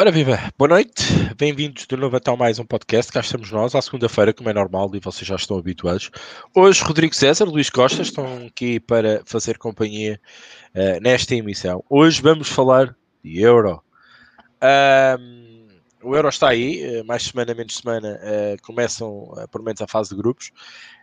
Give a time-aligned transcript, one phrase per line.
[0.00, 1.02] Ora viva, boa noite,
[1.36, 4.88] bem-vindos de novo até mais um podcast, cá estamos nós, à segunda-feira, como é normal
[4.94, 6.08] e vocês já estão habituados.
[6.54, 10.20] Hoje Rodrigo César, Luís Costa estão aqui para fazer companhia
[10.72, 11.82] uh, nesta emissão.
[11.90, 13.82] Hoje vamos falar de Euro.
[15.18, 15.66] Um,
[16.00, 19.86] o Euro está aí, eh, mais semana, menos semana, uh, começam uh, por menos a
[19.88, 20.52] fase de grupos.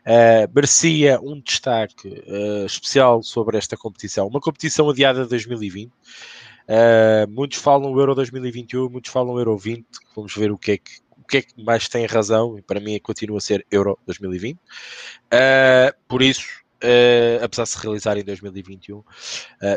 [0.05, 5.91] Uh, merecia um destaque uh, especial sobre esta competição, uma competição adiada de 2020.
[6.67, 9.85] Uh, muitos falam Euro 2021, muitos falam Euro 20.
[10.15, 12.79] Vamos ver o que é que, o que, é que mais tem razão, e para
[12.79, 14.57] mim continua a ser Euro 2020.
[14.57, 14.59] Uh,
[16.07, 16.47] por isso,
[16.83, 19.03] uh, apesar de se realizar em 2021,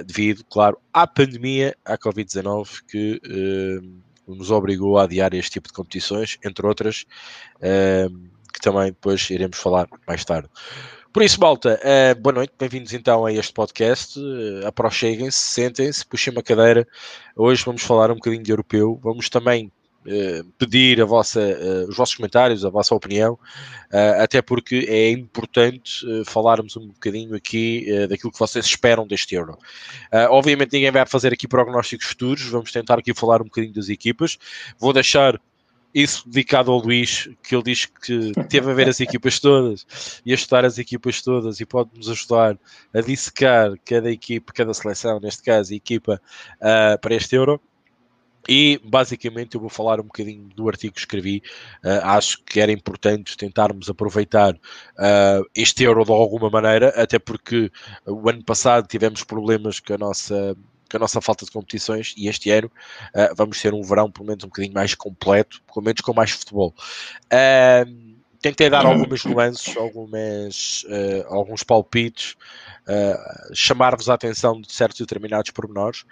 [0.07, 3.21] devido, claro, à pandemia, à Covid-19, que
[4.27, 7.05] nos obrigou a adiar este tipo de competições, entre outras,
[8.53, 10.49] que também depois iremos falar mais tarde.
[11.19, 14.17] Por isso, malta, uh, boa noite, bem-vindos então a este podcast.
[14.17, 16.87] Uh, Aproxeguem-se, sentem-se, puxem uma cadeira.
[17.35, 19.01] Hoje vamos falar um bocadinho de europeu.
[19.03, 19.67] Vamos também
[20.07, 21.41] uh, pedir a vossa,
[21.89, 23.37] os vossos comentários, a vossa opinião,
[24.21, 29.59] até porque é importante falarmos um bocadinho aqui daquilo que vocês esperam deste Euro.
[30.31, 34.39] obviamente, ninguém vai fazer aqui prognósticos futuros, vamos tentar aqui falar um bocadinho das equipas.
[34.79, 35.41] Vou deixar
[35.95, 40.33] isso dedicado ao Luís, que ele diz que teve a ver as equipas todas e
[40.33, 42.59] a estudar as equipas todas e pode nos ajudar
[42.95, 46.21] a dissecar cada equipa, cada seleção, neste caso, equipa
[46.57, 47.61] uh, para este Euro.
[48.49, 51.43] E basicamente eu vou falar um bocadinho do artigo que escrevi.
[51.85, 57.71] Uh, acho que era importante tentarmos aproveitar uh, este euro de alguma maneira, até porque
[58.07, 60.57] o ano passado tivemos problemas com a nossa
[60.91, 62.71] com a nossa falta de competições e este ano
[63.15, 66.31] uh, vamos ter um verão pelo menos um bocadinho mais completo, pelo menos com mais
[66.31, 66.75] futebol.
[67.27, 72.37] Uh, tentei dar algumas nuances, algumas, uh, alguns palpites,
[72.87, 76.05] uh, chamar-vos a atenção de certos determinados pormenores,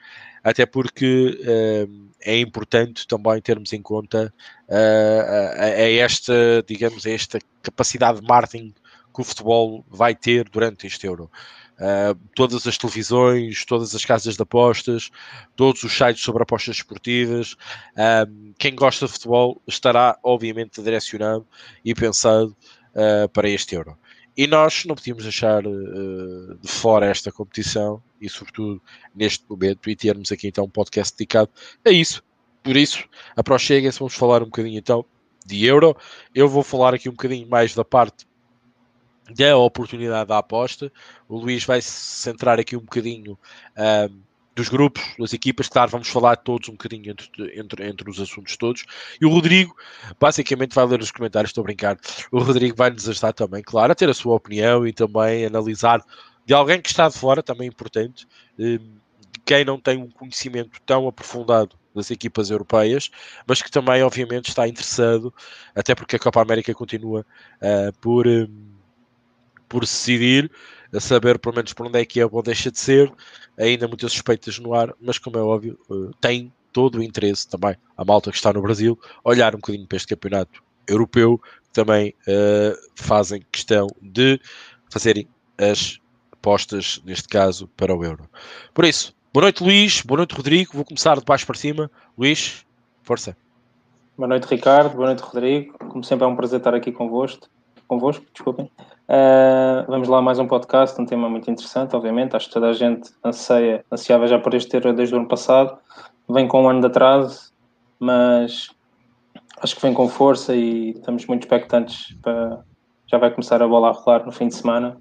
[0.42, 4.32] até porque uh, é importante também termos em conta
[4.68, 6.34] a, a esta,
[6.66, 8.74] digamos, a esta capacidade de marketing
[9.14, 11.30] que o futebol vai ter durante este Euro.
[11.78, 15.10] Uh, todas as televisões, todas as casas de apostas,
[15.54, 17.52] todos os sites sobre apostas esportivas.
[17.92, 21.46] Uh, quem gosta de futebol estará, obviamente, direcionado
[21.84, 22.56] e pensado
[22.94, 23.96] uh, para este Euro.
[24.36, 28.82] E nós não podíamos deixar de fora esta competição e, sobretudo,
[29.14, 31.50] neste momento, e termos aqui então um podcast dedicado
[31.86, 32.22] a isso.
[32.62, 33.02] Por isso,
[33.34, 35.06] aproxeguem-se, vamos falar um bocadinho então
[35.46, 35.96] de Euro.
[36.34, 38.26] Eu vou falar aqui um bocadinho mais da parte
[39.30, 40.92] da oportunidade da aposta.
[41.28, 43.38] O Luís vai se centrar aqui um bocadinho
[43.76, 44.20] um,
[44.54, 48.56] dos grupos, das equipas, claro, vamos falar todos um bocadinho entre, entre, entre os assuntos
[48.56, 48.86] todos.
[49.20, 49.76] E o Rodrigo,
[50.18, 51.98] basicamente, vai ler os comentários, estou a brincar.
[52.32, 56.02] O Rodrigo vai nos ajudar também, claro, a ter a sua opinião e também analisar
[56.46, 58.26] de alguém que está de fora, também importante,
[59.44, 63.10] quem não tem um conhecimento tão aprofundado das equipas europeias,
[63.46, 65.32] mas que também, obviamente, está interessado,
[65.74, 67.26] até porque a Copa América continua
[67.60, 68.26] uh, por.
[69.68, 70.50] Por decidir,
[70.92, 73.12] a saber pelo menos por onde é que é ou deixa de ser,
[73.58, 77.74] ainda muitas suspeitas no ar, mas como é óbvio, uh, tem todo o interesse também,
[77.96, 82.14] a malta que está no Brasil, olhar um bocadinho para este campeonato europeu, que também
[82.28, 84.40] uh, fazem questão de
[84.90, 85.26] fazerem
[85.58, 85.98] as
[86.32, 88.28] apostas, neste caso, para o Euro.
[88.72, 91.90] Por isso, boa noite Luís, boa noite Rodrigo, vou começar de baixo para cima.
[92.16, 92.64] Luís,
[93.02, 93.36] força.
[94.16, 97.48] Boa noite Ricardo, boa noite Rodrigo, como sempre é um prazer estar aqui convosco,
[97.86, 98.70] convosco desculpem.
[99.08, 102.34] Uh, vamos lá mais um podcast, um tema muito interessante, obviamente.
[102.34, 105.78] Acho que toda a gente anseia, ansiava já por este ter desde o ano passado.
[106.28, 107.52] Vem com um ano de atraso,
[107.98, 108.70] mas
[109.60, 112.64] acho que vem com força e estamos muito expectantes para.
[113.08, 114.98] Já vai começar a bola a rolar no fim de semana.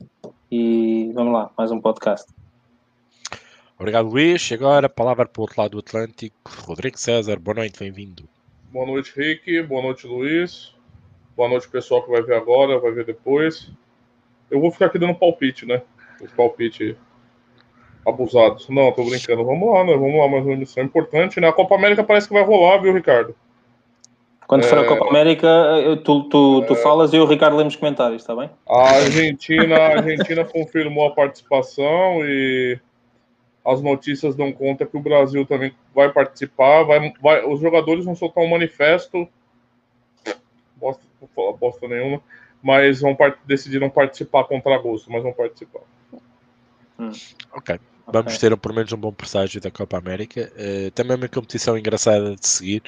[0.52, 2.32] E vamos lá, mais um podcast.
[3.80, 4.52] Obrigado, Luís.
[4.52, 6.36] Agora, palavra para o outro lado do Atlântico.
[6.68, 8.30] Rodrigo César, boa noite, bem-vindo.
[8.72, 9.64] Boa noite, Rick.
[9.64, 10.75] Boa noite, Luís.
[11.36, 13.70] Boa noite, pessoal que vai ver agora, vai ver depois.
[14.50, 15.82] Eu vou ficar aqui dando palpite, né?
[16.22, 16.96] Os palpites
[18.08, 18.70] abusados.
[18.70, 19.44] Não, tô brincando.
[19.44, 19.94] Vamos lá, né?
[19.98, 21.50] Vamos lá, mais uma missão importante, né?
[21.50, 23.36] A Copa América parece que vai rolar, viu, Ricardo?
[24.48, 24.68] Quando é...
[24.68, 24.88] for a é.
[24.88, 25.48] Copa América,
[26.06, 26.76] tu, tu, tu é...
[26.78, 28.50] falas e o Ricardo lemos comentários, tá bem?
[28.66, 32.80] A Argentina, a Argentina confirmou a participação e
[33.66, 36.84] as notícias dão conta que o Brasil também vai participar.
[36.84, 39.28] Vai, vai, os jogadores vão soltar um manifesto.
[40.82, 42.22] Não vou falar bosta nenhuma
[42.66, 43.16] mas vão
[43.46, 45.82] decidiram participar contra agosto, mas vão participar.
[46.98, 47.12] Hum.
[47.54, 47.80] Ok.
[48.08, 48.50] Vamos okay.
[48.50, 50.52] ter pelo menos um bom presságio da Copa América.
[50.56, 52.82] Uh, também é uma competição engraçada de seguir.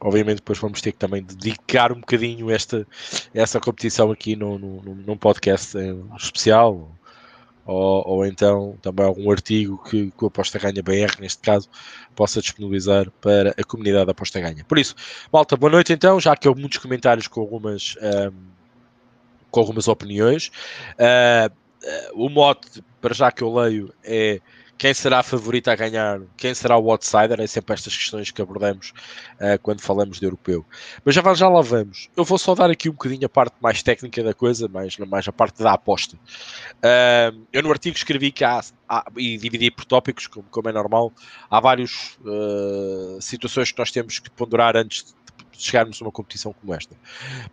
[0.00, 2.84] Obviamente, depois vamos ter que também dedicar um bocadinho esta,
[3.32, 6.90] essa competição aqui no, no, num podcast uh, especial.
[7.64, 11.68] Ou, ou então também algum artigo que, que o Aposta Ganha BR, neste caso,
[12.14, 14.64] possa disponibilizar para a comunidade da Aposta Ganha.
[14.64, 14.94] Por isso,
[15.32, 18.32] malta, boa noite então, já que houve muitos comentários com algumas, um,
[19.50, 20.50] com algumas opiniões.
[20.98, 24.40] Uh, uh, o mote, para já que eu leio, é
[24.78, 28.42] quem será a favorita a ganhar, quem será o outsider, é sempre estas questões que
[28.42, 28.92] abordamos
[29.36, 30.64] uh, quando falamos de europeu.
[31.04, 32.08] Mas já, já lá vamos.
[32.16, 35.28] Eu vou só dar aqui um bocadinho a parte mais técnica da coisa, mais, mais
[35.28, 36.16] a parte da aposta.
[36.16, 40.72] Uh, eu no artigo escrevi que há, há e dividi por tópicos, como, como é
[40.72, 41.12] normal,
[41.48, 45.14] há várias uh, situações que nós temos que ponderar antes
[45.52, 46.96] de chegarmos a uma competição como esta.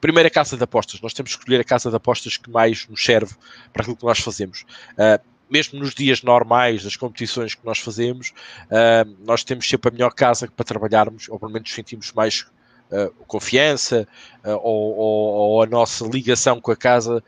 [0.01, 0.99] Primeiro, a casa de apostas.
[0.99, 3.35] Nós temos que escolher a casa de apostas que mais nos serve
[3.71, 4.65] para aquilo que nós fazemos.
[4.93, 8.33] Uh, mesmo nos dias normais das competições que nós fazemos,
[8.65, 12.45] uh, nós temos sempre a melhor casa para trabalharmos, ou pelo menos sentimos mais
[12.91, 14.07] uh, confiança,
[14.45, 17.23] uh, ou, ou, ou, a nossa ligação com a casa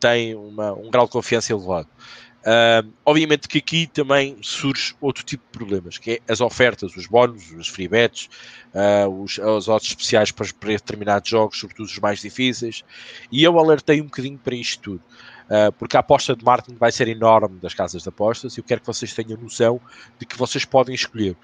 [0.00, 1.86] tem uma, um grau de confiança elevado.
[3.06, 7.52] obviamente que aqui também surge outro tipo de problemas, que é as ofertas, os bónus,
[7.52, 8.28] os free bets,
[9.22, 12.82] os, os odds especiais para, para determinados jogos, sobretudo os mais difíceis,
[13.30, 15.02] e eu alertei um bocadinho para isto tudo.
[15.44, 18.64] Uh, porque a aposta de marketing vai ser enorme das casas de apostas e eu
[18.64, 19.80] quero que vocês tenham noção
[20.18, 21.36] de que vocês podem escolher.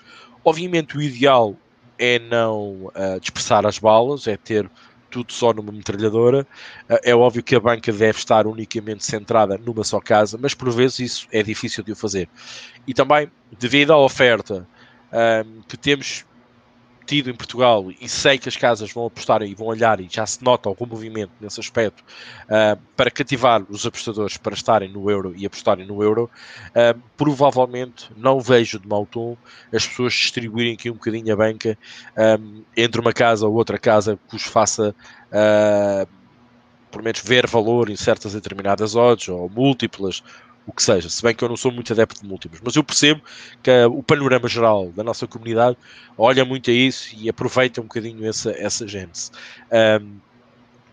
[0.43, 1.55] Obviamente, o ideal
[1.99, 4.70] é não uh, dispersar as balas, é ter
[5.11, 6.47] tudo só numa metralhadora.
[6.88, 10.70] Uh, é óbvio que a banca deve estar unicamente centrada numa só casa, mas por
[10.70, 12.26] vezes isso é difícil de o fazer.
[12.87, 14.67] E também, devido à oferta
[15.67, 16.25] que temos
[17.10, 20.24] tido em Portugal e sei que as casas vão apostar e vão olhar e já
[20.24, 22.04] se nota algum movimento nesse aspecto
[22.44, 26.30] uh, para cativar os apostadores para estarem no euro e apostarem no euro,
[26.68, 29.36] uh, provavelmente não vejo de mau tom
[29.74, 31.76] as pessoas distribuírem aqui um bocadinho a banca
[32.16, 34.94] um, entre uma casa ou outra casa que os faça.
[35.32, 36.08] Uh,
[36.92, 40.24] por menos ver valor em certas determinadas odds ou múltiplas
[40.66, 42.84] o que seja, se bem que eu não sou muito adepto de múltiplos, mas eu
[42.84, 43.22] percebo
[43.62, 45.76] que o panorama geral da nossa comunidade
[46.16, 49.30] olha muito a isso e aproveita um bocadinho essa, essa gênese.
[50.00, 50.18] Um,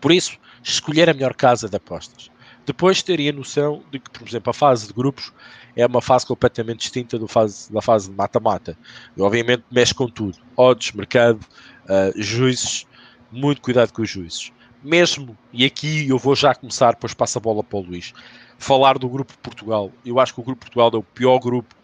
[0.00, 2.30] por isso, escolher a melhor casa de apostas.
[2.66, 5.32] Depois teria noção de que, por exemplo, a fase de grupos
[5.74, 8.76] é uma fase completamente distinta fase, da fase de mata-mata.
[9.16, 10.36] E obviamente mexe com tudo.
[10.56, 11.40] Odds, mercado,
[11.84, 12.86] uh, juízes,
[13.30, 14.52] muito cuidado com os juízes.
[14.82, 18.12] Mesmo, e aqui eu vou já começar, depois passa a bola para o Luís
[18.58, 19.90] falar do grupo Portugal.
[20.04, 21.74] Eu acho que o grupo Portugal é o pior grupo,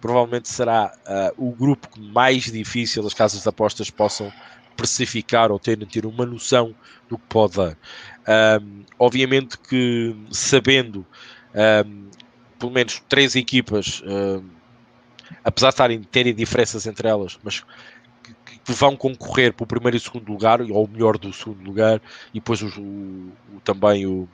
[0.00, 4.32] provavelmente será uh, o grupo mais difícil as casas de apostas possam
[4.76, 6.74] precificar ou terem ter uma noção
[7.08, 7.76] do que pode dar.
[8.60, 11.06] Um, obviamente que sabendo
[11.86, 12.08] um,
[12.58, 14.44] pelo menos três equipas, um,
[15.44, 17.62] apesar de terem diferenças entre elas, mas
[18.66, 22.00] vão concorrer para o primeiro e segundo lugar, ou o melhor do segundo lugar,
[22.32, 23.32] e depois o, o,
[23.64, 24.28] também o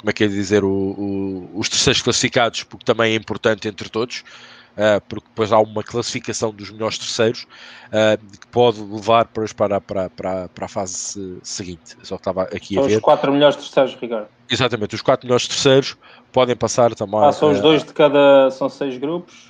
[0.00, 3.90] como é que é dizer, o, o, os terceiros classificados, porque também é importante entre
[3.90, 4.24] todos,
[4.70, 7.46] uh, porque depois há uma classificação dos melhores terceiros
[7.88, 11.96] uh, que pode levar depois para, para, para, para a fase seguinte.
[12.02, 12.96] Só que estava aqui são a ver.
[12.96, 14.28] os quatro melhores terceiros, Ricardo.
[14.48, 15.96] Exatamente, os quatro melhores terceiros
[16.32, 17.22] podem passar também.
[17.22, 19.49] Ah, são os dois de cada, são seis grupos.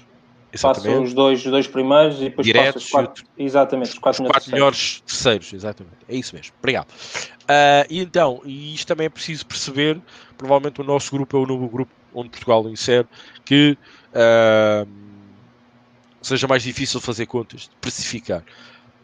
[0.52, 1.06] Exatamente.
[1.06, 4.44] Os dois, os dois primeiros e depois Diretos, os quatro, exatamente, os quatro, os melhores,
[4.44, 5.52] quatro melhores terceiros.
[5.52, 6.52] Exatamente, é isso mesmo.
[6.58, 6.88] Obrigado.
[6.90, 10.00] Uh, e então, e isto também é preciso perceber,
[10.36, 13.06] provavelmente o nosso grupo é o novo grupo onde Portugal insere,
[13.44, 13.76] que
[14.12, 14.88] uh,
[16.20, 18.44] seja mais difícil fazer contas, de precificar.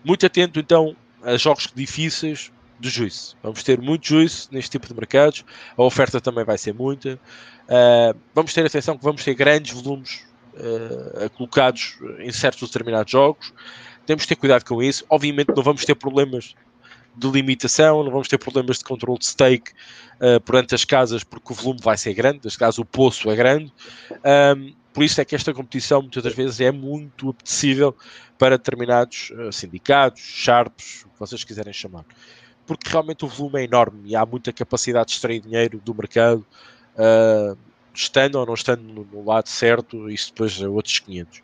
[0.04, 3.36] Muito atento então a jogos difíceis de juízo.
[3.42, 5.44] Vamos ter muito juízo neste tipo de mercados,
[5.76, 7.18] a oferta também vai ser muita.
[7.68, 10.24] Uh, vamos ter atenção que vamos ter grandes volumes
[10.56, 13.52] uh, colocados em certos determinados jogos.
[14.04, 15.04] Temos de ter cuidado com isso.
[15.08, 16.54] Obviamente não vamos ter problemas
[17.16, 19.72] de limitação, não vamos ter problemas de controle de stake
[20.20, 23.36] uh, perante as casas, porque o volume vai ser grande, neste caso o poço é
[23.36, 23.72] grande.
[24.56, 27.96] Um, por isso é que esta competição muitas das vezes é muito apetecível
[28.38, 32.04] para determinados uh, sindicatos, sharps, o que vocês quiserem chamar.
[32.66, 36.44] Porque realmente o volume é enorme e há muita capacidade de extrair dinheiro do mercado.
[36.94, 37.56] Uh,
[37.96, 41.42] estando ou não estando no, no lado certo, isso depois é outros 500.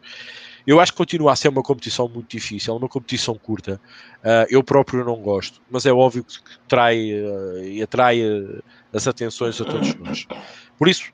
[0.66, 3.80] Eu acho que continua a ser uma competição muito difícil, uma competição curta.
[4.18, 9.08] Uh, eu próprio não gosto, mas é óbvio que trai uh, e atrai uh, as
[9.08, 10.26] atenções a todos nós.
[10.78, 11.12] Por isso,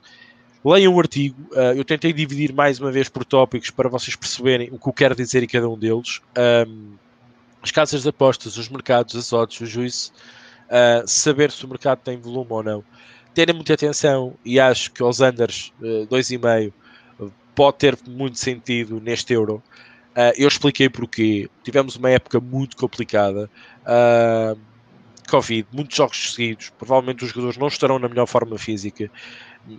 [0.63, 1.35] leiam o artigo.
[1.75, 5.15] eu tentei dividir mais uma vez por tópicos para vocês perceberem o que eu quero
[5.15, 6.21] dizer em cada um deles.
[6.67, 6.93] Um,
[7.61, 10.11] as casas de apostas, os mercados, as odds, o juízo,
[11.05, 12.83] saber se o mercado tem volume ou não
[13.33, 16.71] terem muita atenção e acho que os Anders uh, 2,5
[17.55, 19.61] pode ter muito sentido neste Euro.
[20.11, 21.49] Uh, eu expliquei porquê.
[21.63, 23.49] Tivemos uma época muito complicada.
[23.81, 24.59] Uh,
[25.29, 26.69] Covid, muitos jogos seguidos.
[26.77, 29.09] Provavelmente os jogadores não estarão na melhor forma física.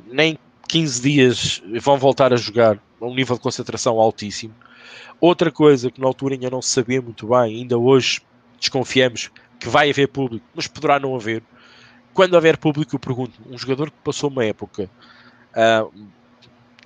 [0.07, 0.39] Nem
[0.69, 4.55] 15 dias vão voltar a jogar a um nível de concentração altíssimo.
[5.21, 8.23] Outra coisa que na altura ainda não se sabia muito bem, ainda hoje
[8.59, 11.43] desconfiamos que vai haver público, mas poderá não haver.
[12.21, 14.91] Quando houver público, eu pergunto: um jogador que passou uma época
[15.57, 15.91] uh,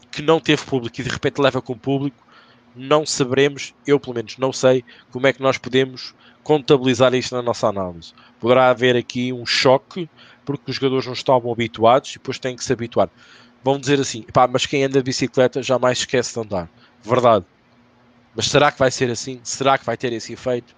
[0.08, 2.24] que não teve público e de repente leva com público,
[2.72, 6.14] não saberemos, eu pelo menos não sei, como é que nós podemos
[6.44, 8.12] contabilizar isto na nossa análise.
[8.38, 10.08] Poderá haver aqui um choque,
[10.44, 13.10] porque os jogadores não estavam habituados e depois têm que se habituar.
[13.64, 16.70] Vão dizer assim, pá, mas quem anda de bicicleta jamais esquece de andar.
[17.02, 17.44] Verdade.
[18.36, 19.40] Mas será que vai ser assim?
[19.42, 20.76] Será que vai ter esse efeito?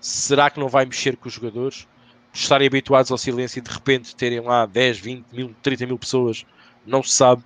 [0.00, 1.86] Será que não vai mexer com os jogadores?
[2.32, 6.46] Estarem habituados ao silêncio e de repente terem lá 10, 20 mil, 30 mil pessoas,
[6.86, 7.42] não se sabe.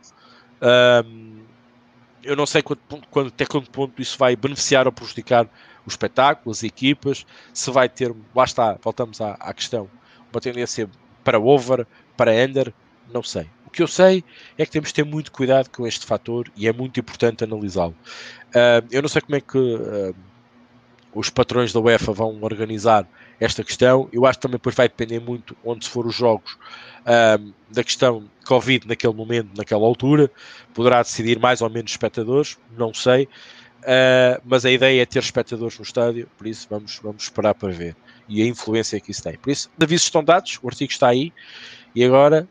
[0.63, 1.43] Um,
[2.23, 5.47] eu não sei quando, até quanto ponto isso vai beneficiar ou prejudicar
[5.87, 9.89] o espetáculo, as equipas, se vai ter, lá está, voltamos à, à questão,
[10.33, 10.91] uma tendência
[11.23, 12.73] para over, para under,
[13.13, 13.49] não sei.
[13.65, 14.25] O que eu sei
[14.59, 17.95] é que temos de ter muito cuidado com este fator e é muito importante analisá-lo.
[18.49, 20.15] Uh, eu não sei como é que uh,
[21.15, 23.07] os patrões da UEFA vão organizar
[23.41, 24.09] esta questão.
[24.13, 26.55] Eu acho que também depois vai depender muito onde se for os jogos
[27.03, 30.31] uh, da questão Covid naquele momento, naquela altura.
[30.75, 33.29] Poderá decidir mais ou menos espectadores, não sei.
[34.45, 37.97] mas a ideia é ter espectadores no estádio, por isso vamos, vamos esperar para ver.
[38.29, 39.37] E a influência que isso tem.
[39.39, 41.33] Por isso, avisos estão dados, o artigo está aí.
[41.95, 42.47] E agora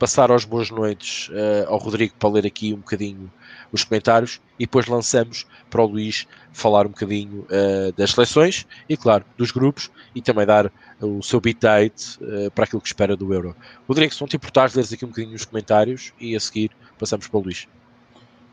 [0.00, 3.30] passar aos boas noites uh, ao Rodrigo para ler aqui um bocadinho
[3.72, 8.96] os comentários e depois lançamos para o Luís falar um bocadinho uh, das seleções e,
[8.96, 13.16] claro, dos grupos e também dar o seu beat date uh, para aquilo que espera
[13.16, 13.54] do Euro.
[13.88, 17.28] Rodrigo, se não te importares, leres aqui um bocadinho os comentários e a seguir passamos
[17.28, 17.66] para o Luís.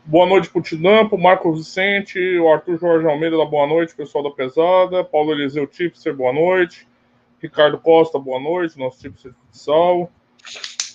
[0.04, 4.24] Boa noite para o Tidampo, Marco Vicente, o Arthur Jorge Almeida da boa noite, pessoal
[4.24, 6.88] da pesada, Paulo Eliseu Tipser, boa noite,
[7.42, 10.10] Ricardo Costa, boa noite, nosso Tipser de futsal.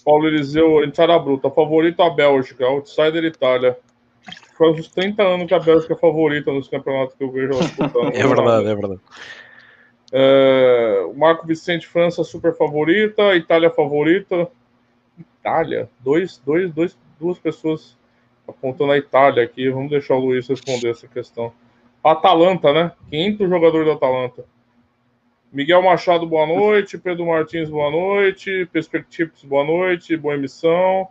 [0.03, 1.49] Paulo Eliseu, entrada bruta.
[1.49, 3.77] Favorito a Bélgica, outsider Itália.
[4.57, 8.13] Faz uns 30 anos que a Bélgica é favorita nos campeonatos que eu vejo disputando.
[8.13, 9.01] é verdade, é verdade.
[10.11, 14.47] É, Marco Vicente, França super favorita, Itália favorita.
[15.39, 15.89] Itália?
[15.99, 17.97] Dois, dois, dois, duas pessoas
[18.47, 19.69] apontando a Itália aqui.
[19.69, 21.51] Vamos deixar o Luiz responder essa questão.
[22.03, 22.91] Atalanta, né?
[23.09, 24.45] Quinto jogador da Atalanta.
[25.51, 26.97] Miguel Machado, boa noite.
[26.97, 28.67] Pedro Martins, boa noite.
[28.71, 30.17] Perspectives, boa noite.
[30.17, 31.07] Boa emissão.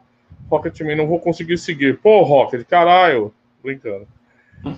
[0.50, 1.98] Rocketman, não vou conseguir seguir.
[1.98, 3.32] Pô, Rocket, caralho.
[3.62, 4.06] Brincando.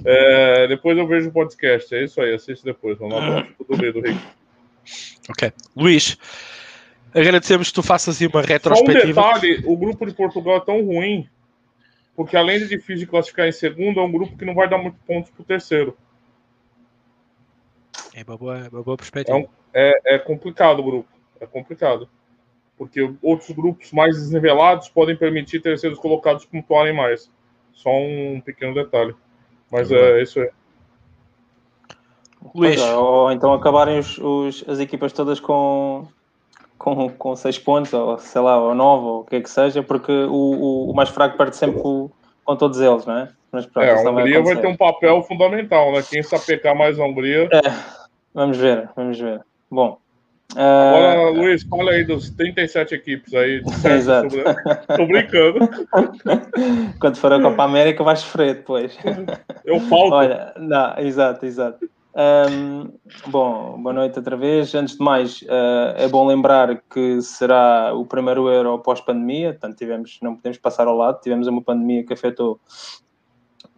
[0.05, 1.95] É, depois eu vejo o podcast.
[1.95, 2.99] É isso aí, assiste depois.
[2.99, 4.21] Vamos lá, tudo bem do Rick.
[5.29, 5.53] Ok.
[5.77, 6.17] Luís,
[7.13, 9.21] agradecemos que tu faças uma retrospectiva.
[9.21, 11.29] Só um detalhe: o grupo de Portugal é tão ruim,
[12.17, 14.79] porque além de difícil de classificar em segundo, é um grupo que não vai dar
[14.79, 15.97] muitos pontos pro terceiro.
[18.15, 19.39] É uma boa, uma boa perspectiva.
[19.39, 21.09] É, um, é, é complicado o grupo.
[21.41, 22.09] É complicado.
[22.77, 27.31] Porque outros grupos mais desnivelados podem permitir terceiros colocados pontuarem mais.
[27.73, 29.15] Só um pequeno detalhe.
[29.71, 30.51] Mas é, é isso aí.
[32.55, 32.81] Luís.
[32.81, 36.07] Ou então acabarem os, os, as equipas todas com,
[36.77, 39.83] com, com seis pontos, ou sei lá, ou nove, ou o que é que seja,
[39.83, 42.11] porque o, o, o mais fraco perde sempre com,
[42.45, 43.29] com todos eles, não é?
[43.51, 46.03] Mas pronto, é, a Hungria vai, vai, ter um papel fundamental, né?
[46.03, 47.49] Quem sapecar mais a Hungria.
[47.53, 47.61] É.
[48.35, 49.41] Vamos ver, vamos ver.
[49.71, 49.99] Bom.
[50.53, 51.35] Agora, uh...
[51.35, 53.63] Luiz, fala aí dos 37 equipes aí.
[53.85, 54.31] Exato.
[54.31, 54.55] Sobre...
[54.97, 55.69] Tô brincando.
[57.01, 58.97] Quando for a Copa América, vais sofrer depois.
[59.65, 60.15] Eu falto.
[60.15, 61.89] Olha, não, exato, exato.
[62.17, 62.93] Um,
[63.27, 64.73] bom, boa noite outra vez.
[64.75, 70.19] Antes de mais, uh, é bom lembrar que será o primeiro Euro pós-pandemia, portanto, tivemos,
[70.23, 72.61] não podemos passar ao lado, tivemos uma pandemia que afetou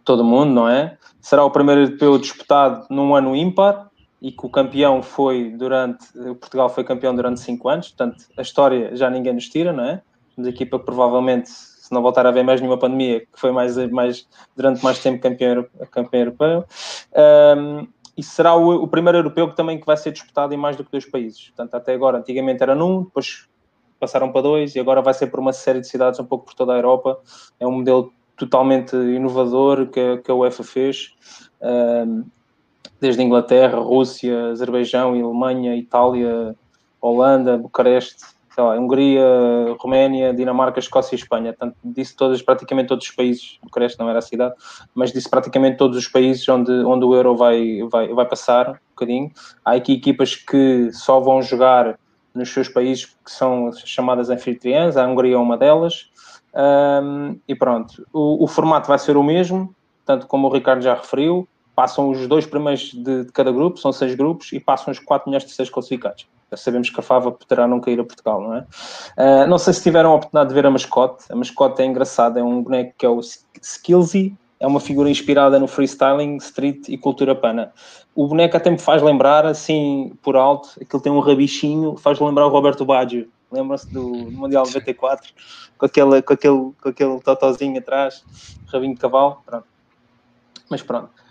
[0.05, 0.97] todo mundo, não é?
[1.19, 3.89] Será o primeiro europeu disputado num ano ímpar,
[4.21, 6.07] e que o campeão foi durante.
[6.39, 10.01] Portugal foi campeão durante cinco anos, portanto, a história já ninguém nos tira, não é?
[10.37, 13.75] Uma equipa que provavelmente, se não voltar a haver mais nenhuma pandemia, que foi mais,
[13.91, 16.65] mais durante mais tempo campeão, campeão europeu.
[17.57, 20.75] Um, e será o, o, primeiro europeu que também que vai ser disputado em mais
[20.75, 21.49] do que dois países.
[21.49, 23.47] Portanto, até agora, antigamente era num, depois
[23.99, 26.55] passaram para dois e agora vai ser por uma série de cidades um pouco por
[26.55, 27.19] toda a Europa.
[27.59, 31.13] É um modelo totalmente inovador que, que a UEFA fez.
[31.61, 32.25] Um,
[32.99, 36.55] desde Inglaterra, Rússia, Azerbaijão, Alemanha, Itália,
[37.01, 38.23] Holanda, Bucareste,
[38.53, 39.23] sei lá, Hungria,
[39.79, 41.53] Roménia, Dinamarca, Escócia e Espanha.
[41.53, 44.55] Portanto, disse todos, praticamente todos os países, Bucareste não era a cidade,
[44.95, 48.75] mas disse praticamente todos os países onde, onde o Euro vai, vai, vai passar um
[48.89, 49.31] bocadinho.
[49.63, 51.99] Há aqui equipas que só vão jogar
[52.33, 56.09] nos seus países que são chamadas anfitriãs, a Hungria é uma delas.
[56.53, 60.95] Um, e pronto, o, o formato vai ser o mesmo, tanto como o Ricardo já
[60.95, 61.47] referiu,
[61.77, 65.29] passam os dois primeiros de, de, cada grupo, são seis grupos, e passam os quatro
[65.29, 66.27] melhores terceiros classificados.
[66.49, 68.65] Já sabemos que a Fava poderá não cair a Portugal, não é?
[69.15, 71.25] Uh, não sei se tiveram a oportunidade de ver a mascote.
[71.29, 73.19] A mascote é engraçada, é um boneco que é o
[73.61, 77.71] Skillsy, é uma figura inspirada no freestyling, street e cultura pana.
[78.15, 82.47] O boneco até me faz lembrar, assim, por alto, aquele tem um rabichinho, faz lembrar
[82.47, 83.29] o Roberto Baggio.
[83.51, 85.31] Lembram-se do, do Mundial 94?
[85.77, 88.25] Com aquele, com aquele, com aquele totozinho atrás,
[88.65, 89.67] rabinho de cavalo, pronto.
[90.71, 91.26] Mas pronto.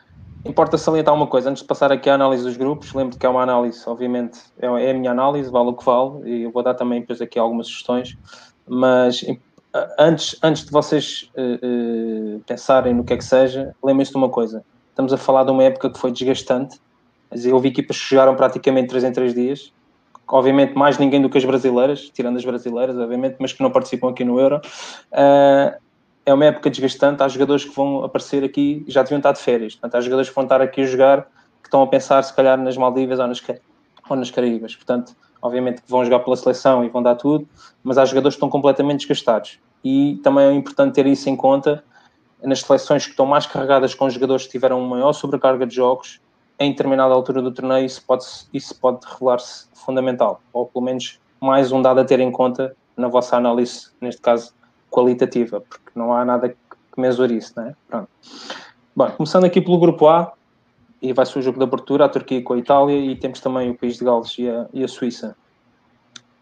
[0.46, 3.28] Importa salientar uma coisa, antes de passar aqui à análise dos grupos, lembro que é
[3.28, 6.62] uma análise, obviamente, é, é a minha análise, vale o que vale, e eu vou
[6.62, 8.16] dar também depois aqui algumas sugestões,
[8.66, 9.24] mas
[9.98, 14.28] antes, antes de vocês uh, uh, pensarem no que é que seja, lembrem-se de uma
[14.28, 16.80] coisa, estamos a falar de uma época que foi desgastante,
[17.52, 19.72] houve equipas que chegaram praticamente 3 em 3 dias,
[20.28, 24.10] obviamente mais ninguém do que as brasileiras, tirando as brasileiras, obviamente, mas que não participam
[24.10, 25.85] aqui no Euro, uh,
[26.26, 27.22] é uma época desgastante.
[27.22, 29.74] Há jogadores que vão aparecer aqui já deviam estar de férias.
[29.74, 31.22] Portanto, há jogadores que vão estar aqui a jogar
[31.62, 33.42] que estão a pensar, se calhar, nas Maldivas ou nas,
[34.10, 34.74] ou nas Caraíbas.
[34.74, 37.48] Portanto, obviamente que vão jogar pela seleção e vão dar tudo,
[37.82, 39.60] mas há jogadores que estão completamente desgastados.
[39.84, 41.82] E também é importante ter isso em conta
[42.42, 46.20] nas seleções que estão mais carregadas com jogadores que tiveram uma maior sobrecarga de jogos,
[46.58, 51.70] em determinada altura do torneio, isso pode, isso pode revelar-se fundamental, ou pelo menos mais
[51.70, 54.54] um dado a ter em conta na vossa análise, neste caso
[54.96, 57.74] qualitativa, porque não há nada que mesure isso, não é?
[57.86, 58.08] Pronto.
[58.94, 60.32] Bom, começando aqui pelo grupo A,
[61.02, 63.70] e vai ser o jogo de abertura, a Turquia com a Itália, e temos também
[63.70, 65.36] o país de Gales e a, e a Suíça.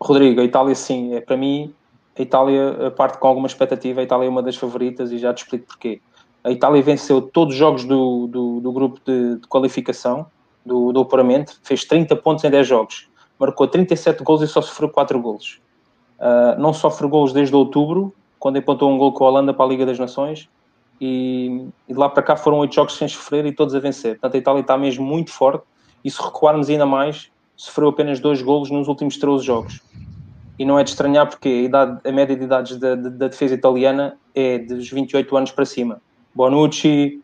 [0.01, 1.75] Rodrigo, a Itália sim, é para mim,
[2.17, 5.39] a Itália parte com alguma expectativa, a Itália é uma das favoritas e já te
[5.43, 6.01] explico porquê.
[6.45, 10.27] A Itália venceu todos os jogos do, do, do grupo de, de, qualificação,
[10.65, 13.09] do, do apuramento, fez 30 pontos em 10 jogos,
[13.39, 15.61] marcou 37 gols e só sofreu 4 gols.
[16.21, 19.69] Uh, não sofre gols desde outubro, quando apontou um gol com a Holanda para a
[19.71, 20.51] Liga das Nações
[21.01, 24.19] e, e de lá para cá foram oito jogos sem sofrer e todos a vencer.
[24.19, 25.65] Portanto, a Itália está mesmo muito forte
[26.05, 29.81] e se recuarmos ainda mais, sofreu apenas dois golos nos últimos 13 jogos.
[30.59, 33.55] E não é de estranhar porque a, idade, a média de idades da, da, defesa
[33.55, 36.03] italiana é dos 28 anos para cima.
[36.35, 37.23] Bonucci,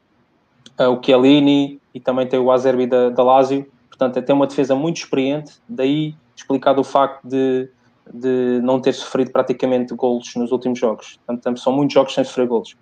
[0.78, 3.70] eh, o Chiellini e também tem o Acerbi da, da Lazio.
[3.90, 7.68] Portanto, tem uma defesa muito experiente, daí explicado o facto de
[8.12, 11.18] de não ter sofrido praticamente golos nos últimos jogos.
[11.26, 12.76] Portanto, são muitos jogos sem sofrer golos.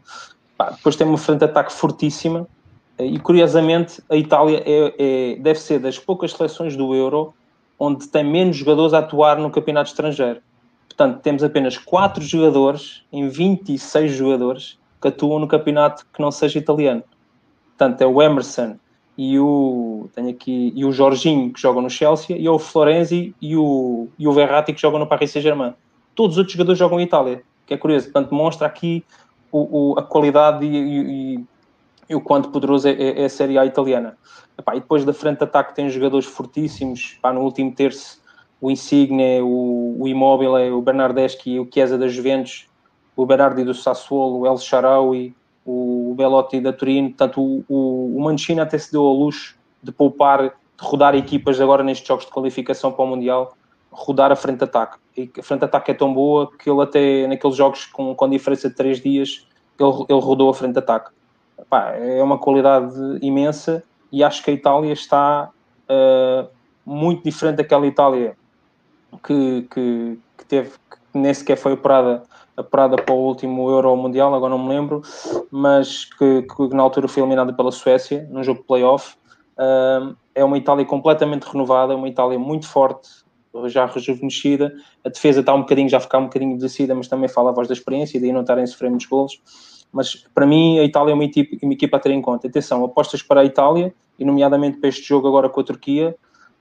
[0.57, 2.49] Pá, depois tem uma frente de ataque fortíssima
[2.99, 7.35] e, curiosamente, a Itália é, é, deve ser das poucas seleções do Euro
[7.79, 10.41] onde tem menos jogadores a atuar no campeonato estrangeiro.
[10.89, 16.59] Portanto, temos apenas 4 jogadores em 26 jogadores que atuam no campeonato que não seja
[16.59, 17.05] italiano.
[17.77, 18.77] Portanto, é o Emerson,
[19.19, 23.57] e o tenho aqui e o Jorginho que joga no Chelsea e o Florenzi e
[23.57, 25.75] o, e o Verratti que jogam no Paris Saint-Germain.
[26.15, 28.05] Todos os outros jogadores jogam em Itália, que é curioso.
[28.05, 29.05] Portanto, mostra aqui
[29.51, 31.45] o, o, a qualidade e, e,
[32.09, 34.17] e, o quanto poderoso é, é, é a Série A italiana.
[34.57, 37.19] Epá, e depois da frente de ataque tem jogadores fortíssimos.
[37.25, 38.23] no último terço,
[38.61, 42.69] o Insigne, o, o Immobile, o Bernardeschi, o Chiesa da Juventus,
[43.17, 45.35] o Berardi do Sassuolo, o El Sharawi,
[45.71, 49.93] o Belotti da Turino, portanto o, o, o Mancini até se deu ao luxo de
[49.93, 50.51] poupar, de
[50.81, 53.55] rodar equipas agora nestes jogos de qualificação para o Mundial,
[53.91, 54.97] rodar a frente ataque.
[55.15, 58.71] E a frente ataque é tão boa que ele até naqueles jogos com, com diferença
[58.71, 59.47] de 3 dias,
[59.79, 61.11] ele, ele rodou a frente ataque.
[62.01, 65.51] É uma qualidade imensa e acho que a Itália está
[65.91, 66.49] uh,
[66.87, 68.35] muito diferente daquela Itália
[69.23, 72.23] que, que, que teve, que nem sequer foi operada
[72.59, 75.01] apurada para o último Euro Mundial, agora não me lembro,
[75.51, 79.17] mas que, que na altura foi eliminada pela Suécia, num jogo de playoff.
[80.35, 83.09] É uma Itália completamente renovada, uma Itália muito forte,
[83.67, 84.73] já rejuvenescida.
[85.05, 87.69] A defesa está um bocadinho, já ficar um bocadinho descida, mas também fala a voz
[87.69, 89.41] da experiência, daí não estarem a sofrer muitos golos.
[89.93, 92.47] Mas para mim, a Itália é uma equipa, uma equipa a ter em conta.
[92.47, 96.15] Atenção, apostas para a Itália, e nomeadamente para este jogo agora com a Turquia,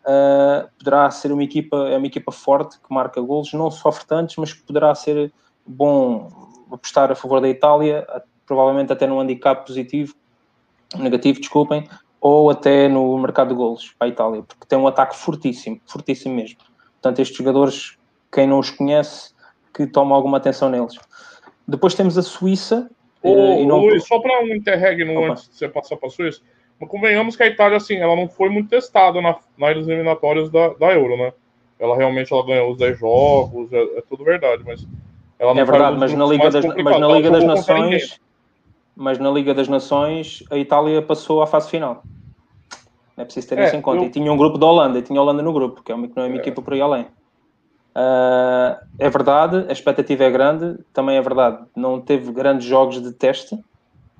[0.03, 4.35] uh, poderá ser uma equipa, é uma equipa forte que marca golos, não sofre tantos,
[4.37, 5.33] mas poderá ser
[5.67, 6.29] bom
[6.71, 8.05] apostar a favor da Itália,
[8.45, 10.15] provavelmente até no handicap positivo,
[10.97, 11.87] negativo, desculpem,
[12.19, 16.35] ou até no mercado de golos para a Itália, porque tem um ataque fortíssimo, fortíssimo
[16.35, 16.57] mesmo.
[16.93, 17.97] Portanto, estes jogadores,
[18.31, 19.33] quem não os conhece,
[19.73, 20.97] que toma alguma atenção neles.
[21.67, 22.89] Depois temos a Suíça.
[23.23, 23.81] Eh, não...
[23.81, 26.41] Luiz, só para um interregno antes de você passar para a Suíça,
[26.79, 30.69] mas convenhamos que a Itália, assim, ela não foi muito testada na, nas eliminatórias da,
[30.69, 31.33] da Euro, né?
[31.79, 34.85] Ela realmente ela ganhou os 10 jogos, é, é tudo verdade, mas
[35.39, 38.19] é verdade, mas na, Liga das, mas na Liga das Nações,
[38.95, 42.03] mas na Liga das Nações a Itália passou à fase final.
[43.15, 44.03] É preciso ter é, isso em conta.
[44.03, 44.07] Eu...
[44.07, 46.07] E tinha um grupo da Holanda, e tinha a Holanda no grupo, que é uma,
[46.15, 46.39] não é uma é.
[46.39, 47.03] equipa por aí além.
[47.03, 53.11] Uh, é verdade, a expectativa é grande, também é verdade, não teve grandes jogos de
[53.11, 53.57] teste,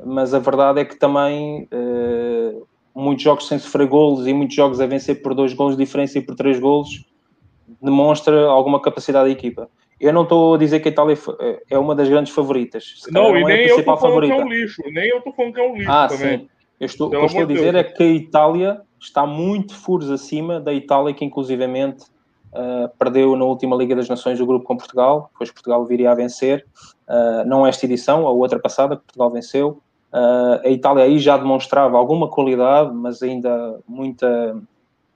[0.03, 4.81] mas a verdade é que também uh, muitos jogos sem sofrer golos e muitos jogos
[4.81, 7.05] a vencer por dois golos de diferença e por três golos
[7.79, 9.69] demonstra alguma capacidade da equipa.
[9.99, 13.01] Eu não estou a dizer que a Itália é, é uma das grandes favoritas.
[13.11, 14.81] não, e é nem eu estou falando que é um lixo.
[14.91, 16.39] Nem eu estou falando que é um lixo ah, também.
[16.39, 16.49] Sim.
[16.79, 17.75] Eu estou, o que eu estou a dizer Deus.
[17.75, 22.05] é que a Itália está muito furos acima da Itália, que inclusivamente
[22.53, 26.15] uh, perdeu na última Liga das Nações o grupo com Portugal, depois Portugal viria a
[26.15, 26.65] vencer,
[27.07, 29.81] uh, não esta edição, a outra passada, que Portugal venceu.
[30.13, 34.55] Uh, a Itália aí já demonstrava alguma qualidade, mas ainda muita,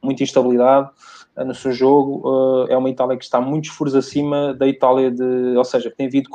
[0.01, 0.89] muita instabilidade
[1.37, 2.67] no seu jogo.
[2.69, 6.29] é uma Itália que está muitos furos acima da Itália, de, ou seja, tem vindo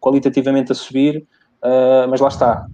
[0.00, 1.26] qualitativamente a subir,
[2.08, 2.66] mas lá está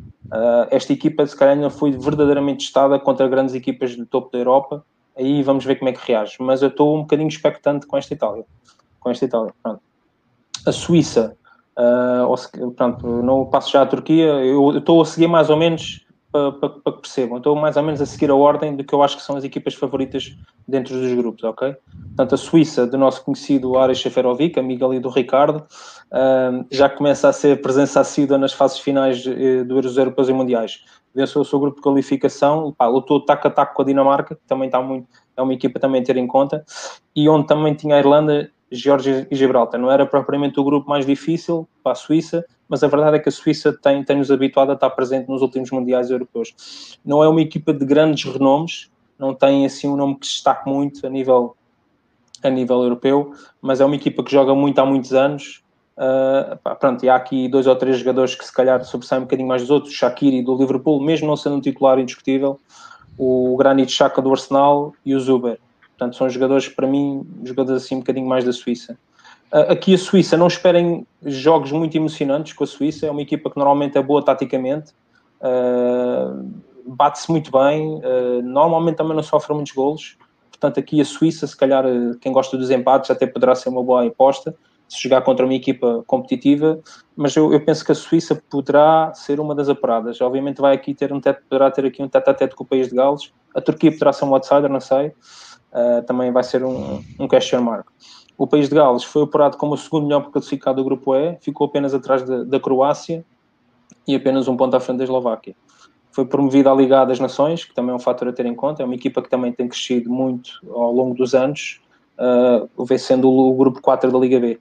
[0.71, 4.85] esta equipa, se calhar, ainda foi verdadeiramente testada contra grandes equipas do topo da Europa.
[5.17, 6.37] Aí vamos ver como é que reage.
[6.41, 8.45] Mas eu estou um bocadinho expectante com esta Itália.
[9.01, 9.81] Com esta Itália, pronto.
[10.67, 11.37] A Suíça,
[11.77, 14.27] uh, pronto, não passo já à Turquia.
[14.27, 17.39] Eu estou a seguir mais ou menos para, para, para que percebam.
[17.39, 19.45] Estou mais ou menos a seguir a ordem do que eu acho que são as
[19.45, 21.75] equipas favoritas dentro dos grupos, ok?
[22.09, 25.65] Portanto, a Suíça, do nosso conhecido Ares Sheferovic, amigo ali do Ricardo,
[26.71, 30.85] já começa a ser presença assídua nas fases finais uh, dos Europeus e Mundiais.
[31.15, 34.47] Venceu o seu grupo de qualificação, pá, lutou taco a taco com a Dinamarca, que
[34.47, 36.65] também está muito, é uma equipa também a ter em conta,
[37.17, 39.81] e onde também tinha a Irlanda, Geórgia e Gibraltar.
[39.81, 43.29] Não era propriamente o grupo mais difícil para a Suíça, mas a verdade é que
[43.29, 46.99] a Suíça tem, tem-nos habituado a estar presente nos últimos mundiais europeus.
[47.05, 50.69] Não é uma equipa de grandes renomes, não tem assim um nome que se destaque
[50.69, 51.57] muito a nível,
[52.43, 55.63] a nível europeu, mas é uma equipa que joga muito há muitos anos.
[55.97, 59.25] Uh, pá, pronto, e há aqui dois ou três jogadores que se calhar sobressaem um
[59.25, 62.59] bocadinho mais dos outros, Shaqiri do Liverpool, mesmo não sendo um titular indiscutível,
[63.19, 65.59] o Granit Xhaka do Arsenal e o Zuber.
[66.01, 68.99] Portanto, são jogadores, para mim, jogadores assim um bocadinho mais da Suíça.
[69.53, 73.59] Aqui a Suíça, não esperem jogos muito emocionantes com a Suíça, é uma equipa que
[73.59, 74.93] normalmente é boa taticamente,
[75.43, 76.51] uh,
[76.87, 80.17] bate-se muito bem, uh, normalmente também não sofre muitos golos,
[80.49, 81.85] portanto aqui a Suíça, se calhar
[82.19, 84.57] quem gosta dos empates até poderá ser uma boa aposta,
[84.89, 86.81] se jogar contra uma equipa competitiva,
[87.15, 90.21] mas eu, eu, penso que a Suíça poderá ser uma das apuradas.
[90.21, 92.67] Obviamente vai aqui ter um teto, poderá ter aqui um teto a teto com o
[92.67, 93.33] país de Gales.
[93.55, 95.13] A Turquia poderá ser um outsider, não sei.
[95.73, 97.87] Uh, também vai ser um, um question mark.
[98.37, 101.67] O país de Gales foi apurado como o segundo melhor classificado do grupo E, ficou
[101.67, 103.25] apenas atrás de, da Croácia
[104.09, 105.55] e apenas um ponto à frente da Eslováquia.
[106.11, 108.83] Foi promovido à Liga das Nações, que também é um fator a ter em conta.
[108.83, 111.81] É uma equipa que também tem crescido muito ao longo dos anos,
[112.19, 114.59] uh, vencendo o, o grupo 4 da Liga B.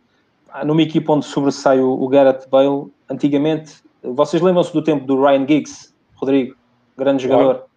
[0.52, 5.22] Ah, numa equipa onde sobressai o, o Gareth Bale, antigamente, vocês lembram-se do tempo do
[5.22, 6.56] Ryan Giggs, Rodrigo,
[6.98, 7.69] grande jogador.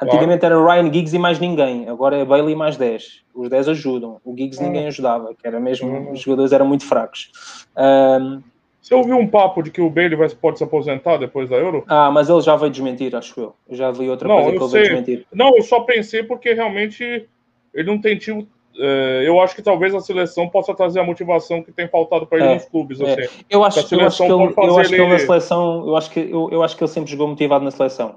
[0.00, 3.22] Antigamente era Ryan Giggs e mais ninguém, agora é Bailey e mais 10.
[3.34, 4.88] Os 10 ajudam, o Giggs ninguém hum.
[4.88, 6.12] ajudava, que era mesmo, hum.
[6.12, 7.66] os jogadores eram muito fracos.
[7.76, 8.42] Um,
[8.80, 11.82] você ouviu um papo de que o Bailey vai, pode se aposentar depois da Euro?
[11.88, 13.54] Ah, mas ele já vai desmentir, acho eu.
[13.68, 14.80] eu já li outra não, coisa que ele sei.
[14.80, 15.26] vai desmentir.
[15.32, 17.26] Não, eu só pensei porque realmente
[17.74, 18.46] ele não tem tido.
[18.78, 22.38] É, eu acho que talvez a seleção possa trazer a motivação que tem faltado para
[22.38, 23.00] ele é, nos clubes.
[23.00, 23.24] É.
[23.24, 23.44] Assim.
[23.50, 26.20] Eu acho, eu acho que ele, eu acho que ele na seleção, eu acho que
[26.20, 28.16] eu, eu acho que ele sempre jogou motivado na seleção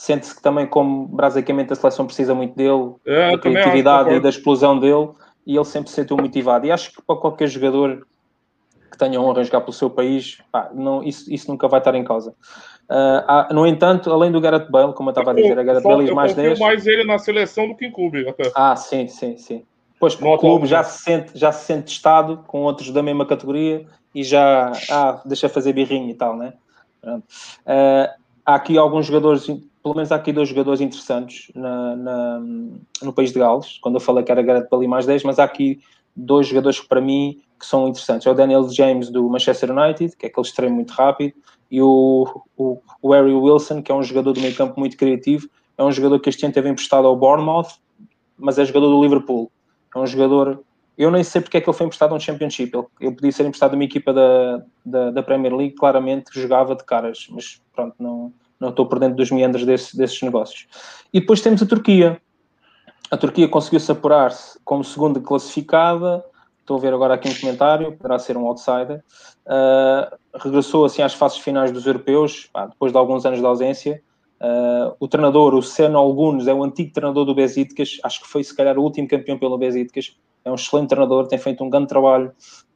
[0.00, 4.30] sente-se que também, como basicamente a seleção precisa muito dele, é, da criatividade e da
[4.30, 5.10] explosão dele,
[5.46, 6.66] e ele sempre se sentiu motivado.
[6.66, 8.06] E acho que para qualquer jogador
[8.90, 11.94] que tenha honra de jogar pelo seu país, pá, não, isso, isso nunca vai estar
[11.94, 12.30] em causa.
[12.88, 15.82] Uh, há, no entanto, além do Gareth Bale, como eu estava a dizer, a Gareth
[15.82, 16.58] Bale e mais 10.
[16.58, 18.26] mais ele na seleção do que em clube.
[18.26, 18.50] Até.
[18.54, 19.66] Ah, sim, sim, sim.
[19.98, 23.84] Pois o clube já se, sente, já se sente testado com outros da mesma categoria
[24.14, 26.54] e já ah, deixa fazer birrinho e tal, né?
[27.04, 28.08] Uh,
[28.46, 29.46] há aqui alguns jogadores
[29.82, 32.40] pelo menos há aqui dois jogadores interessantes na, na,
[33.02, 35.44] no país de Gales, quando eu falei que era Gareth Bale mais 10, mas há
[35.44, 35.80] aqui
[36.14, 38.26] dois jogadores que para mim que são interessantes.
[38.26, 41.34] É o Daniel James do Manchester United, que é aquele extremo muito rápido,
[41.70, 45.48] e o, o, o Harry Wilson, que é um jogador do meio campo muito criativo,
[45.76, 47.68] é um jogador que este ano teve emprestado ao Bournemouth,
[48.36, 49.50] mas é jogador do Liverpool.
[49.94, 50.62] É um jogador...
[50.96, 52.76] Eu nem sei porque é que ele foi emprestado a um Championship.
[53.00, 56.84] Ele, podia ser emprestado a uma equipa da, da, da Premier League, claramente jogava de
[56.84, 60.66] caras, mas pronto, não não estou por dentro dos meandros desse, desses negócios.
[61.12, 62.20] E depois temos a Turquia.
[63.10, 66.24] A Turquia conseguiu-se apurar-se como segunda classificada,
[66.60, 69.02] estou a ver agora aqui um comentário, poderá ser um outsider,
[69.46, 74.00] uh, regressou assim às fases finais dos europeus, pá, depois de alguns anos de ausência.
[74.40, 78.44] Uh, o treinador, o Seno Alguns, é o antigo treinador do Besiktas, acho que foi
[78.44, 81.88] se calhar o último campeão pelo Besiktas, é um excelente treinador, tem feito um grande
[81.88, 82.32] trabalho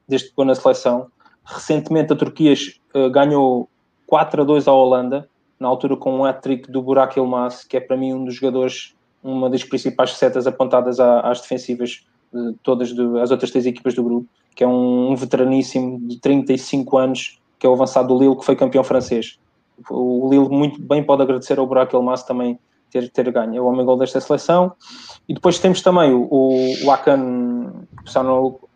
[0.09, 1.07] desde que ficou na seleção.
[1.45, 2.55] Recentemente a Turquia
[2.95, 3.69] uh, ganhou
[4.07, 5.29] 4 a 2 à Holanda,
[5.65, 8.95] na altura com um hat-trick do Burak Elmas, que é para mim um dos jogadores,
[9.23, 14.05] uma das principais setas apontadas às defensivas de todas de, as outras três equipas do
[14.05, 18.37] grupo, que é um, um veteraníssimo de 35 anos, que é o avançado do Lille,
[18.37, 19.39] que foi campeão francês.
[19.89, 22.59] O Lille muito bem pode agradecer ao Burak Elmas também
[22.91, 23.57] ter, ter ganho.
[23.57, 24.73] É o homem gol desta seleção.
[25.27, 27.73] E depois temos também o, o, o Akan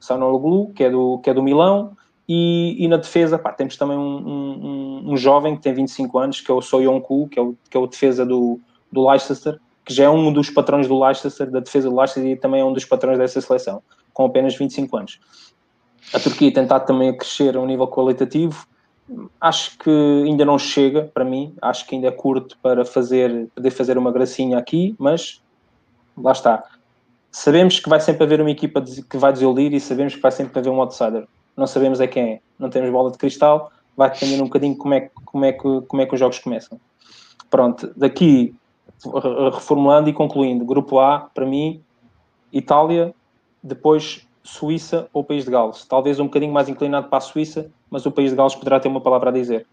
[0.00, 1.94] Sanoglu, que é do, que é do Milão,
[2.28, 6.40] e, e, na defesa, pá, temos também um, um, um, jovem que tem 25 anos,
[6.42, 8.60] que é o Soyonku, que é o, que é o defesa do,
[8.92, 12.36] do Leicester, que já é um dos patrões do Leicester, da defesa do Leicester, e
[12.36, 15.18] também é um dos patrões dessa seleção, com apenas 25 anos.
[16.12, 18.66] A Turquia tentar também crescer a um nível qualitativo,
[19.40, 19.90] acho que
[20.26, 24.12] ainda não chega para mim, acho que ainda é curto para fazer, poder fazer uma
[24.12, 25.42] gracinha aqui, mas
[26.14, 26.62] lá está.
[27.30, 30.58] Sabemos que vai sempre haver uma equipa que vai desiludir e sabemos que vai sempre
[30.58, 31.26] haver um outsider
[31.58, 34.94] não sabemos é quem é, não temos bola de cristal, vai depender um bocadinho como
[34.94, 36.80] é, como é, que, como é que os jogos começam.
[37.50, 38.54] Pronto, daqui,
[39.52, 41.82] reformulando e concluindo, grupo A, para mim,
[42.52, 43.12] Itália,
[43.62, 45.84] depois Suíça ou País de Gales.
[45.84, 48.88] Talvez um bocadinho mais inclinado para a Suíça, mas o País de Gales poderá ter
[48.88, 49.66] uma palavra a dizer.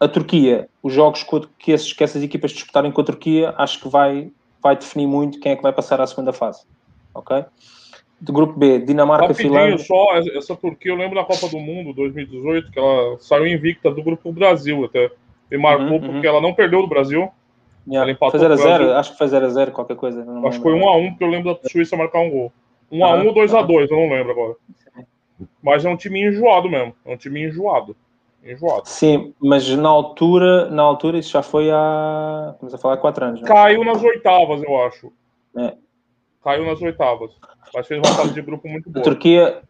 [0.00, 1.24] A Turquia, os jogos
[1.56, 5.38] que, esses, que essas equipas disputarem com a Turquia, acho que vai, vai definir muito
[5.38, 6.64] quem é que vai passar à segunda fase.
[7.14, 7.44] Ok?
[8.22, 9.84] Do grupo B, Dinamarca, Rapidinho, Finlândia.
[9.84, 14.00] só, essa Turquia, eu lembro da Copa do Mundo 2018, que ela saiu invicta do
[14.00, 15.10] grupo Brasil até.
[15.50, 16.32] E marcou uhum, porque uhum.
[16.32, 17.28] ela não perdeu do Brasil.
[17.84, 18.04] Yeah.
[18.04, 20.24] Ela empatou foi 0x0, acho que foi 0x0, qualquer coisa.
[20.46, 22.52] acho que foi 1x1, porque eu lembro da Suíça marcar um gol.
[22.92, 24.54] 1x1 ou 2x2, eu não lembro agora.
[25.60, 26.94] Mas é um time enjoado mesmo.
[27.04, 27.96] É um time enjoado.
[28.44, 28.82] Enjoado.
[28.84, 32.54] Sim, mas na altura, na altura isso já foi há.
[32.60, 33.40] Vamos a falar há 4 anos.
[33.42, 33.48] Né?
[33.48, 35.12] Caiu nas oitavas, eu acho.
[35.56, 35.74] É.
[36.42, 37.30] Caiu nas oitavas.
[37.74, 39.00] Mas fez uma fase de grupo muito boa.
[39.00, 39.62] A Turquia,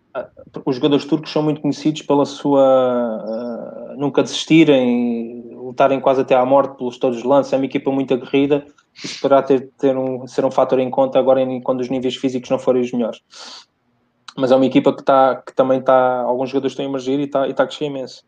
[0.64, 6.44] os jogadores turcos são muito conhecidos pela sua uh, nunca desistirem, lutarem quase até à
[6.44, 7.52] morte pelos todos os lances.
[7.52, 8.64] É uma equipa muito aguerrida.
[8.94, 12.16] Isso poderá ter, ter um, ser um fator em conta agora em, quando os níveis
[12.16, 13.20] físicos não forem os melhores.
[14.36, 16.22] Mas é uma equipa que, tá, que também está.
[16.22, 18.24] Alguns jogadores estão a emergir e está, e está a crescer imenso.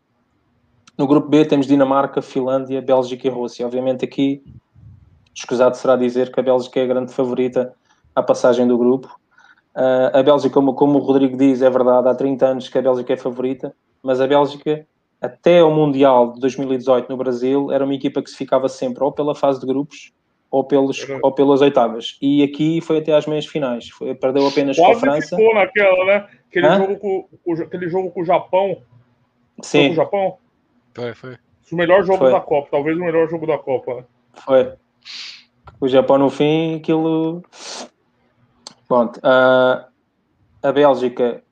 [0.97, 3.65] No grupo B temos Dinamarca, Finlândia, Bélgica e Rússia.
[3.65, 4.41] Obviamente aqui,
[5.33, 7.73] escusado será dizer que a Bélgica é a grande favorita
[8.15, 9.07] à passagem do grupo.
[9.75, 12.81] Uh, a Bélgica, como, como o Rodrigo diz, é verdade, há 30 anos que a
[12.81, 14.87] Bélgica é favorita, mas a Bélgica,
[15.19, 19.11] até o Mundial de 2018 no Brasil, era uma equipa que se ficava sempre ou
[19.11, 20.13] pela fase de grupos
[20.49, 22.17] ou, pelos, ou pelas oitavas.
[22.21, 23.89] E aqui foi até às meias finais.
[23.89, 25.35] Foi, perdeu apenas Quase com a França.
[25.35, 26.27] ficou naquela, né?
[26.47, 28.77] Aquele jogo, com, o, aquele jogo com o Japão.
[29.61, 29.87] Sim.
[29.87, 30.37] Com o Japão?
[30.93, 31.37] Foi, foi.
[31.71, 32.31] O melhor jogo foi.
[32.31, 34.07] da Copa, talvez o melhor jogo da Copa.
[34.45, 34.73] Foi.
[35.81, 37.43] O Japão no fim, aquilo
[38.87, 39.85] Pronto, uh,
[40.61, 41.43] a Bélgica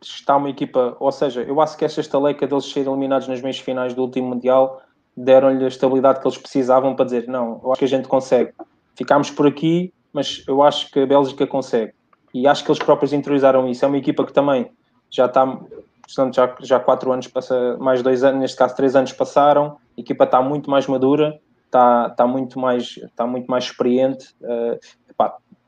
[0.00, 3.58] está uma equipa, ou seja, eu acho que esta estaleca deles serem eliminados nas meias
[3.58, 4.82] finais do último Mundial
[5.16, 8.52] deram-lhe a estabilidade que eles precisavam para dizer, não, eu acho que a gente consegue.
[8.94, 11.92] Ficámos por aqui, mas eu acho que a Bélgica consegue.
[12.34, 13.84] E acho que eles próprios interiorizaram isso.
[13.84, 14.70] É uma equipa que também
[15.10, 19.12] já está, portanto, já, já quatro anos, passa, mais dois anos, neste caso três anos
[19.12, 24.34] passaram, a equipa está muito mais madura, está, está, muito, mais, está muito mais experiente.
[24.42, 24.78] Uh,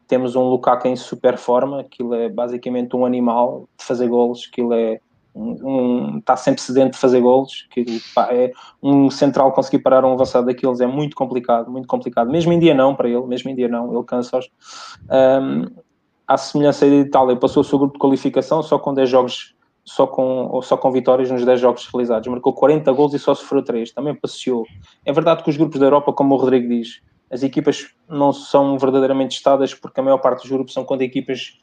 [0.08, 4.72] temos um Lukaku em super forma, aquilo é basicamente um animal de fazer golos, aquilo
[4.72, 5.00] é
[5.34, 8.50] um, um, está sempre sedento de fazer golos, que é
[8.82, 12.74] um central conseguir parar um avançado daqueles é muito complicado, muito complicado, mesmo em dia
[12.74, 14.48] não para ele, mesmo em dia não, ele cansa-os.
[15.10, 15.66] Um,
[16.26, 20.06] à semelhança da Itália, passou o seu grupo de qualificação só com 10 jogos, só
[20.06, 23.92] com, só com vitórias nos 10 jogos realizados, marcou 40 gols e só sofreu 3,
[23.92, 24.66] também passeou.
[25.04, 28.78] É verdade que os grupos da Europa, como o Rodrigo diz, as equipas não são
[28.78, 31.58] verdadeiramente estadas porque a maior parte dos grupos são quando equipas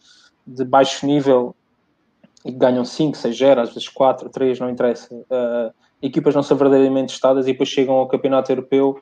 [0.45, 1.55] de baixo nível
[2.43, 5.13] e ganham 5, 6, 0, às vezes 4, 3, não interessa.
[5.15, 9.01] Uh, equipas não são verdadeiramente estadas e depois chegam ao campeonato europeu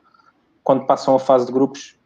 [0.62, 1.98] quando passam a fase de grupos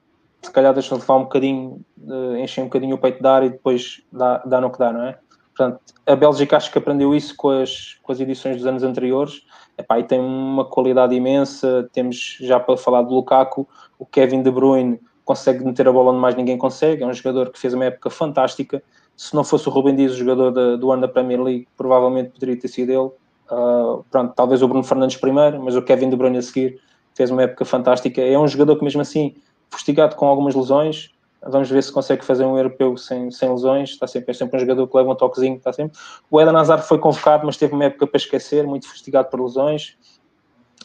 [0.42, 3.42] se calhar deixam de levar um bocadinho, uh, enchem um bocadinho o peito de ar
[3.42, 5.18] e depois dá, dá no que dá, não é?
[5.58, 9.42] Portanto, a Bélgica acho que aprendeu isso com as, com as edições dos anos anteriores
[9.76, 11.90] Epá, e tem uma qualidade imensa.
[11.92, 13.68] Temos já para falar de Lukaku,
[13.98, 17.02] o Kevin De Bruyne consegue meter a bola onde mais ninguém consegue.
[17.02, 18.80] É um jogador que fez uma época fantástica.
[19.16, 22.30] Se não fosse o Rubem Dias, o jogador de, do ano da Premier League, provavelmente
[22.30, 23.10] poderia ter sido ele.
[23.50, 26.80] Uh, pronto, talvez o Bruno Fernandes primeiro, mas o Kevin De Bruyne a seguir
[27.16, 28.20] fez uma época fantástica.
[28.20, 29.34] É um jogador que mesmo assim,
[29.70, 31.10] fustigado com algumas lesões,
[31.42, 33.90] Vamos ver se consegue fazer um europeu sem, sem lesões.
[33.90, 35.56] Está sempre, é sempre um jogador que leva um toquezinho.
[35.56, 35.96] Está sempre.
[36.30, 39.96] O Eden Hazard foi convocado, mas teve uma época para esquecer, muito fustigado por lesões.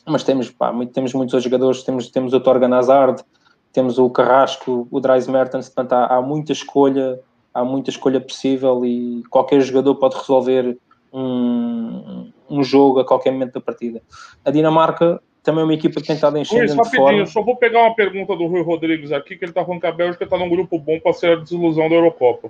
[0.05, 1.83] Mas temos, pá, muito, temos muitos outros jogadores.
[1.83, 3.23] Temos, temos o Torgan Hazard,
[3.71, 5.69] temos o Carrasco, o Dries Mertens.
[5.69, 7.19] Portanto, há, há muita escolha,
[7.53, 10.77] há muita escolha possível e qualquer jogador pode resolver
[11.11, 14.01] um, um jogo a qualquer momento da partida.
[14.45, 17.25] A Dinamarca também é uma tem estado enchendo Luiz, rapidinho, forma.
[17.25, 19.91] só vou pegar uma pergunta do Rui Rodrigues aqui, que ele está falando que a
[19.91, 22.49] Bélgica está num grupo bom para ser a desilusão da Eurocopa.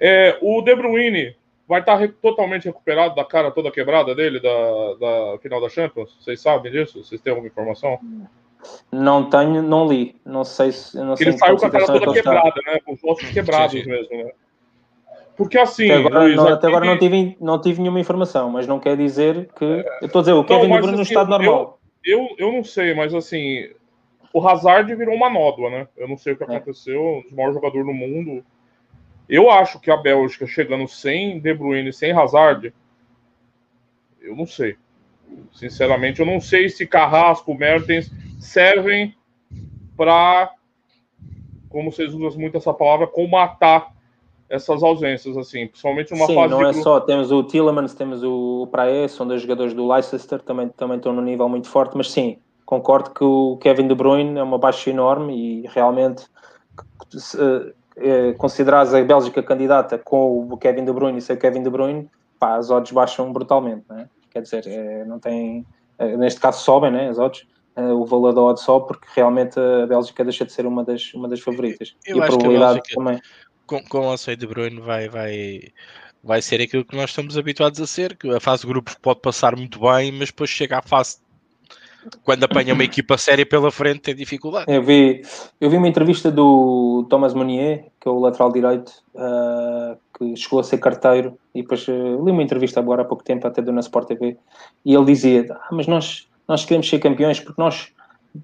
[0.00, 1.36] É, o De Bruyne
[1.68, 4.48] vai estar tá totalmente recuperado da cara toda quebrada dele da,
[4.98, 6.16] da final da Champions?
[6.20, 7.04] Vocês sabem disso?
[7.04, 7.98] Vocês têm alguma informação?
[8.90, 10.16] Não tenho, não li.
[10.24, 10.96] Não sei se.
[10.96, 12.80] Não sei ele saiu com a cara toda quebrada, né?
[12.84, 13.90] Com os ossos quebrados sim, sim.
[13.90, 14.30] mesmo, né?
[15.36, 15.90] Porque assim.
[15.90, 18.96] Até agora, Luiz, não, até agora não, tive, não tive nenhuma informação, mas não quer
[18.96, 19.64] dizer que.
[19.64, 19.98] É...
[20.00, 21.78] Eu estou a dizer, o Kevin De Bruyne assim, no estado normal.
[21.82, 23.68] Eu, eu, eu não sei, mas assim.
[24.32, 25.88] O Hazard virou uma nódoa, né?
[25.96, 26.46] Eu não sei o que é.
[26.46, 27.24] aconteceu.
[27.30, 28.44] O maior jogador do mundo.
[29.28, 32.72] Eu acho que a Bélgica chegando sem De Bruyne, sem Hazard,
[34.20, 34.76] eu não sei.
[35.52, 39.16] Sinceramente, eu não sei se Carrasco, Mertens servem
[39.96, 40.52] para,
[41.68, 43.95] como vocês usam muito essa palavra, comatar
[44.48, 46.82] essas ausências, assim, principalmente numa Sim, fase não é grupo.
[46.82, 51.12] só, temos o Tillemans, temos o Praé, são dois jogadores do Leicester, também, também estão
[51.12, 54.90] num nível muito forte, mas sim, concordo que o Kevin De Bruyne é uma baixa
[54.90, 56.26] enorme e realmente
[57.10, 57.38] se
[57.96, 61.70] eh, considerares a Bélgica candidata com o Kevin De Bruyne e sem o Kevin De
[61.70, 64.08] Bruyne, pá, as odds baixam brutalmente, não é?
[64.36, 65.66] quer dizer, é, não tem,
[65.98, 69.58] é, neste caso sobem né, as odds, é, o valor da odd sobe porque realmente
[69.58, 71.94] a Bélgica deixa de ser uma das, uma das favoritas.
[72.06, 73.20] Eu e a probabilidade a também.
[73.66, 75.60] Com, com o de Bruyne vai, vai,
[76.22, 79.20] vai ser aquilo que nós estamos habituados a ser, que a fase de grupos pode
[79.20, 81.18] passar muito bem, mas depois chega à fase
[82.22, 84.66] quando apanha uma equipa séria pela frente tem dificuldade.
[84.68, 85.22] Eu vi,
[85.60, 90.60] eu vi uma entrevista do Thomas Monier, que é o lateral direito, uh, que chegou
[90.60, 93.72] a ser carteiro, e depois uh, li uma entrevista agora há pouco tempo, até do
[93.72, 94.36] na Sport TV,
[94.84, 97.92] e ele dizia, ah, mas nós, nós queremos ser campeões porque nós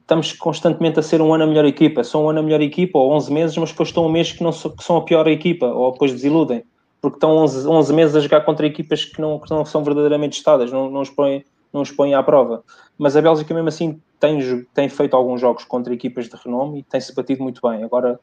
[0.00, 2.98] estamos constantemente a ser um ano a melhor equipa, são um ano a melhor equipa,
[2.98, 5.66] ou 11 meses, mas depois estão um mês que, não que são a pior equipa,
[5.66, 6.64] ou depois desiludem,
[7.00, 10.36] porque estão 11, 11 meses a jogar contra equipas que não, que não são verdadeiramente
[10.36, 12.62] estadas, não, não os põem não os põe à prova.
[12.98, 16.82] Mas a Bélgica, mesmo assim, tem, tem feito alguns jogos contra equipas de renome e
[16.82, 17.82] tem-se batido muito bem.
[17.82, 18.20] Agora,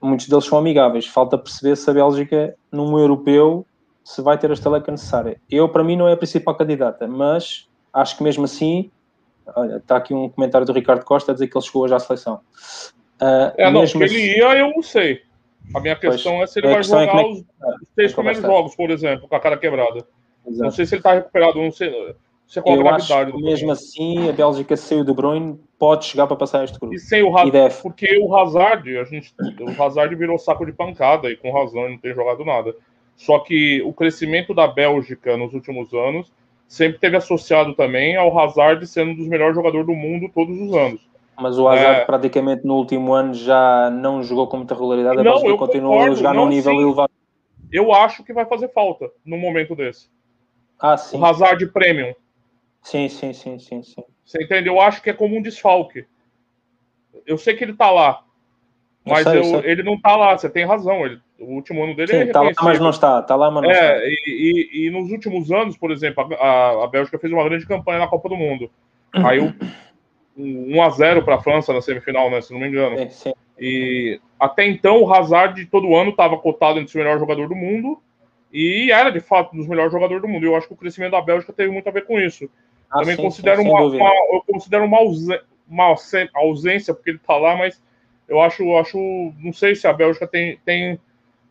[0.00, 1.06] muitos deles são amigáveis.
[1.06, 3.66] Falta perceber se a Bélgica, num europeu,
[4.04, 5.40] se vai ter a estaleca necessária.
[5.50, 8.90] Eu, para mim, não é a principal candidata, mas acho que mesmo assim,
[9.54, 11.98] olha, está aqui um comentário do Ricardo Costa a dizer que ele chegou hoje à
[11.98, 12.40] seleção.
[13.20, 15.22] Uh, é, não, se ele assim, ia, eu não sei.
[15.74, 18.42] A minha questão pois, é se ele vai é jogar é os, os três primeiros
[18.42, 20.06] jogos, por exemplo, com a cara quebrada.
[20.46, 20.62] Exato.
[20.62, 22.14] Não sei se ele está recuperado, não sei.
[22.46, 26.28] Isso é com a acho que mesmo assim a Bélgica saiu do Bruyne pode chegar
[26.28, 26.94] para passar este grupo.
[26.94, 31.28] E sem o Hazard, porque o Hazard, a gente, o Hazard virou saco de pancada
[31.28, 32.74] e com razão não tem jogado nada.
[33.16, 36.32] Só que o crescimento da Bélgica nos últimos anos
[36.68, 40.74] sempre teve associado também ao Hazard sendo um dos melhores jogadores do mundo todos os
[40.74, 41.00] anos.
[41.38, 42.04] Mas o Hazard é...
[42.04, 46.34] praticamente no último ano já não jogou com muita regularidade, não, Bélgica continua a jogar
[46.34, 46.82] num nível sim.
[46.82, 47.12] elevado.
[47.70, 50.08] Eu acho que vai fazer falta num momento desse.
[50.78, 51.18] Ah, sim.
[51.18, 52.14] O Hazard Premium.
[52.82, 54.04] Sim, sim, sim, sim, sim.
[54.24, 54.74] Você entendeu?
[54.74, 56.06] Eu acho que é como um desfalque.
[57.26, 58.24] Eu sei que ele tá lá,
[59.04, 60.36] mas eu sei, eu ele não tá lá.
[60.36, 61.04] Você tem razão.
[61.04, 63.22] Ele, o último ano dele sim, é tá lá, mas não está.
[63.22, 64.08] Tá lá, mas não é, está.
[64.08, 67.98] E, e, e, nos últimos anos, por exemplo, a, a Bélgica fez uma grande campanha
[67.98, 68.70] na Copa do Mundo.
[69.12, 69.54] Caiu
[70.36, 72.40] 1 a 0 para a França na semifinal, né?
[72.40, 72.98] Se não me engano.
[72.98, 73.32] Sim, sim.
[73.58, 77.98] E até então o Hazard todo ano estava cotado entre o melhor jogador do mundo
[78.52, 80.44] e era de fato um dos melhores jogadores do mundo.
[80.44, 82.48] Eu acho que o crescimento da Bélgica teve muito a ver com isso.
[82.90, 84.98] Ah, Também sim, considero sim, uma, uma, eu considero uma,
[86.34, 87.82] ausência, porque ele tá lá, mas
[88.28, 91.00] eu acho, acho não sei se a Bélgica tem, tem,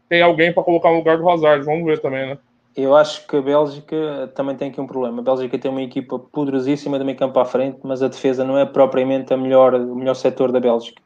[0.10, 2.38] tem alguém para colocar no lugar do Hazard, vamos ver também, né?
[2.76, 5.22] Eu acho que a Bélgica também tem aqui um problema.
[5.22, 8.58] A Bélgica tem uma equipa poderosíssima de meio campo à frente, mas a defesa não
[8.58, 11.02] é propriamente a melhor, o melhor setor da Bélgica.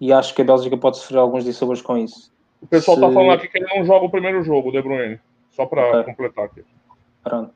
[0.00, 2.32] E acho que a Bélgica pode sofrer alguns dissabores com isso.
[2.62, 3.14] O pessoal está Se...
[3.14, 5.20] falando aqui que ele não joga o primeiro jogo, De Bruyne.
[5.50, 6.04] Só para okay.
[6.04, 6.62] completar aqui.
[7.22, 7.50] Pronto.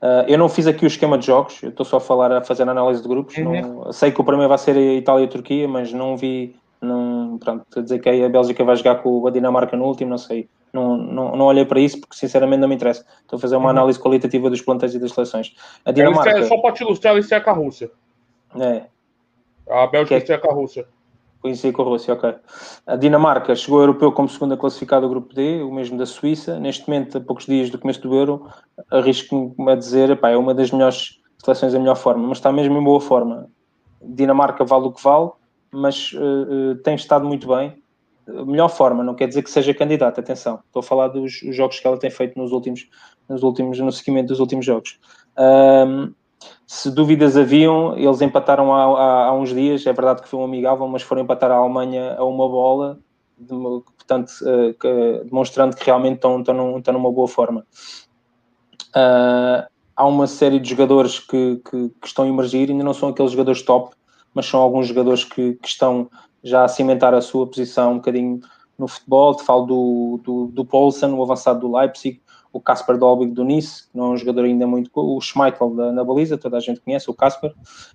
[0.00, 2.42] Uh, eu não fiz aqui o esquema de jogos, eu estou só a falar, a
[2.42, 3.36] fazer análise de grupos.
[3.36, 3.84] Uhum.
[3.84, 6.56] Não, sei que o primeiro vai ser a Itália e a Turquia, mas não vi.
[6.80, 10.18] Não, pronto, a dizer que a Bélgica vai jogar com a Dinamarca no último, não
[10.18, 10.48] sei.
[10.72, 13.04] Não, não, não olhei para isso porque sinceramente não me interessa.
[13.22, 13.70] Estou a fazer uma uhum.
[13.70, 15.54] análise qualitativa dos plantéis e das seleções.
[15.84, 16.38] A Dinamarca.
[16.38, 17.90] É, só para te ilustrar, isso é com a Rússia.
[18.58, 18.82] É.
[19.68, 20.32] A Bélgica que...
[20.32, 20.86] é com a Rússia.
[21.40, 22.34] Conheci com a Rússia, ok.
[22.86, 26.58] A Dinamarca chegou ao europeu como segunda classificada do grupo D, o mesmo da Suíça.
[26.58, 28.48] Neste momento, a poucos dias do começo do Euro,
[28.90, 32.76] arrisco-me a dizer, epá, é uma das melhores seleções da melhor forma, mas está mesmo
[32.76, 33.48] em boa forma.
[34.02, 35.30] Dinamarca vale o que vale,
[35.72, 37.82] mas uh, tem estado muito bem.
[38.26, 40.60] Melhor forma, não quer dizer que seja candidata, atenção.
[40.66, 42.86] Estou a falar dos jogos que ela tem feito nos últimos,
[43.28, 44.98] nos últimos, no seguimento dos últimos jogos.
[45.38, 46.12] Um,
[46.66, 50.44] se dúvidas haviam, eles empataram há, há, há, uns dias, é verdade que foi um
[50.44, 52.98] amigável, mas foram empatar a Alemanha a uma bola,
[53.38, 57.66] de, portanto, uh, que, demonstrando que realmente estão, estão, num, estão numa boa forma.
[58.90, 59.66] Uh,
[59.96, 63.32] há uma série de jogadores que, que, que, estão a emergir, ainda não são aqueles
[63.32, 63.94] jogadores top,
[64.34, 66.10] mas são alguns jogadores que, que estão
[66.42, 68.40] já a cimentar a sua posição um bocadinho
[68.78, 69.34] no futebol.
[69.34, 72.20] Te falo do, do, do Paulsen, o avançado do Leipzig,
[72.52, 74.90] o Casper Dolbig do Nice, que não é um jogador ainda muito.
[74.94, 77.52] O Schmeichel da, na baliza, toda a gente conhece, o Casper.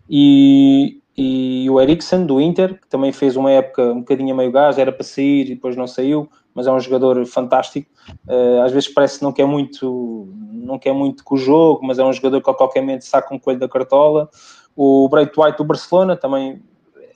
[0.10, 4.52] E, e o Eriksen do Inter, que também fez uma época um bocadinho a meio
[4.52, 7.90] gás, era para sair e depois não saiu, mas é um jogador fantástico.
[8.28, 11.98] Uh, às vezes parece que não quer muito, não quer muito com o jogo, mas
[11.98, 14.30] é um jogador que a qualquer momento saca um coelho da cartola.
[14.76, 16.62] O Bright White do Barcelona também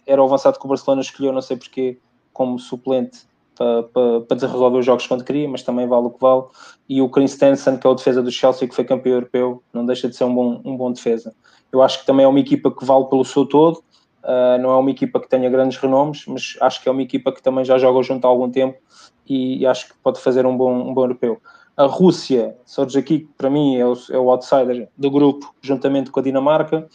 [0.05, 1.99] era o avançado que o Barcelona escolheu, não sei porquê,
[2.31, 3.27] como suplente
[3.57, 6.43] para, para, para desenvolver os jogos quando queria, mas também vale o que vale.
[6.87, 9.85] E o Chris Stenson, que é o defesa do Chelsea, que foi campeão europeu, não
[9.85, 11.35] deixa de ser um bom, um bom defesa.
[11.71, 13.83] Eu acho que também é uma equipa que vale pelo seu todo,
[14.23, 17.31] uh, não é uma equipa que tenha grandes renomes, mas acho que é uma equipa
[17.31, 18.77] que também já joga junto há algum tempo
[19.27, 21.41] e, e acho que pode fazer um bom, um bom europeu.
[21.75, 26.09] A Rússia, surge aqui, que para mim é o, é o outsider do grupo, juntamente
[26.09, 26.87] com a Dinamarca.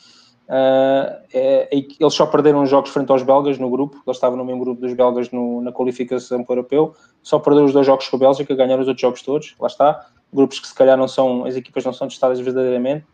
[0.53, 4.63] Uh, é, eles só perderam jogos frente aos belgas no grupo, eles estavam no mesmo
[4.63, 8.17] grupo dos belgas no, na qualificação para o europeu, só perderam os dois jogos com
[8.17, 11.47] a Bélgica, ganharam os outros jogos todos, lá está, grupos que se calhar não são,
[11.47, 13.07] as equipas não são testadas verdadeiramente,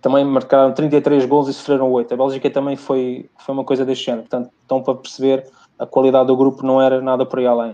[0.00, 4.04] também marcaram 33 gols e sofreram 8, a Bélgica também foi, foi uma coisa deste
[4.04, 7.72] género, portanto, estão para perceber, a qualidade do grupo não era nada por aí além.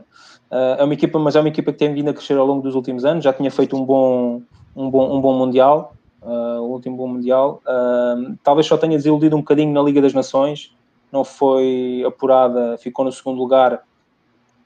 [0.50, 2.62] Uh, é uma equipa, mas é uma equipa que tem vindo a crescer ao longo
[2.62, 4.40] dos últimos anos, já tinha feito um bom,
[4.74, 5.92] um bom, um bom Mundial,
[6.24, 7.62] uh, o último bom Mundial.
[7.66, 10.74] Uh, talvez só tenha desiludido um bocadinho na Liga das Nações,
[11.12, 13.84] não foi apurada, ficou no segundo lugar.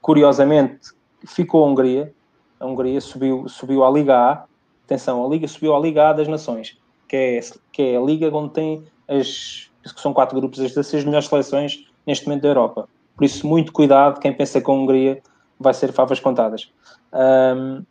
[0.01, 0.91] Curiosamente,
[1.27, 2.13] ficou a Hungria.
[2.59, 4.45] A Hungria subiu, subiu à Liga A.
[4.85, 7.39] Atenção, a Liga subiu à Liga A das Nações, que é,
[7.71, 11.85] que é a Liga onde tem as que são quatro grupos, as 16 melhores seleções
[12.05, 12.89] neste momento da Europa.
[13.15, 15.21] Por isso, muito cuidado, quem pensa que a Hungria
[15.59, 16.71] vai ser favas contadas.
[17.13, 17.83] Um,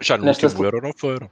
[0.00, 0.46] Já no nesta...
[0.46, 1.30] último Euro não foram.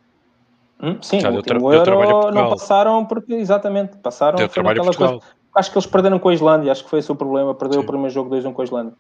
[0.83, 5.19] Hum, sim, Já no último Euro não passaram porque, exatamente, passaram naquela coisa.
[5.55, 7.85] Acho que eles perderam com a Islândia, acho que foi esse o problema, perdeu sim.
[7.85, 8.93] o primeiro jogo 2-1 com a Islândia.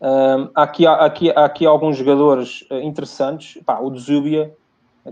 [0.00, 4.54] Um, há, aqui, há, aqui, há aqui alguns jogadores uh, interessantes, Pá, o Dzubia,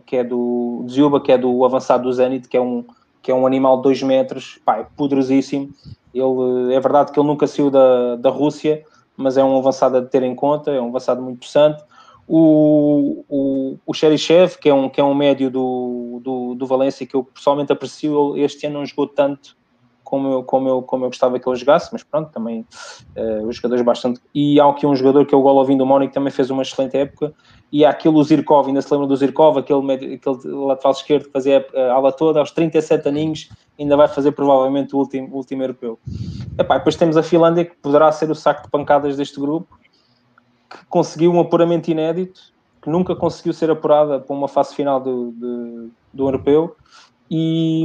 [0.07, 2.83] que é do Dzuba, que é do avançado do Zenit, que é um,
[3.21, 5.69] que é um animal de 2 metros, pá, é poderosíssimo.
[6.15, 8.83] Ele, é verdade que ele nunca saiu da, da Rússia,
[9.19, 11.83] mas é um avançado a ter em conta, é um avançado muito interessante
[12.27, 17.07] o, o, o Xerichev, que é um, que é um médio do, do, do Valência,
[17.07, 19.57] que eu pessoalmente aprecio, este ano não jogou tanto
[20.07, 22.65] como eu, como eu, como eu gostava que ele jogasse, mas pronto, também
[23.17, 24.21] uh, os jogadores bastante.
[24.33, 26.97] E há aqui um jogador que é o Golovin do Mónico, também fez uma excelente
[26.97, 27.35] época.
[27.73, 31.67] E há aquele Zirkov, ainda se lembra do Zirkov, aquele, aquele lateral esquerdo que fazia
[31.75, 33.49] a ala toda, aos 37 aninhos,
[33.79, 35.99] ainda vai fazer provavelmente o último, o último europeu.
[36.57, 39.77] Epá, depois temos a Finlândia, que poderá ser o saco de pancadas deste grupo,
[40.69, 42.41] que conseguiu um apuramento inédito,
[42.83, 46.77] que nunca conseguiu ser apurada para uma fase final do, do, do europeu,
[47.31, 47.85] e,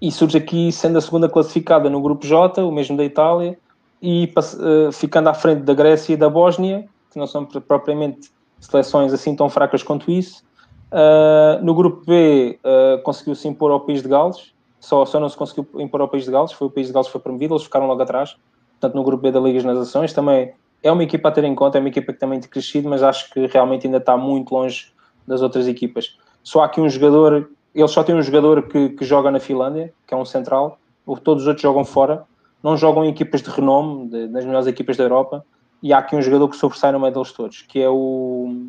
[0.00, 3.58] e surge aqui sendo a segunda classificada no grupo J, o mesmo da Itália,
[4.00, 8.30] e uh, ficando à frente da Grécia e da Bósnia, que não são propriamente
[8.60, 10.44] seleções assim tão fracas quanto isso.
[10.92, 15.36] Uh, no grupo B uh, conseguiu-se impor ao País de Gales, só, só não se
[15.36, 17.64] conseguiu impor ao País de Gales, foi o País de Gales que foi promovido, eles
[17.64, 18.36] ficaram logo atrás.
[18.78, 21.54] Portanto, no grupo B da Liga das Nações também é uma equipa a ter em
[21.54, 24.54] conta, é uma equipa que também tem crescido, mas acho que realmente ainda está muito
[24.54, 24.92] longe
[25.26, 26.16] das outras equipas.
[26.42, 29.92] Só há aqui um jogador, ele só tem um jogador que, que joga na Finlândia,
[30.06, 30.78] que é um central,
[31.22, 32.24] todos os outros jogam fora,
[32.62, 35.44] não jogam em equipas de renome, de, das melhores equipas da Europa,
[35.82, 38.66] e há aqui um jogador que sobressai no meio deles todos, que é o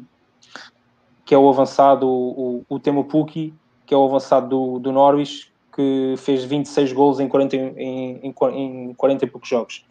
[1.26, 3.54] que é o avançado, o, o Temo Pukki,
[3.86, 8.90] que é o avançado do, do Norwich, que fez 26 gols em 40, em, em,
[8.90, 9.86] em 40 e poucos jogos.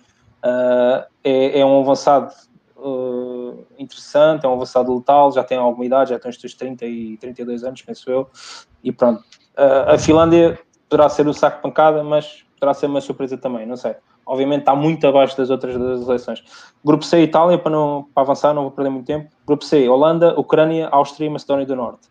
[0.45, 2.33] Uh, é, é, um avançado
[2.77, 6.87] uh, interessante, é um avançado letal, já tem alguma idade, já tem os seus 30
[6.87, 8.29] e 32 anos, penso eu,
[8.83, 9.21] e pronto.
[9.57, 10.59] Uh, a Finlândia
[10.89, 13.97] poderá ser o saco pancada, mas poderá ser uma surpresa também, não sei.
[14.25, 16.43] Obviamente está muito abaixo das outras das eleições.
[16.85, 19.31] Grupo C, Itália, para, não, para avançar, não vou perder muito tempo.
[19.47, 22.09] Grupo C, Holanda, Ucrânia, Áustria e Macedónia do Norte.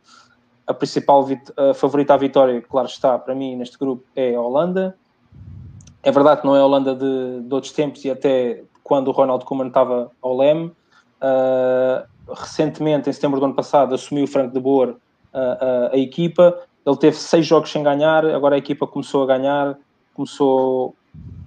[0.66, 4.98] A principal a favorita à vitória, claro está, para mim, neste grupo, é a Holanda.
[6.06, 9.12] É verdade que não é a Holanda de, de outros tempos e até quando o
[9.12, 10.68] Ronald Koeman estava ao leme.
[10.68, 15.98] Uh, recentemente, em setembro do ano passado, assumiu o Franco de Boer uh, uh, a
[15.98, 16.60] equipa.
[16.86, 19.80] Ele teve seis jogos sem ganhar, agora a equipa começou a ganhar,
[20.14, 20.94] começou,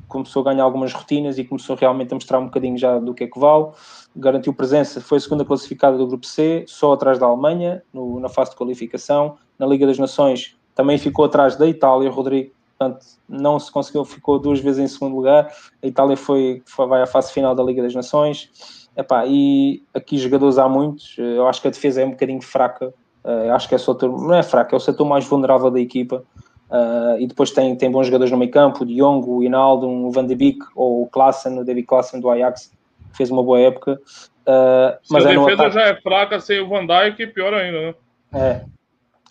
[0.08, 3.22] começou a ganhar algumas rotinas e começou realmente a mostrar um bocadinho já do que
[3.22, 3.68] é que vale.
[4.16, 8.28] Garantiu presença, foi a segunda classificada do Grupo C, só atrás da Alemanha, no, na
[8.28, 9.36] fase de qualificação.
[9.56, 14.38] Na Liga das Nações também ficou atrás da Itália, Rodrigo portanto não se conseguiu, ficou
[14.38, 15.52] duas vezes em segundo lugar.
[15.82, 18.88] A Itália foi, foi vai à fase final da Liga das Nações.
[18.96, 22.92] Epá, e aqui jogadores há muitos, eu acho que a defesa é um bocadinho fraca,
[23.24, 25.80] uh, acho que é o setor, não é fraca, é o setor mais vulnerável da
[25.80, 26.24] equipa.
[26.68, 30.10] Uh, e depois tem, tem bons jogadores no meio campo, o Diogo, o Hinaldo, o
[30.10, 32.72] Van de Beek ou o Klassen, o David Klassen do Ajax,
[33.10, 34.00] que fez uma boa época.
[34.40, 37.94] Uh, mas a é defesa já é fraca sem o Van Dijk, pior ainda, né?
[38.34, 38.64] É,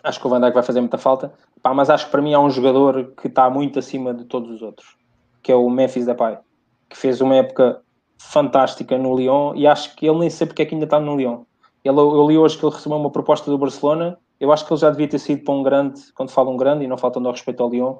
[0.08, 1.34] Acho que o Van Dijk vai fazer muita falta.
[1.62, 4.50] Pá, mas acho que para mim há um jogador que está muito acima de todos
[4.52, 4.96] os outros,
[5.42, 6.38] que é o Memphis Depay,
[6.90, 7.82] que fez uma época
[8.20, 11.16] fantástica no Lyon e acho que ele nem sei porque é que ainda está no
[11.16, 11.44] Lyon.
[11.84, 14.18] Ele, eu li hoje que ele recebeu uma proposta do Barcelona.
[14.40, 16.84] Eu acho que ele já devia ter sido para um grande, quando fala um grande,
[16.84, 17.96] e não faltando ao respeito ao Lyon.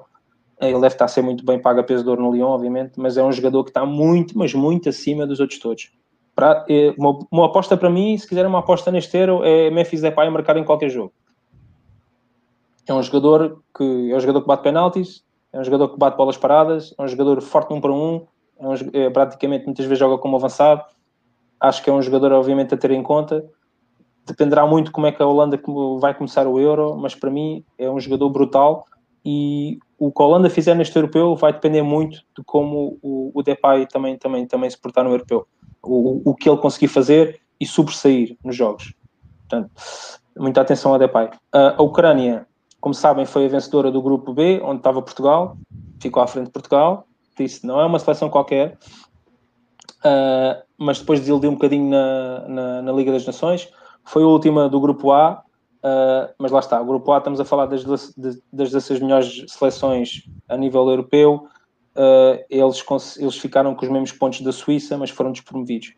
[0.60, 2.92] Ele deve estar a ser muito bem pago a peso de ouro no Lyon, obviamente,
[2.96, 5.90] mas é um jogador que está muito, mas muito acima dos outros todos.
[6.34, 10.00] Para, é, uma, uma, aposta para mim, se quiser uma aposta neste euro, é Memphis
[10.00, 11.12] Depay marcar em qualquer jogo.
[12.88, 15.22] É um jogador que é um jogador que bate penaltis,
[15.52, 18.26] é um jogador que bate bolas paradas, é um jogador forte num para um,
[18.58, 20.82] é, um, é praticamente muitas vezes joga como avançado.
[21.60, 23.44] Acho que é um jogador, obviamente, a ter em conta.
[24.26, 25.60] Dependerá muito como é que a Holanda
[26.00, 28.86] vai começar o Euro, mas para mim é um jogador brutal
[29.24, 33.42] e o que a Holanda fizer neste europeu vai depender muito de como o, o
[33.42, 35.46] Depay também, também, também se portar no europeu.
[35.82, 38.94] O, o que ele conseguir fazer e sobressair nos jogos.
[39.40, 39.70] Portanto,
[40.36, 41.28] muita atenção a Depay.
[41.52, 42.46] a Ucrânia,
[42.80, 45.56] como sabem, foi a vencedora do grupo B, onde estava Portugal,
[46.00, 47.06] ficou à frente de Portugal.
[47.36, 48.76] Disse, não é uma seleção qualquer,
[50.04, 53.68] uh, mas depois desiludiu um bocadinho na, na, na, Liga das Nações.
[54.04, 55.42] Foi a última do grupo A,
[55.84, 56.80] uh, mas lá está.
[56.80, 61.46] O grupo A, estamos a falar das, das 16 melhores seleções a nível europeu.
[61.96, 62.84] Uh, eles,
[63.18, 65.94] eles ficaram com os mesmos pontos da Suíça, mas foram despromovidos.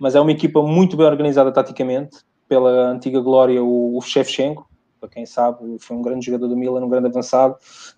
[0.00, 2.18] Mas é uma equipa muito bem organizada taticamente,
[2.48, 4.68] pela antiga glória, o, o Shevchenko,
[5.02, 7.56] para quem sabe, foi um grande jogador do Milan, um grande avançado,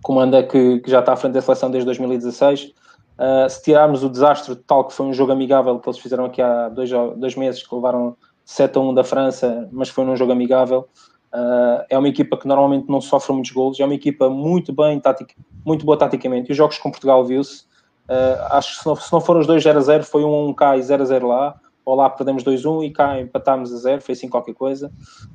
[0.03, 2.65] comanda que, que já está à frente da seleção desde 2016.
[2.65, 2.73] Uh,
[3.17, 6.43] ah, se tirarmos o desastre tal que foi um jogo amigável que eles fizeram aqui
[6.43, 10.33] há dois, dois meses, que levaram 7 a 1 da França, mas foi num jogo
[10.33, 10.89] amigável,
[11.35, 15.01] Uh, é uma equipa que normalmente não sofre muitos golos, é uma equipa muito bem
[15.01, 15.35] tática,
[15.65, 16.49] muito boa taticamente.
[16.49, 17.65] E os jogos com Portugal viu-se.
[18.09, 20.51] Uh, acho que se não, se não foram os dois 0 a 0, foi um
[20.51, 23.77] 1 cá e 0 a 0 lá ou lá perdemos 2-1 e cá empatámos a
[23.77, 24.91] 0, foi assim qualquer coisa.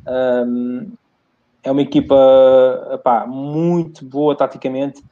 [0.07, 0.91] Um,
[1.63, 2.15] é uma equipa
[2.93, 5.03] epá, muito boa taticamente.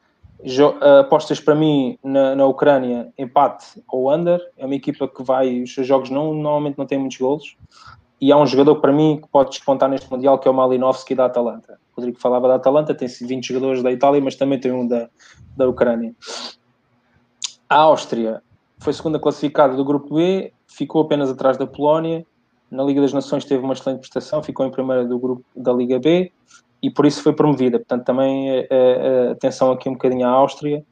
[0.43, 4.39] Jo apostas para mim na, na, Ucrânia, empate ou under.
[4.57, 7.57] É uma equipa que vai, os seus jogos não, normalmente não têm muitos golos.
[8.19, 11.13] E há um jogador para mim que pode despontar neste Mundial que é o Malinovski
[11.13, 11.79] da Atalanta.
[11.91, 15.09] O Rodrigo falava da Atalanta, tem 20 jogadores da Itália, mas também tem um da,
[15.55, 16.15] da Ucrânia.
[17.69, 18.41] A Áustria
[18.79, 22.25] foi segunda classificada do grupo B, ficou apenas atrás da Polónia.
[22.69, 25.99] Na Liga das Nações teve uma excelente prestação, ficou em primeira do grupo da Liga
[25.99, 26.31] B
[26.81, 27.79] e por isso foi promovida.
[27.79, 30.83] Portanto, também uh, atenção aqui um bocadinho à Áustria.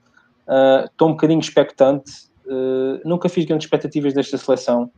[0.47, 2.11] Uh, estou um bocadinho expectante.
[2.45, 4.91] Uh, nunca fiz grandes expectativas desta seleção,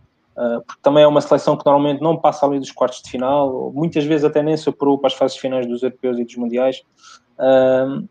[0.67, 3.73] porque também é uma seleção que normalmente não passa ali dos quartos de final, ou
[3.73, 6.83] muitas vezes até nem se apurou para as fases finais dos europeus e dos mundiais.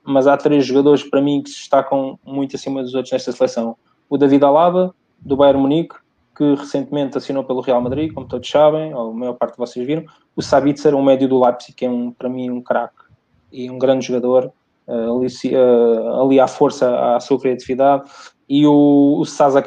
[0.02, 3.76] mas há três jogadores para mim que se destacam muito acima dos outros nesta seleção:
[4.08, 5.96] o David Alaba, do Bayern Munique,
[6.36, 9.86] que recentemente assinou pelo Real Madrid, como todos sabem, ou a maior parte de vocês
[9.86, 10.04] viram.
[10.34, 13.06] O Sabitzer, um médio do Leipzig, que é um, para mim um craque
[13.50, 14.52] e um grande jogador,
[14.86, 18.10] uh, ali, uh, ali à força, à sua criatividade.
[18.48, 19.62] E o, o Sasa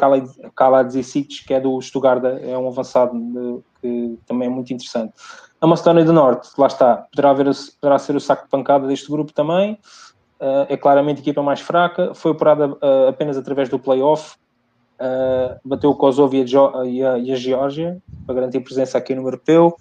[0.55, 5.13] Kaladzic, que é do Stuttgart, é um avançado de, que também é muito interessante.
[5.59, 9.33] A Macedónia do Norte, lá está, poderá, poderá ser o saco de pancada deste grupo
[9.33, 9.77] também.
[10.39, 12.77] Uh, é claramente a equipa mais fraca, foi operada
[13.09, 14.37] apenas através do play-off,
[14.99, 19.15] Uh, bateu o Kosovo e a, e, a, e a Geórgia para garantir presença aqui
[19.15, 19.77] no europeu.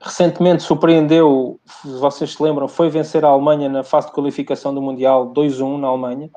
[0.00, 5.32] Recentemente surpreendeu, vocês se lembram, foi vencer a Alemanha na fase de qualificação do Mundial
[5.32, 6.30] 2-1 na Alemanha.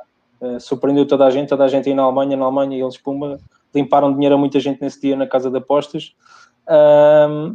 [0.60, 3.40] Surpreendeu toda a gente, toda a gente aí na Alemanha, na Alemanha, e eles, pumba,
[3.74, 6.16] limparam dinheiro a muita gente nesse dia na casa de apostas.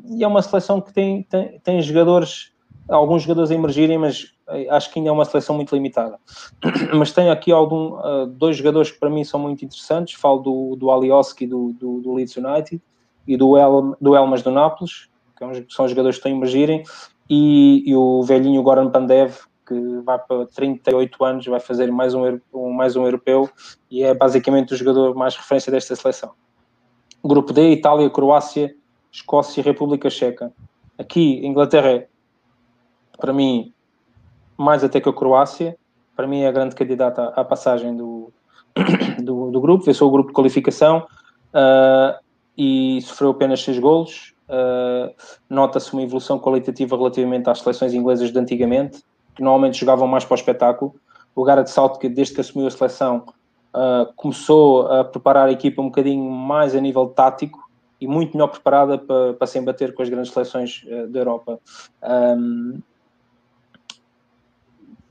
[0.08, 2.52] E é uma seleção que tem, tem, tem jogadores,
[2.90, 4.32] alguns jogadores a emergirem, mas
[4.70, 6.18] acho que ainda é uma seleção muito limitada.
[6.94, 10.14] Mas tenho aqui algum, uh, dois jogadores que para mim são muito interessantes.
[10.14, 12.82] Falo do, do Alioski do, do, do Leeds United
[13.26, 16.82] e do, El, do Elmas do Nápoles, que é são jogadores que estão a emergirem,
[17.28, 19.36] e, e, o velhinho Goran Pandev,
[19.66, 23.48] que vai para 38 anos, vai fazer mais um, um, mais um europeu
[23.88, 26.32] e é basicamente o jogador mais referência desta seleção.
[27.24, 28.74] Grupo D, Itália, Croácia,
[29.12, 30.52] Escócia e República Checa.
[30.98, 32.04] Aqui, Inglaterra,
[33.20, 33.72] para mim,
[34.56, 35.76] mais até que a Croácia.
[36.16, 38.32] Para mim é a grande candidata à passagem do,
[39.22, 41.06] do, do grupo, venceu o grupo de qualificação
[41.54, 42.18] uh,
[42.56, 44.34] e sofreu apenas seis golos.
[44.48, 45.14] Uh,
[45.48, 49.02] Nota-se uma evolução qualitativa relativamente às seleções inglesas de antigamente,
[49.34, 50.94] que normalmente jogavam mais para o espetáculo.
[51.34, 53.24] O Gareth Southgate, desde que assumiu a seleção,
[53.74, 58.48] uh, começou a preparar a equipa um bocadinho mais a nível tático e muito melhor
[58.48, 61.60] preparada para, para se embater com as grandes seleções da Europa.
[62.02, 62.80] Um,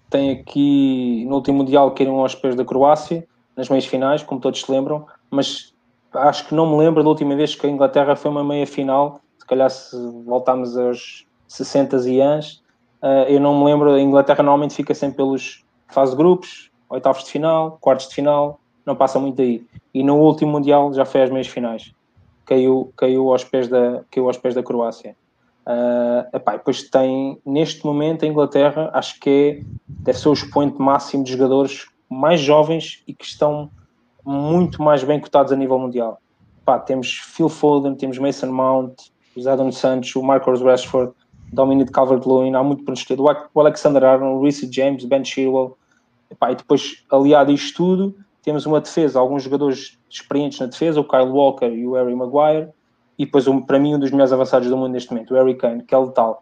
[0.10, 4.62] tem aqui no último Mundial caíram aos pés da Croácia, nas meias finais, como todos
[4.62, 5.74] se lembram, mas
[6.14, 9.22] acho que não me lembro da última vez que a Inglaterra foi uma meia final.
[9.38, 9.96] Se calhar, se
[10.26, 12.64] voltarmos aos 60 e anos.
[13.02, 17.24] Uh, eu não me lembro, a Inglaterra normalmente fica sempre pelos fase de grupos, oitavos
[17.24, 19.66] de final, quartos de final, não passa muito daí.
[19.94, 21.94] E no último Mundial já foi às meias finais.
[22.46, 25.16] Caiu, caiu, aos, pés da, caiu aos pés da Croácia.
[25.70, 30.82] Uh, epá, depois tem, neste momento, a Inglaterra, acho que é, deve ser o expoente
[30.82, 33.70] máximo de jogadores mais jovens e que estão
[34.26, 36.20] muito mais bem cotados a nível mundial.
[36.64, 38.96] Epá, temos Phil Foden, temos Mason Mount,
[39.38, 41.14] os Adam Santos, o Marcus Rashford,
[41.54, 43.06] Dominic Calvert-Lewin, há muito para nos.
[43.54, 45.78] O Alexander Arnold, o Reece James, Ben Chilwell.
[46.32, 51.00] Epá, e depois, aliado a isto tudo, temos uma defesa, alguns jogadores experientes na defesa,
[51.00, 52.70] o Kyle Walker e o Harry Maguire,
[53.20, 55.56] e depois, um, para mim, um dos melhores avançados do mundo neste momento, o Harry
[55.56, 56.42] Kane, que é letal.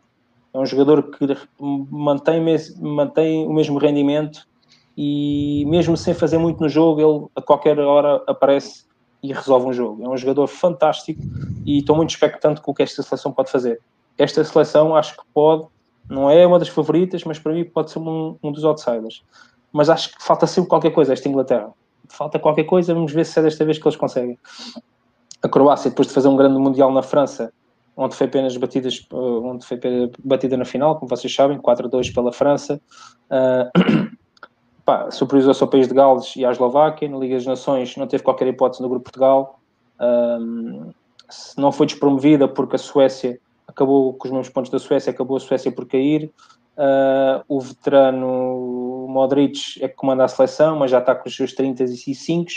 [0.54, 1.26] É um jogador que
[1.60, 2.42] mantém,
[2.80, 4.48] mantém o mesmo rendimento
[4.96, 8.86] e mesmo sem fazer muito no jogo, ele a qualquer hora aparece
[9.22, 10.06] e resolve um jogo.
[10.06, 11.22] É um jogador fantástico
[11.66, 13.82] e estou muito expectante com o que esta seleção pode fazer
[14.18, 15.68] esta seleção acho que pode,
[16.10, 19.24] não é uma das favoritas, mas para mim pode ser um, um dos outsiders.
[19.72, 21.72] Mas acho que falta sempre qualquer coisa esta Inglaterra.
[22.10, 24.40] Falta qualquer coisa, vamos ver se é desta vez que eles conseguem.
[25.48, 27.54] A Croácia, depois de fazer um grande Mundial na França,
[27.95, 29.80] onde foi apenas batidas, eh, onde foi
[30.24, 32.80] batida na final, como vocês sabem, 4-2 pela França.
[34.89, 37.10] Uh, superiorizou-se ao país de Gales e à Eslováquia.
[37.10, 39.60] Na Liga das Nações não teve qualquer hipótese no grupo Portugal.
[40.00, 40.93] Um,
[41.58, 43.38] não foi despromovida porque a Suécia
[43.68, 46.32] acabou com os mesmos pontos da Suécia, acabou a Suécia por cair.
[46.78, 51.52] Uh, o veterano Modric é que comanda a seleção, mas já está com os seus
[51.52, 52.50] 35,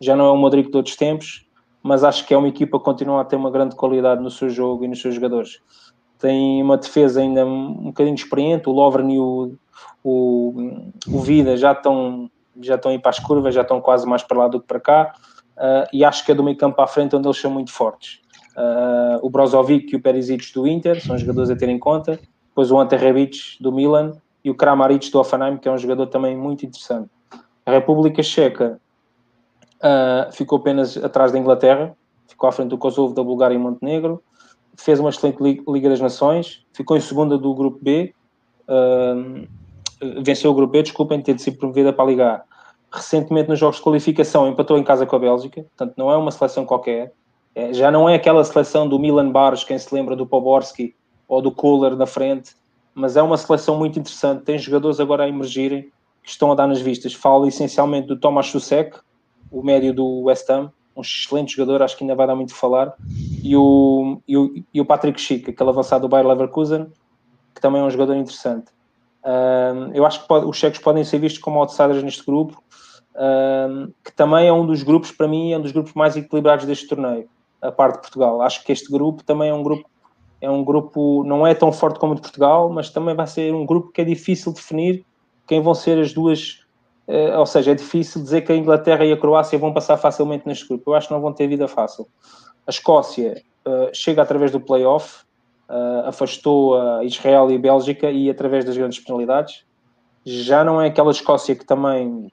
[0.00, 1.44] já não é o Modric de outros tempos,
[1.82, 4.48] mas acho que é uma equipa que continua a ter uma grande qualidade no seu
[4.48, 5.60] jogo e nos seus jogadores.
[6.18, 9.54] Tem uma defesa ainda um bocadinho experiente, o Lovren e o,
[10.04, 12.30] o, o Vida já estão,
[12.60, 14.78] já estão aí para as curvas, já estão quase mais para lá do que para
[14.78, 15.14] cá,
[15.56, 18.20] uh, e acho que é do meio campo à frente onde eles são muito fortes.
[18.56, 22.20] Uh, o Brozovic e o Perisic do Inter, são jogadores a ter em conta.
[22.48, 24.12] Depois o Ante Rebic do Milan
[24.44, 27.08] e o Kramaric do Offenheim, que é um jogador também muito interessante.
[27.64, 28.78] A República Checa
[29.82, 31.94] uh, ficou apenas atrás da Inglaterra,
[32.26, 34.22] ficou à frente do Kosovo, da Bulgária e Montenegro.
[34.76, 38.14] Fez uma excelente Liga das Nações, ficou em segunda do Grupo B,
[38.68, 39.46] uh,
[40.22, 42.42] venceu o Grupo B, desculpem, ter sido promovida para a Liga A.
[42.90, 46.30] Recentemente, nos jogos de qualificação, empatou em casa com a Bélgica, portanto, não é uma
[46.30, 47.12] seleção qualquer
[47.54, 50.94] é, já não é aquela seleção do Milan Baros, quem se lembra do Poborski
[51.28, 52.54] ou do Kohler na frente,
[52.94, 54.44] mas é uma seleção muito interessante.
[54.44, 55.90] Tem jogadores agora a emergirem
[56.22, 57.12] que estão a dar nas vistas.
[57.14, 58.98] Falo essencialmente do Thomas Susek,
[59.52, 62.56] o médio do West Ham, um excelente jogador, acho que ainda vai dar muito a
[62.56, 62.94] falar,
[63.42, 66.86] e o, e o, e o Patrick Schick, aquele avançado do Bayer Leverkusen,
[67.54, 68.72] que também é um jogador interessante.
[69.24, 72.62] Um, eu acho que pode, os checos podem ser vistos como outsiders neste grupo,
[73.14, 76.64] um, que também é um dos grupos, para mim, é um dos grupos mais equilibrados
[76.64, 77.28] deste torneio
[77.60, 78.42] a parte de Portugal.
[78.42, 79.88] Acho que este grupo também é um grupo,
[80.40, 83.54] é um grupo, não é tão forte como o de Portugal, mas também vai ser
[83.54, 85.04] um grupo que é difícil definir
[85.46, 86.61] quem vão ser as duas,
[87.06, 90.46] eh, ou seja, é difícil dizer que a Inglaterra e a Croácia vão passar facilmente
[90.46, 90.90] neste grupo.
[90.90, 92.06] Eu acho que não vão ter vida fácil.
[92.66, 95.24] A Escócia uh, chega através do playoff,
[95.68, 99.64] uh, afastou a Israel e a Bélgica e através das grandes penalidades.
[100.24, 102.30] Já não é aquela Escócia que também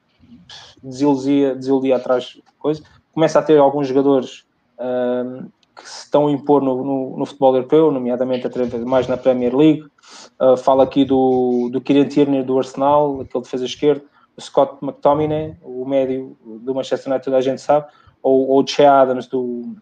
[0.83, 2.83] desiludia, desiludia atrás coisa.
[3.11, 4.45] Começa a ter alguns jogadores
[5.75, 9.55] que se estão a impor no, no, no, futebol europeu, nomeadamente através mais na Premier
[9.55, 9.83] League.
[10.39, 14.03] Uh, fala aqui do, do Kieran Tierney do Arsenal, aquele defesa esquerdo,
[14.39, 17.87] Scott McTominay, o médio do Manchester United, toda a gente sabe,
[18.21, 19.75] ou, ou Che Adams do,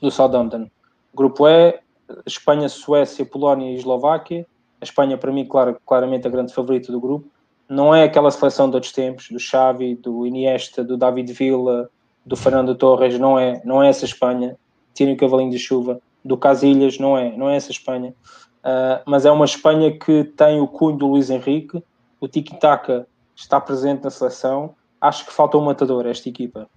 [0.00, 0.68] do Southampton.
[1.14, 1.78] Grupo E,
[2.26, 4.46] Espanha, Suécia, Polónia e Eslováquia.
[4.80, 7.28] A Espanha, para mim, claro, claramente a grande favorita do grupo.
[7.68, 11.88] Não é aquela seleção de outros tempos, do Xavi, do Iniesta, do David Villa,
[12.24, 14.56] do Fernando Torres, não é, não é essa Espanha.
[14.92, 16.00] Tirem o cavalinho de chuva.
[16.24, 18.14] Do Casilhas, não é, não é essa Espanha.
[18.60, 21.82] Uh, mas é uma Espanha que tem o cunho do Luís Henrique.
[22.20, 24.74] O tiki-taka está presente na seleção.
[25.00, 26.68] Acho que falta um matador a esta equipa.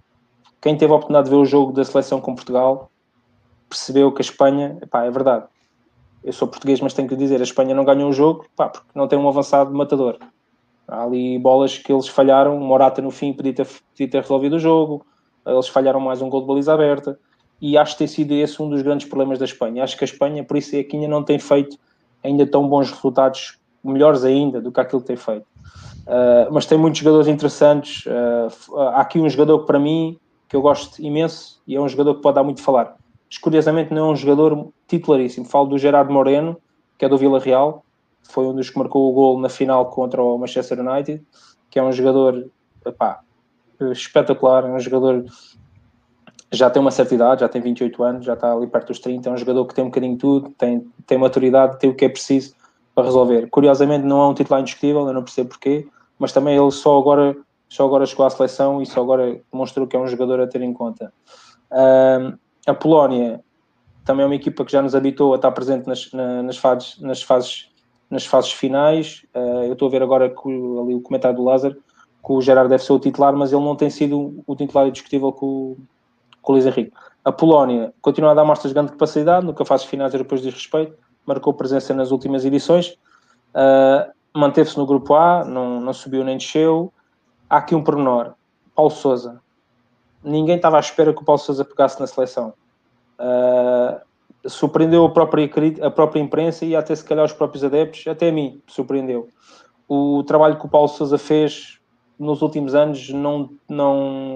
[0.60, 2.90] Quem teve a oportunidade de ver o jogo da seleção com Portugal
[3.68, 5.46] percebeu que a Espanha, epá, é verdade.
[6.24, 8.88] Eu sou português, mas tenho que dizer, a Espanha não ganhou o jogo epá, porque
[8.94, 10.18] não tem um avançado matador.
[10.86, 12.58] Há ali bolas que eles falharam.
[12.58, 15.06] Morata no fim podia ter, podia ter resolvido o jogo
[15.52, 17.18] eles falharam mais um gol de baliza aberta
[17.60, 19.82] e acho que tem sido esse um dos grandes problemas da Espanha.
[19.82, 21.76] Acho que a Espanha, por isso é que ainda não tem feito
[22.22, 25.46] ainda tão bons resultados, melhores ainda do que aquilo que tem feito.
[26.06, 28.04] Uh, mas tem muitos jogadores interessantes.
[28.06, 30.18] Uh, há aqui um jogador que para mim
[30.48, 32.96] que eu gosto imenso e é um jogador que pode dar muito a falar.
[33.28, 35.44] Mas curiosamente não é um jogador titularíssimo.
[35.44, 36.56] Falo do Gerardo Moreno,
[36.96, 37.84] que é do Vila Real,
[38.22, 41.22] foi um dos que marcou o gol na final contra o Manchester United,
[41.70, 42.50] que é um jogador
[42.86, 43.20] epá,
[43.92, 45.24] espetacular, é um jogador
[46.50, 49.28] já tem uma certa idade, já tem 28 anos, já está ali perto dos 30,
[49.28, 52.06] é um jogador que tem um bocadinho de tudo, tem, tem maturidade, tem o que
[52.06, 52.54] é preciso
[52.98, 53.48] para resolver.
[53.48, 55.86] Curiosamente não é um titular indiscutível, eu não percebo porquê,
[56.18, 57.36] mas também ele só agora,
[57.68, 60.62] só agora chegou à seleção e só agora demonstrou que é um jogador a ter
[60.62, 61.12] em conta.
[62.66, 63.40] a Polónia
[64.04, 67.22] também é uma equipa que já nos habitou a estar presente nas, nas, fases, nas,
[67.22, 67.70] fases,
[68.10, 69.24] nas fases finais.
[69.32, 71.76] Uh, eu estou a ver agora que, ali o comentário do Lázaro
[72.24, 75.30] que o Gerard deve ser o titular, mas ele não tem sido o titular indiscutível
[75.30, 75.76] com,
[76.42, 76.92] com o Luís Henrique.
[77.24, 80.96] A Polónia continua a dar mostras de grande capacidade, nunca faz finais europeus de respeito,
[81.26, 82.98] marcou presença nas últimas edições,
[83.54, 86.92] uh, manteve-se no grupo A, não, não subiu nem desceu.
[87.48, 88.34] Há aqui um pormenor:
[88.74, 89.40] Paulo Souza.
[90.22, 92.52] Ninguém estava à espera que o Paulo Souza pegasse na seleção.
[93.18, 94.00] Uh,
[94.48, 95.50] surpreendeu a própria,
[95.82, 99.28] a própria imprensa e até se calhar os próprios adeptos, até a mim surpreendeu.
[99.88, 101.78] O trabalho que o Paulo Souza fez
[102.18, 104.34] nos últimos anos não, não,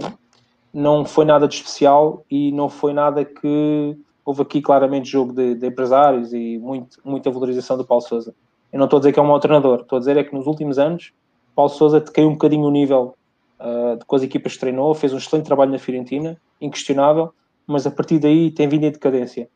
[0.72, 5.54] não foi nada de especial e não foi nada que houve aqui claramente jogo de,
[5.54, 8.34] de empresários e muito, muita valorização do Paulo Souza.
[8.72, 10.34] Eu não estou a dizer que é um mau treinador, estou a dizer é que
[10.34, 11.12] nos últimos anos
[11.54, 13.14] Paulo Souza caiu um bocadinho o nível
[13.60, 17.32] uh, de com as equipas que treinou, fez um excelente trabalho na Fiorentina, inquestionável,
[17.66, 19.48] mas a partir daí tem vindo em decadência.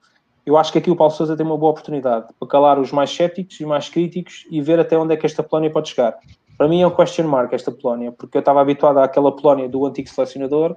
[0.45, 3.11] Eu acho que aqui o Paulo Souza tem uma boa oportunidade para calar os mais
[3.11, 6.17] céticos os mais críticos e ver até onde é que esta Polónia pode chegar
[6.57, 9.85] para mim é um question mark esta Polónia, porque eu estava habituado àquela Polónia do
[9.85, 10.77] antigo selecionador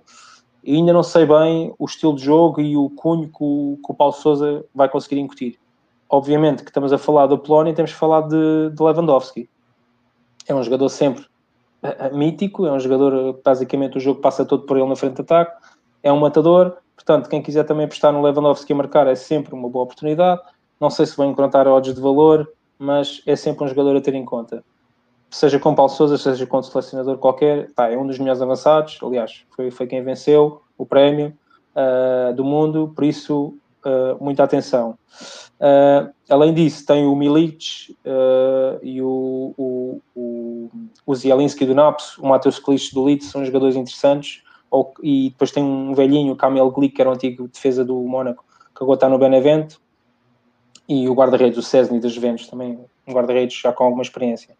[0.63, 3.91] e ainda não sei bem o estilo de jogo e o cunho que o, que
[3.91, 5.57] o Paulo Souza vai conseguir incutir.
[6.09, 9.49] Obviamente que estamos a falar da Polónia e temos falar de, de Lewandowski.
[10.47, 11.25] É um jogador sempre
[11.83, 15.21] uh, mítico, é um jogador, basicamente o jogo passa todo por ele na frente de
[15.21, 15.55] ataque,
[16.01, 19.69] é um matador, portanto, quem quiser também apostar no Lewandowski a marcar é sempre uma
[19.69, 20.41] boa oportunidade.
[20.79, 24.15] Não sei se vão encontrar odds de valor, mas é sempre um jogador a ter
[24.15, 24.63] em conta
[25.29, 28.97] seja com Paulo Sousa, seja com outro selecionador qualquer, tá, é um dos melhores avançados.
[29.01, 31.37] Aliás, foi, foi quem venceu o prémio
[31.75, 33.53] uh, do mundo, por isso,
[33.85, 34.97] uh, muita atenção.
[35.59, 37.95] Uh, além disso, tem o Milic
[38.81, 40.69] e o, o, o,
[41.05, 44.41] o Zielinski do Napos, o Matheus Klisch do Leeds, são jogadores interessantes.
[44.71, 47.95] Ou, e depois tem um velhinho, o Kamel Glick, que era o antigo defesa do
[47.95, 49.81] Mónaco, que agora está no Benevento.
[50.87, 54.55] E o guarda-redes, o Cesny das Juventus, também um guarda-redes já com alguma experiência.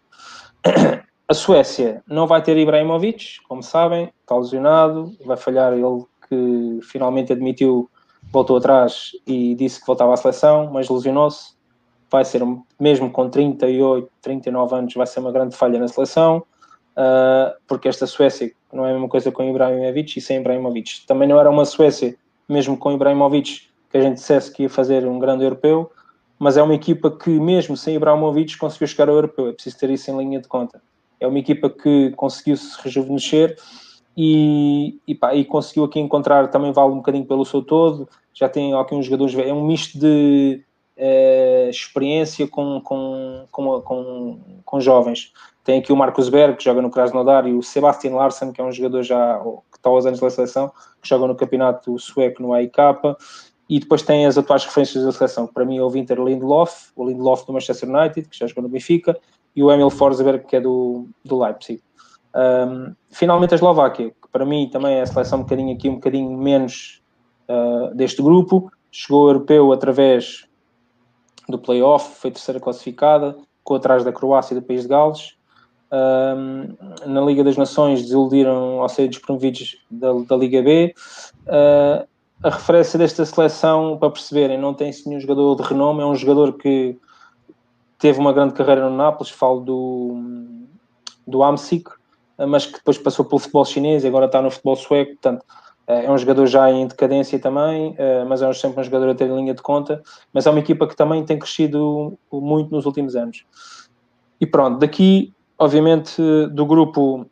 [1.28, 7.32] A Suécia não vai ter Ibrahimovic, como sabem, está lesionado, vai falhar ele que finalmente
[7.32, 7.90] admitiu,
[8.32, 11.54] voltou atrás e disse que voltava à seleção, mas lesionou-se.
[12.12, 12.42] Vai ser,
[12.80, 16.44] mesmo com 38, 39 anos, vai ser uma grande falha na seleção,
[16.98, 21.06] uh, porque esta Suécia não é a mesma coisa com Ibrahimovic e sem Ibrahimovic.
[21.06, 22.16] Também não era uma Suécia,
[22.48, 25.92] mesmo com Ibrahimovic, que a gente dissesse que ia fazer um grande europeu,
[26.40, 29.50] mas é uma equipa que, mesmo sem Ibrahimovic, conseguiu chegar ao europeu.
[29.50, 30.82] É preciso ter isso em linha de conta.
[31.20, 33.58] É uma equipa que conseguiu se rejuvenescer
[34.16, 38.08] e, e, pá, e conseguiu aqui encontrar, também vale um bocadinho pelo seu todo.
[38.34, 40.64] Já tem aqui uns jogadores, é um misto de
[40.98, 45.34] uh, experiência com, com, com, com, com jovens.
[45.64, 48.64] Tem aqui o Marcos Berg, que joga no Krasnodar, e o Sebastian Larsen, que é
[48.64, 49.40] um jogador já
[49.72, 50.72] que está aos anos da seleção,
[51.02, 52.78] que joga no campeonato sueco no AIK
[53.70, 56.90] e depois tem as atuais referências da seleção, que para mim é o Winter Lindelof,
[56.96, 59.16] o Lindelof do Manchester United, que já jogou no Benfica,
[59.56, 61.82] e o Emil Forsberg, que é do, do Leipzig.
[62.36, 65.96] Um, finalmente a Eslováquia, que para mim também é a seleção um bocadinho aqui, um
[65.96, 67.02] bocadinho menos
[67.48, 70.48] uh, deste grupo, chegou europeu através
[71.48, 75.38] do play-off, foi terceira classificada, ficou atrás da Croácia e do País de Gales.
[75.92, 76.76] Um,
[77.08, 80.94] na Liga das Nações desiludiram ao ser despromovidos da, da Liga B.
[81.48, 82.08] Uh,
[82.44, 86.54] a referência desta seleção, para perceberem, não tem nenhum jogador de renome, é um jogador
[86.54, 86.98] que
[87.98, 90.22] teve uma grande carreira no Nápoles, falo do,
[91.28, 91.90] do Amsic,
[92.48, 95.46] mas que depois passou pelo futebol chinês e agora está no futebol sueco, portanto,
[95.86, 99.16] eh, é um jogador já em decadência também, eh, mas é sempre um jogador a
[99.16, 103.18] ter linha de conta, mas é uma equipa que também tem crescido muito nos últimos
[103.18, 103.46] anos.
[104.40, 106.22] E pronto, daqui, obviamente,
[106.52, 107.26] do grupo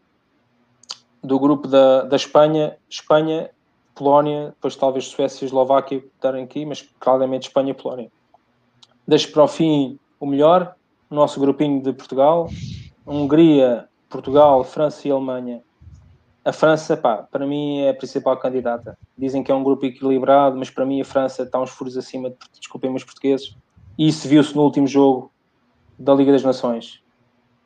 [1.24, 3.50] do grupo da, da Espanha, Espanha
[3.98, 8.12] Polónia, depois talvez Suécia e Eslováquia estarem aqui, mas claramente Espanha e Polónia.
[9.08, 10.76] Deixo para o fim o melhor,
[11.10, 12.48] o nosso grupinho de Portugal,
[13.06, 15.62] Hungria, Portugal, França e Alemanha.
[16.46, 18.98] A França, pá, para mim é a principal candidata.
[19.18, 22.30] Dizem que é um grupo equilibrado, mas para mim a França está uns furos acima,
[22.30, 23.56] de, desculpem os portugueses,
[23.98, 25.32] e isso viu-se no último jogo
[25.98, 27.02] da Liga das Nações.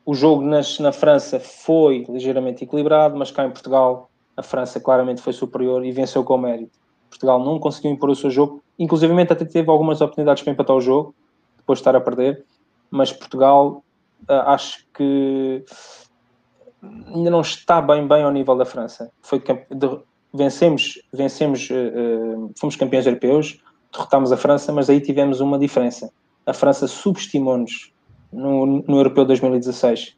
[0.04, 5.20] O jogo nas, na França foi ligeiramente equilibrado, mas cá em Portugal a França claramente
[5.20, 6.78] foi superior e venceu com mérito.
[7.08, 10.80] Portugal não conseguiu impor o seu jogo, inclusive até teve algumas oportunidades para empatar o
[10.80, 11.14] jogo,
[11.58, 12.44] depois de estar a perder,
[12.90, 13.84] mas Portugal
[14.28, 15.64] uh, acho que
[16.82, 19.12] ainda não está bem bem ao nível da França.
[19.20, 20.00] Foi de,
[20.32, 23.62] vencemos, vencemos uh, fomos campeões europeus,
[23.92, 26.10] derrotámos a França, mas aí tivemos uma diferença.
[26.46, 27.92] A França subestimou-nos
[28.32, 30.16] no, no Europeu 2016.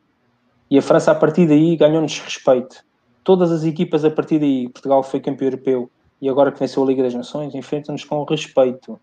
[0.70, 2.84] E a França, a partir daí, ganhou-nos respeito.
[3.24, 6.86] Todas as equipas, a partir daí, Portugal foi campeão europeu e agora que venceu a
[6.86, 9.00] Liga das Nações, enfrentam-nos com respeito.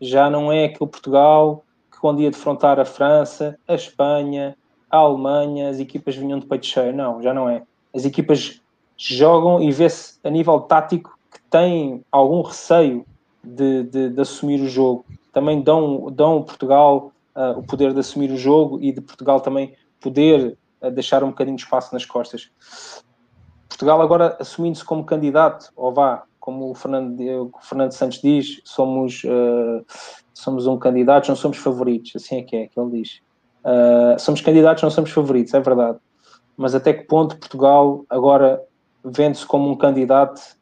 [0.00, 4.56] Já não é aquele Portugal que, quando ia defrontar a França, a Espanha,
[4.90, 6.94] a Alemanha, as equipas vinham de peito cheio.
[6.94, 7.62] Não, já não é.
[7.94, 8.60] As equipas
[8.96, 13.04] jogam e vê-se a nível tático que têm algum receio
[13.44, 15.04] de, de, de assumir o jogo.
[15.32, 19.74] Também dão, dão Portugal uh, o poder de assumir o jogo e de Portugal também
[20.00, 22.50] poder uh, deixar um bocadinho de espaço nas costas.
[23.80, 27.18] Portugal agora assumindo-se como candidato, ou vá, como o Fernando,
[27.50, 29.82] o Fernando Santos diz, somos, uh,
[30.34, 33.22] somos um candidato, não somos favoritos, assim é que é, que ele diz.
[34.18, 35.98] somos candidatos, não somos favoritos, é verdade.
[36.58, 38.62] Mas até que ponto Portugal agora
[39.02, 40.58] vende-se como um candidato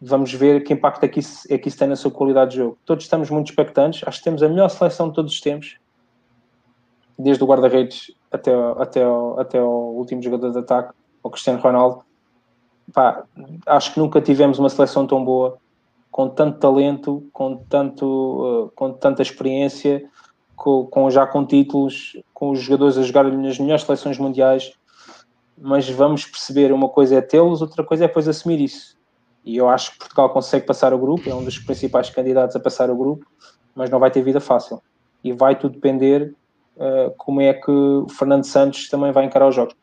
[0.00, 2.56] vamos ver que impacto é que, isso, é que isso tem na sua qualidade de
[2.58, 2.78] jogo.
[2.84, 5.78] Todos estamos muito expectantes, acho que temos a melhor seleção de todos os tempos,
[7.18, 9.02] desde o guarda-redes até, até,
[9.38, 12.05] até o último jogador de ataque, o Cristiano Ronaldo.
[12.92, 13.24] Pá,
[13.66, 15.58] acho que nunca tivemos uma seleção tão boa,
[16.10, 20.08] com tanto talento, com, tanto, uh, com tanta experiência,
[20.54, 24.72] com, com, já com títulos, com os jogadores a jogar nas melhores seleções mundiais.
[25.58, 28.96] Mas vamos perceber, uma coisa é tê-los, outra coisa é depois assumir isso
[29.46, 32.60] e eu acho que Portugal consegue passar o grupo, é um dos principais candidatos a
[32.60, 33.24] passar o grupo,
[33.76, 34.82] mas não vai ter vida fácil.
[35.22, 36.34] E vai tudo depender
[36.76, 39.76] uh, como é que o Fernando Santos também vai encarar os jogos.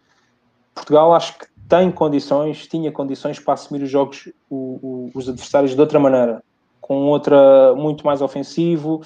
[0.76, 5.74] Portugal acho que tem condições, tinha condições para assumir os jogos, o, o, os adversários
[5.74, 6.44] de outra maneira,
[6.80, 9.02] com outra muito mais ofensivo,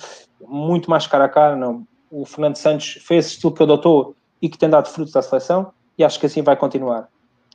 [0.46, 1.56] muito mais cara a cara.
[1.56, 1.88] Não.
[2.12, 5.72] O Fernando Santos fez esse estilo que adotou e que tem dado frutos à seleção,
[5.98, 7.08] e acho que assim vai continuar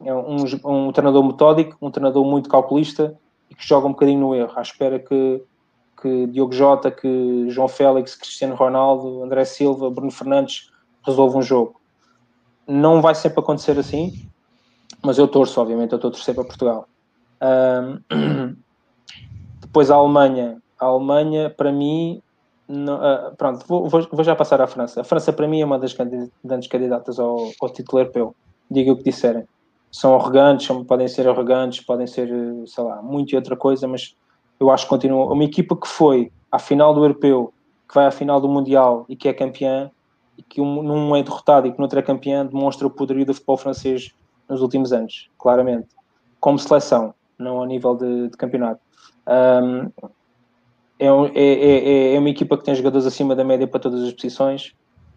[0.02, 3.14] é um, um treinador metódico, um treinador muito calculista
[3.50, 5.42] e que joga um bocadinho no erro, à espera que,
[6.00, 10.70] que Diogo Jota, que João Félix, Cristiano Ronaldo, André Silva, Bruno Fernandes
[11.04, 11.80] resolvam um jogo.
[12.66, 14.28] Não vai sempre acontecer assim,
[15.04, 16.88] mas eu torço, obviamente, eu estou a torcer para Portugal.
[17.42, 18.56] Um,
[19.60, 20.62] depois a Alemanha.
[20.78, 22.22] A Alemanha, para mim,
[22.68, 25.00] não, uh, pronto, vou, vou, já passar à França.
[25.00, 25.94] A França, para mim, é uma das
[26.44, 28.34] grandes candidatas ao, ao título europeu.
[28.70, 29.46] Diga o que disserem
[29.92, 32.28] são arrogantes, são, podem ser arrogantes, podem ser,
[32.66, 34.16] sei lá, muito e outra coisa, mas
[34.58, 35.30] eu acho que continua.
[35.30, 37.52] Uma equipa que foi à final do Europeu,
[37.86, 39.90] que vai à final do Mundial e que é campeã,
[40.38, 43.26] e que um, num é derrotado e que no outro é campeã, demonstra o poderio
[43.26, 44.14] do futebol francês
[44.48, 45.88] nos últimos anos, claramente.
[46.40, 48.80] Como seleção, não a nível de, de campeonato.
[49.26, 49.90] Um,
[50.98, 54.12] é, é, é, é, uma equipa que tem jogadores acima da média para todas as
[54.12, 54.74] posições.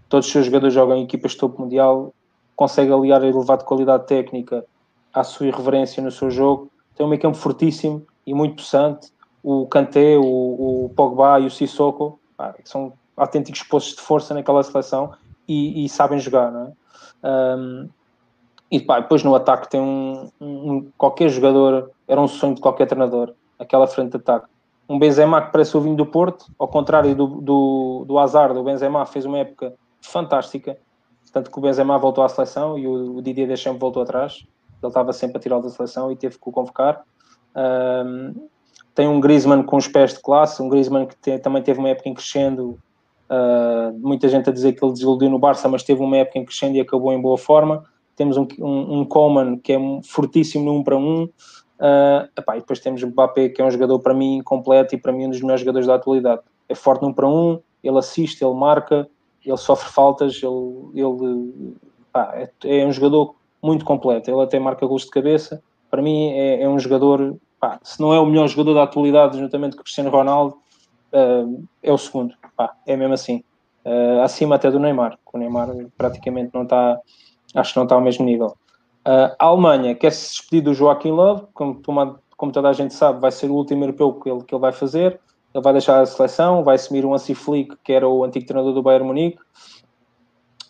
[0.07, 2.13] Todos os seus jogadores jogam em equipas de topo mundial
[2.55, 4.65] consegue aliar a elevada qualidade técnica
[5.13, 6.71] à sua irreverência no seu jogo.
[6.95, 9.11] Tem um meio campo fortíssimo e muito possante.
[9.43, 12.19] O Kanté, o, o Pogba e o Sissoko
[12.63, 15.13] são autênticos postos de força naquela seleção
[15.47, 16.73] e, e sabem jogar, não é?
[17.27, 17.89] Um,
[18.71, 22.87] e pá, depois no ataque tem um, um, qualquer jogador, era um sonho de qualquer
[22.87, 24.47] treinador, aquela frente de ataque.
[24.87, 28.63] Um Benzema que parece o vinho do Porto, ao contrário do, do, do Azar, o
[28.63, 30.77] Benzema fez uma época fantástica,
[31.35, 34.45] tanto que o Benzema voltou à seleção e o, Didier Deschamps voltou atrás.
[34.81, 37.03] Ele estava sempre a tirá-lo da seleção e teve que o convocar.
[37.55, 38.47] Um,
[38.93, 42.07] tem um Griezmann com os pés de classe, um Griezmann que também teve uma época
[42.07, 42.79] em crescendo.
[43.29, 46.45] Uh, muita gente a dizer que ele desiludiu no Barça, mas teve uma época em
[46.45, 47.83] crescendo e acabou em boa forma.
[48.15, 50.99] Temos um, um, um Coleman que é fortíssimo no 1 um para 1.
[50.99, 51.23] Um.
[51.77, 54.97] Uh, epá, e depois temos o Mbappé, que é um jogador para mim completo e
[54.97, 56.41] para mim um dos melhores jogadores da atualidade.
[56.69, 59.07] É forte no 1 para 1, ele assiste, ele marca,
[59.45, 61.53] ele sofre faltas, ele, ele
[62.33, 65.61] é, é, um jogador muito completo, ele até marca gols de cabeça.
[65.89, 67.35] Para mim, é, é um jogador,
[67.83, 70.57] se não é o melhor jogador da atualidade, juntamente com Cristiano Ronaldo,
[71.13, 72.33] uh, é o segundo,
[72.85, 73.43] é mesmo assim.
[73.85, 76.99] Uh, acima até do Neymar, o Neymar praticamente não está,
[77.55, 78.55] acho que não está ao mesmo nível.
[79.07, 81.81] Uh, a Alemanha quer se despedir do Joaquim Love, como,
[82.35, 84.71] como toda a gente sabe, vai ser o último europeu que ele, que ele vai
[84.71, 85.19] fazer
[85.55, 88.73] ele vai deixar a seleção, vai assumir um Hansi Flick, que era o antigo treinador
[88.73, 89.39] do Bayern Munique,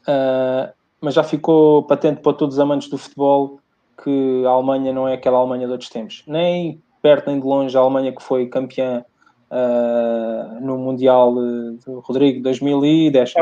[0.07, 0.71] uh,
[1.01, 3.59] mas já ficou patente para todos os amantes do futebol
[4.03, 6.23] que a Alemanha não é aquela Alemanha de outros tempos.
[6.27, 9.03] Nem perto nem de longe a Alemanha que foi campeã
[9.49, 13.33] uh, no Mundial do Rodrigo 2010.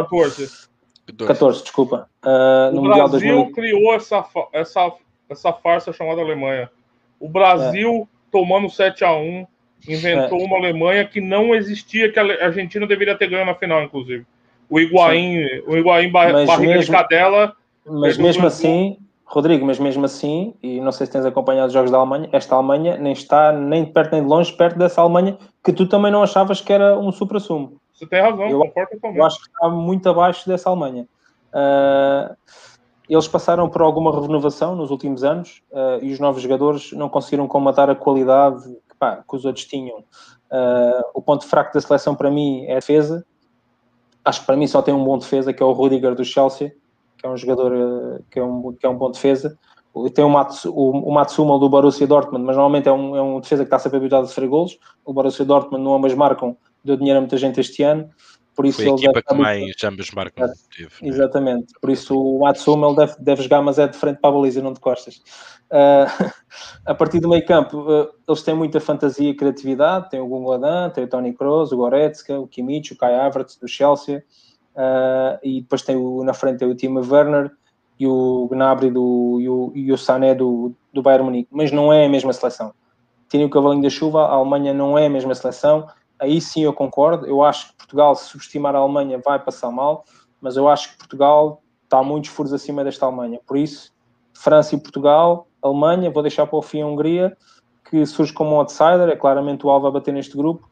[1.18, 1.28] 14.
[1.28, 2.10] 14, desculpa.
[2.24, 3.52] Uh, no o Mundial Brasil 2000...
[3.54, 4.94] criou essa, essa,
[5.30, 6.70] essa farsa chamada Alemanha.
[7.20, 8.32] O Brasil é.
[8.32, 9.48] tomando 7 a 1
[9.88, 10.44] inventou é.
[10.44, 14.26] uma Alemanha que não existia, que a Argentina deveria ter ganho na final, inclusive.
[14.70, 17.54] O Higuaín, o Higuaín bar, barriga mesmo, de cadela.
[17.86, 21.92] Mas mesmo assim, Rodrigo, mas mesmo assim, e não sei se tens acompanhado os jogos
[21.92, 25.38] da Alemanha, esta Alemanha nem está nem de perto nem de longe perto dessa Alemanha
[25.64, 27.82] que tu também não achavas que era um supra-sumo.
[28.04, 29.20] Você tem razão, eu, concordo totalmente.
[29.20, 31.08] Eu acho que está muito abaixo dessa Alemanha.
[31.54, 32.36] Uh,
[33.08, 37.48] eles passaram por alguma renovação nos últimos anos uh, e os novos jogadores não conseguiram
[37.48, 40.00] comatar a qualidade que, pá, que os outros tinham.
[40.00, 43.26] Uh, o ponto fraco da seleção para mim é a defesa.
[44.26, 46.74] Acho que para mim só tem um bom defesa, que é o Rudiger do Chelsea
[47.24, 49.58] que é um jogador que é um, que é um bom defesa.
[50.14, 53.40] Tem o, Mats, o, o Matsuma do Borussia Dortmund, mas normalmente é um, é um
[53.40, 54.78] defesa que está sempre habituado a sofrer golos.
[55.06, 58.10] O Borussia Dortmund, não ambas marcam, deu dinheiro a muita gente este ano.
[58.56, 60.92] Por isso Foi a equipa que mais ambas marcam teve.
[61.02, 61.10] Né?
[61.10, 61.74] Exatamente.
[61.82, 64.62] Por isso o Matsuma ele deve, deve jogar, mas é de frente para a baliza,
[64.62, 65.22] não de costas.
[65.72, 66.32] Uh,
[66.86, 70.12] a partir do meio campo, uh, eles têm muita fantasia e criatividade.
[70.12, 73.68] Tem o Gundogan, tem o Tony Kroos, o Goretzka, o Kimmich, o Kai Havertz do
[73.68, 74.24] Chelsea.
[74.76, 77.52] Uh, e depois tem o, na frente tem o Timo Werner
[78.00, 81.92] e o Gnabry do, e, o, e o Sané do, do Bayern Munique, mas não
[81.94, 82.74] é a mesma seleção.
[83.30, 85.88] Tem o cavalinho da chuva, a Alemanha não é a mesma seleção,
[86.24, 90.06] aí sim eu concordo, eu acho que Portugal, se subestimar a Alemanha, vai passar mal,
[90.42, 93.92] mas eu acho que Portugal está muitos furos acima desta Alemanha, por isso,
[94.34, 97.38] França e Portugal, Alemanha, vou deixar para o fim a Hungria,
[97.90, 100.68] que surge como um outsider, é claramente o alvo a bater neste grupo,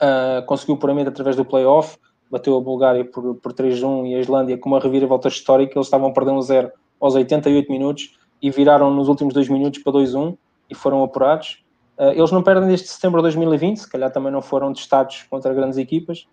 [0.00, 1.96] uh, conseguiu puramente através do playoff,
[2.30, 5.76] bateu a Bulgária por, por 3-1 e a Islândia com uma reviravolta histórica.
[5.76, 6.70] Eles estavam perdendo 0
[7.00, 10.36] aos 88 minutos e viraram nos últimos dois minutos para 2-1
[10.68, 11.64] e foram apurados.
[12.00, 15.52] Uh, eles não perdem desde setembro de 2020, se calhar também não foram testados contra
[15.52, 16.26] grandes equipas.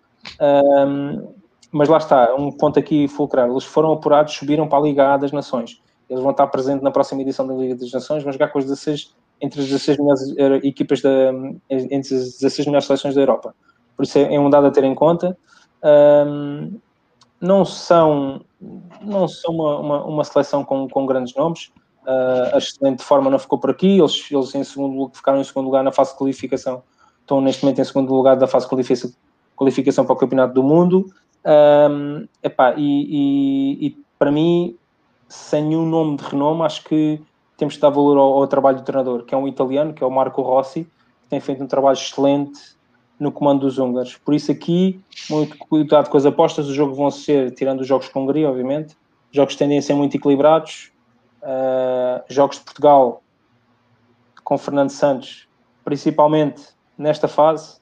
[1.70, 3.48] Mas lá está, um ponto aqui fulcrar.
[3.48, 5.82] Eles foram apurados, subiram para a Liga A das Nações.
[6.08, 8.64] Eles vão estar presentes na próxima edição da Liga das Nações, vão jogar com as
[8.64, 11.30] 16, entre as 16 melhores eh, equipas, da,
[11.68, 13.54] entre as 16 melhores seleções da Europa.
[13.94, 15.36] Por isso é, é um dado a ter em conta
[15.82, 16.80] um,
[17.40, 18.44] não são,
[19.00, 21.70] não são uma, uma, uma seleção com, com, grandes nomes.
[22.08, 23.98] Uh, a excelente forma não ficou por aqui.
[23.98, 26.82] Eles, eles em segundo, ficaram em segundo lugar na fase de qualificação.
[27.20, 29.14] Estão neste momento em segundo lugar da fase de
[29.54, 31.12] qualificação, para o Campeonato do Mundo.
[31.44, 34.74] Um, epá, e, e, e, para mim,
[35.28, 37.20] sem nenhum nome de renome, acho que
[37.58, 40.06] temos de dar valor ao, ao, trabalho do treinador, que é um italiano, que é
[40.06, 42.58] o Marco Rossi, que tem feito um trabalho excelente
[43.20, 44.16] no comando dos húngaros.
[44.16, 44.98] Por isso aqui,
[45.28, 48.96] muito cuidado com as apostas, os jogos vão ser, tirando os jogos com Hungria, obviamente,
[49.30, 50.90] jogos tendem a ser muito equilibrados,
[51.42, 53.22] uh, jogos de Portugal
[54.44, 55.46] com Fernando Santos,
[55.84, 56.62] principalmente
[56.96, 57.78] nesta fase,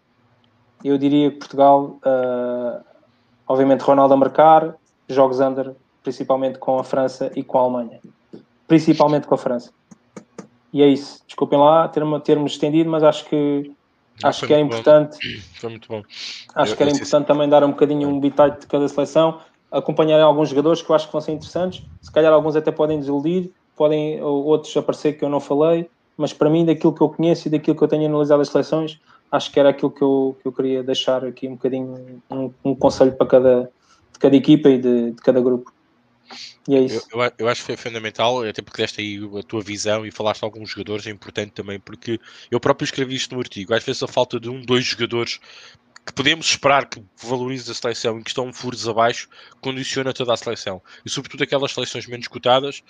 [0.84, 2.84] eu diria que Portugal, uh,
[3.46, 4.74] obviamente Ronaldo a marcar,
[5.08, 8.00] jogos under, principalmente com a França e com a Alemanha.
[8.66, 9.70] Principalmente com a França.
[10.72, 11.22] E é isso.
[11.26, 13.72] Desculpem lá ter-me ter estendido, mas acho que
[14.22, 15.18] Acho que é importante.
[15.18, 15.42] Bom.
[15.60, 16.02] Foi muito bom.
[16.54, 19.40] Acho eu, que era importante também dar um bocadinho um bitite de cada seleção,
[19.70, 21.84] acompanhar alguns jogadores que eu acho que vão ser interessantes.
[22.00, 26.48] Se calhar alguns até podem desiludir, podem outros aparecer que eu não falei, mas para
[26.48, 28.98] mim, daquilo que eu conheço e daquilo que eu tenho analisado as seleções,
[29.30, 32.74] acho que era aquilo que eu, que eu queria deixar aqui um bocadinho, um, um
[32.74, 33.70] conselho para cada,
[34.12, 35.72] de cada equipa e de, de cada grupo.
[36.68, 37.06] E é isso.
[37.12, 40.10] Eu, eu, eu, acho que foi fundamental, até porque deste aí a tua visão e
[40.10, 42.18] falaste de alguns jogadores, é importante também, porque
[42.50, 43.74] eu próprio escrevi isto no artigo.
[43.74, 45.38] Às vezes a falta de um, dois jogadores
[46.06, 49.28] que podemos esperar que valorize a seleção e que estão furos abaixo,
[49.60, 50.80] condiciona toda a seleção.
[51.04, 52.82] E sobretudo aquelas seleções menos cotadas,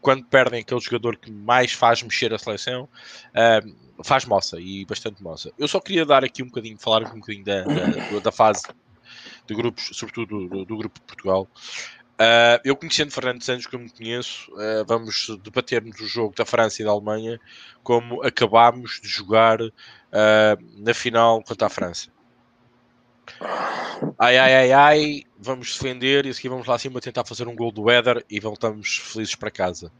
[0.00, 2.88] quando perdem aquele jogador que mais faz mexer a seleção,
[3.30, 5.52] uh, faz moça e bastante moça.
[5.56, 8.62] Eu só queria dar aqui um bocadinho, falar um bocadinho da, da, da fase
[9.46, 11.48] de grupos, sobretudo do, do grupo de Portugal.
[12.14, 16.84] Uh, eu conhecendo Fernando Santos como conheço, uh, vamos debatermos o jogo da França e
[16.84, 17.40] da Alemanha
[17.82, 19.72] como acabámos de jogar uh,
[20.76, 22.13] na final contra a França.
[24.18, 27.56] Ai, ai, ai, ai, vamos defender e a seguir vamos lá acima tentar fazer um
[27.56, 29.90] gol do Éder e voltamos felizes para casa.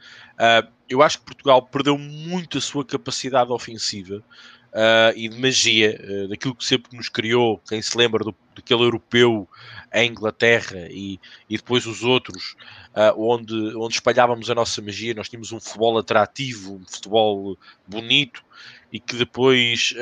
[0.88, 4.22] eu acho que Portugal perdeu muito a sua capacidade ofensiva
[4.74, 8.82] uh, e de magia, uh, daquilo que sempre nos criou, quem se lembra do, daquele
[8.82, 9.48] europeu
[9.92, 12.56] em Inglaterra e, e depois os outros,
[12.94, 17.56] uh, onde, onde espalhávamos a nossa magia, nós tínhamos um futebol atrativo, um futebol
[17.86, 18.44] bonito
[18.92, 19.94] e que depois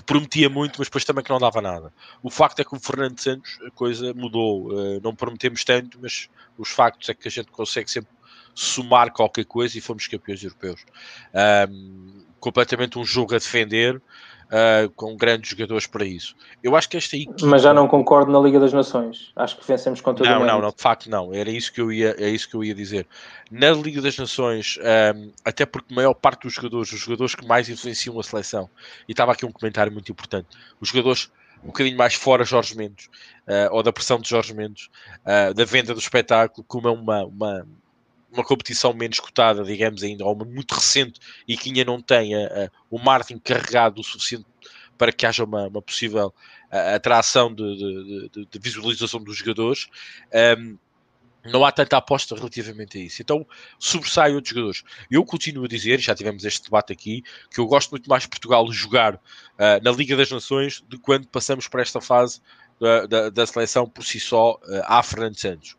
[0.00, 1.92] que prometia muito, mas depois também que não dava nada.
[2.22, 4.72] O facto é que o Fernando Santos a coisa mudou.
[4.72, 8.10] Uh, não prometemos tanto, mas os factos é que a gente consegue sempre
[8.54, 10.84] somar qualquer coisa e fomos campeões europeus.
[11.68, 16.34] Um, completamente um jogo a defender uh, com grandes jogadores para isso.
[16.62, 17.46] Eu acho que esta equipa...
[17.46, 19.30] Mas já não concordo na Liga das Nações.
[19.36, 21.32] Acho que vencemos contra não, o Não, não, de facto não.
[21.32, 23.06] Era isso que eu ia, é isso que eu ia dizer.
[23.50, 27.46] Na Liga das Nações, um, até porque a maior parte dos jogadores, os jogadores que
[27.46, 28.68] mais influenciam a seleção,
[29.08, 30.48] e estava aqui um comentário muito importante,
[30.80, 31.30] os jogadores
[31.62, 33.06] um bocadinho mais fora Jorge Mendes,
[33.46, 34.88] uh, ou da pressão de Jorge Mendes,
[35.26, 37.66] uh, da venda do espetáculo, como é uma, uma
[38.32, 42.70] uma competição menos cotada, digamos ainda, ou uma muito recente e que ainda não tenha
[42.90, 44.46] o marketing carregado o suficiente
[44.96, 46.32] para que haja uma, uma possível
[46.70, 49.88] atração de, de, de, visualização dos jogadores.
[50.58, 50.78] Um,
[51.44, 53.22] não há tanta aposta relativamente a isso.
[53.22, 53.46] Então,
[53.78, 54.84] sobressai outros jogadores.
[55.10, 58.28] Eu continuo a dizer, já tivemos este debate aqui, que eu gosto muito mais de
[58.28, 62.40] Portugal jogar uh, na Liga das Nações de quando passamos por esta fase
[62.80, 65.72] da, da, seleção por si só uh, à Fernando Santos.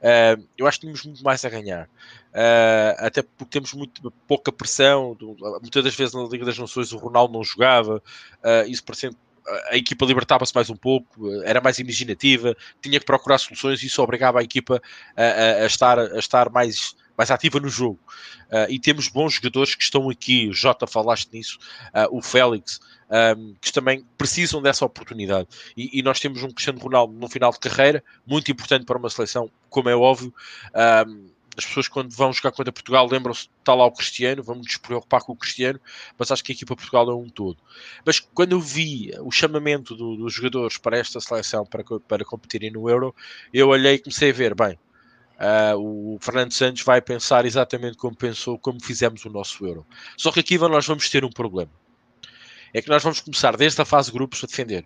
[0.00, 1.86] Uh, eu acho que temos muito mais a ganhar.
[2.32, 5.16] Uh, até porque temos muito pouca pressão.
[5.60, 9.16] Muitas das vezes na Liga das Nações o Ronaldo não jogava, uh, isso parecendo
[9.70, 14.02] a equipa libertava-se mais um pouco, era mais imaginativa, tinha que procurar soluções e isso
[14.02, 14.82] obrigava a equipa
[15.16, 17.98] a, a, a estar, a estar mais, mais ativa no jogo.
[18.46, 21.58] Uh, e temos bons jogadores que estão aqui, o Jota falaste nisso,
[21.88, 22.80] uh, o Félix,
[23.36, 25.48] um, que também precisam dessa oportunidade.
[25.76, 29.10] E, e, nós temos um Cristiano Ronaldo no final de carreira, muito importante para uma
[29.10, 30.34] seleção, como é óbvio.
[31.06, 34.76] Um, as pessoas quando vão jogar contra Portugal lembram-se está lá o Cristiano, vamos nos
[34.76, 35.80] preocupar com o Cristiano,
[36.18, 37.56] mas acho que a equipa Portugal é um todo.
[38.04, 42.70] Mas quando eu vi o chamamento do, dos jogadores para esta seleção para, para competirem
[42.70, 43.14] no Euro,
[43.52, 44.78] eu olhei e comecei a ver, bem,
[45.40, 49.86] uh, o Fernando Santos vai pensar exatamente como pensou, como fizemos o nosso Euro.
[50.16, 51.70] Só que aqui nós vamos ter um problema.
[52.72, 54.84] É que nós vamos começar desde a fase de grupos a defender.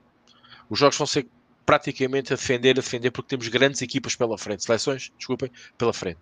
[0.68, 1.26] Os jogos vão ser
[1.66, 6.18] praticamente a defender, a defender, porque temos grandes equipas pela frente, seleções, desculpem, pela frente.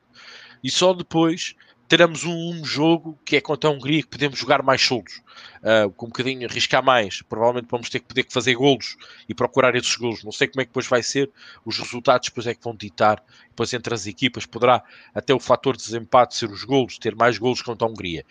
[0.62, 1.55] E só depois
[1.89, 5.22] teremos um, jogo que é contra a Hungria que podemos jogar mais soltos,
[5.62, 7.22] uh, com um bocadinho arriscar mais.
[7.22, 10.22] Provavelmente vamos ter que poder fazer golos e procurar esses golos.
[10.22, 11.30] Não sei como é que depois vai ser,
[11.64, 13.24] os resultados depois é que vão ditar.
[13.49, 14.84] Depois entre as equipas poderá
[15.14, 18.24] até o fator de desempate ser os golos, ter mais golos contra a Hungria.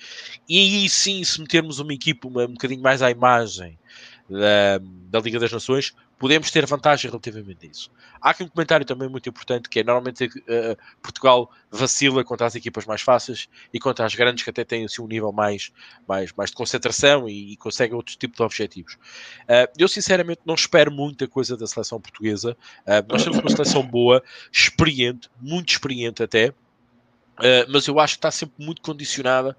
[0.48, 3.78] E aí sim, se metermos uma equipa um bocadinho mais à imagem
[4.30, 4.80] da,
[5.10, 7.92] da Liga das Nações, podemos ter vantagem relativamente a isso.
[8.20, 12.56] Há aqui um comentário também muito importante que é normalmente uh, Portugal vacila contra as
[12.56, 15.72] equipas mais fáceis e contra as grandes que até têm assim, um nível mais,
[16.08, 18.94] mais, mais de concentração e, e conseguem outros tipos de objetivos.
[18.94, 22.58] Uh, eu sinceramente não espero muita coisa da seleção portuguesa.
[22.82, 26.54] Uh, nós temos uma seleção boa, experiente, muito experiente até,
[27.70, 29.56] mas eu acho que está sempre muito condicionada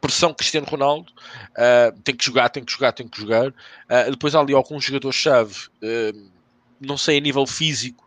[0.00, 1.12] pressão Cristiano Ronaldo,
[1.52, 3.48] uh, tem que jogar, tem que jogar, tem que jogar.
[3.48, 6.30] Uh, depois há ali alguns jogadores-chave, uh,
[6.80, 8.06] não sei a nível físico,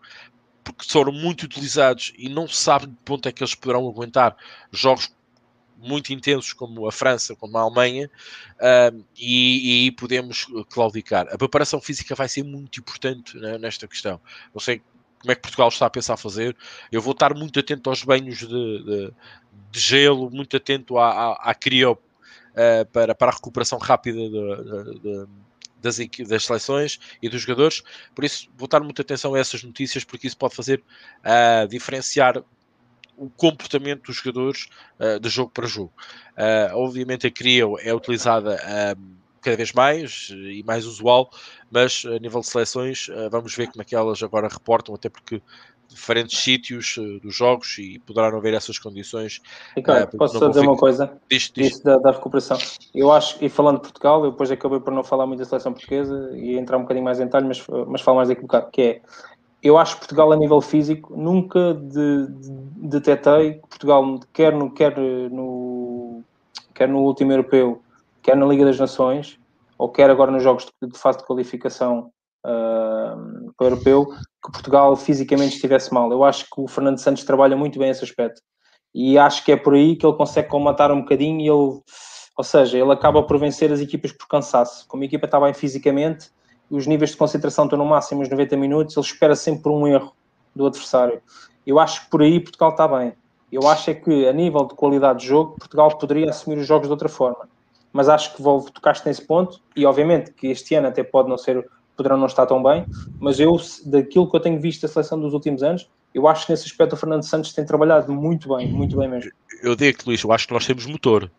[0.64, 4.36] porque foram muito utilizados e não se sabe de ponto é que eles poderão aguentar
[4.72, 5.10] jogos
[5.78, 8.10] muito intensos como a França, como a Alemanha,
[9.16, 11.28] e, e podemos claudicar.
[11.32, 14.20] A preparação física vai ser muito importante né, nesta questão.
[14.51, 14.82] Não sei
[15.20, 16.55] como é que Portugal está a pensar fazer.
[16.91, 19.13] Eu vou estar muito atento aos banhos de, de,
[19.72, 25.28] de gelo, muito atento à, à, à uh, para, para a recuperação rápida de,
[25.82, 25.97] das,
[26.28, 27.84] das seleções e dos jogadores.
[28.13, 30.84] Por isso, vou dar muita atenção a essas notícias, porque isso pode fazer
[31.20, 32.43] uh, diferenciar
[33.15, 34.68] o comportamento dos jogadores
[34.99, 35.91] uh, de jogo para jogo.
[36.74, 38.59] Obviamente, a CRIO é utilizada
[39.42, 41.30] cada vez mais e mais usual,
[41.72, 45.42] mas a nível de seleções, vamos ver como é que elas agora reportam, até porque
[45.88, 49.42] diferentes sítios uh, dos jogos e poderá não haver essas condições.
[49.76, 50.74] Ricardo, uh, posso só dizer fico...
[50.74, 51.12] uma coisa?
[51.30, 51.80] Diz, diz.
[51.80, 52.58] Da, da, recuperação.
[52.94, 55.74] Eu acho, e falando de Portugal, eu depois acabei por não falar muito da seleção
[55.74, 58.70] portuguesa e entrar um bocadinho mais em detalhe, mas, mas falo mais daqui um bocado,
[58.72, 59.02] que é,
[59.64, 62.52] eu acho que Portugal a nível físico, nunca de, de,
[62.90, 66.24] detetei que Portugal, quer no, quer, no,
[66.74, 67.82] quer no último europeu,
[68.28, 69.40] quer na Liga das Nações,
[69.78, 72.12] ou quer agora nos jogos de, de fase de qualificação
[72.46, 76.12] uh, para o europeu, que Portugal fisicamente estivesse mal.
[76.12, 78.42] Eu acho que o Fernando Santos trabalha muito bem esse aspecto.
[78.94, 81.82] E acho que é por aí que ele consegue comatar um bocadinho e ele,
[82.38, 84.86] ou seja, ele acaba por vencer as equipas por cansaço.
[84.90, 86.30] Como a equipa está bem fisicamente
[86.70, 89.88] os níveis de concentração estão no máximo os 90 minutos, ele espera sempre por um
[89.88, 90.14] erro
[90.54, 91.22] do adversário.
[91.66, 93.14] Eu acho que por aí Portugal está bem.
[93.49, 96.88] Eu acho é que a nível de qualidade de jogo, Portugal poderia assumir os jogos
[96.88, 97.48] de outra forma.
[97.91, 101.38] Mas acho que vou, tocaste nesse ponto e obviamente que este ano até pode não
[101.38, 102.85] ser poderão não estar tão bem,
[103.19, 106.51] mas eu, daquilo que eu tenho visto da seleção dos últimos anos, eu acho que
[106.51, 109.31] nesse aspecto o Fernando Santos tem trabalhado muito bem, muito bem mesmo.
[109.61, 111.30] Eu digo, Luís, eu acho que nós temos motor.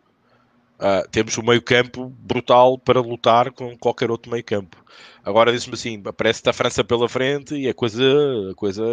[0.79, 4.77] Uh, temos um meio campo brutal para lutar com qualquer outro meio campo.
[5.25, 8.03] Agora diz-me assim, aparece a França pela frente e a coisa,
[8.51, 8.85] a coisa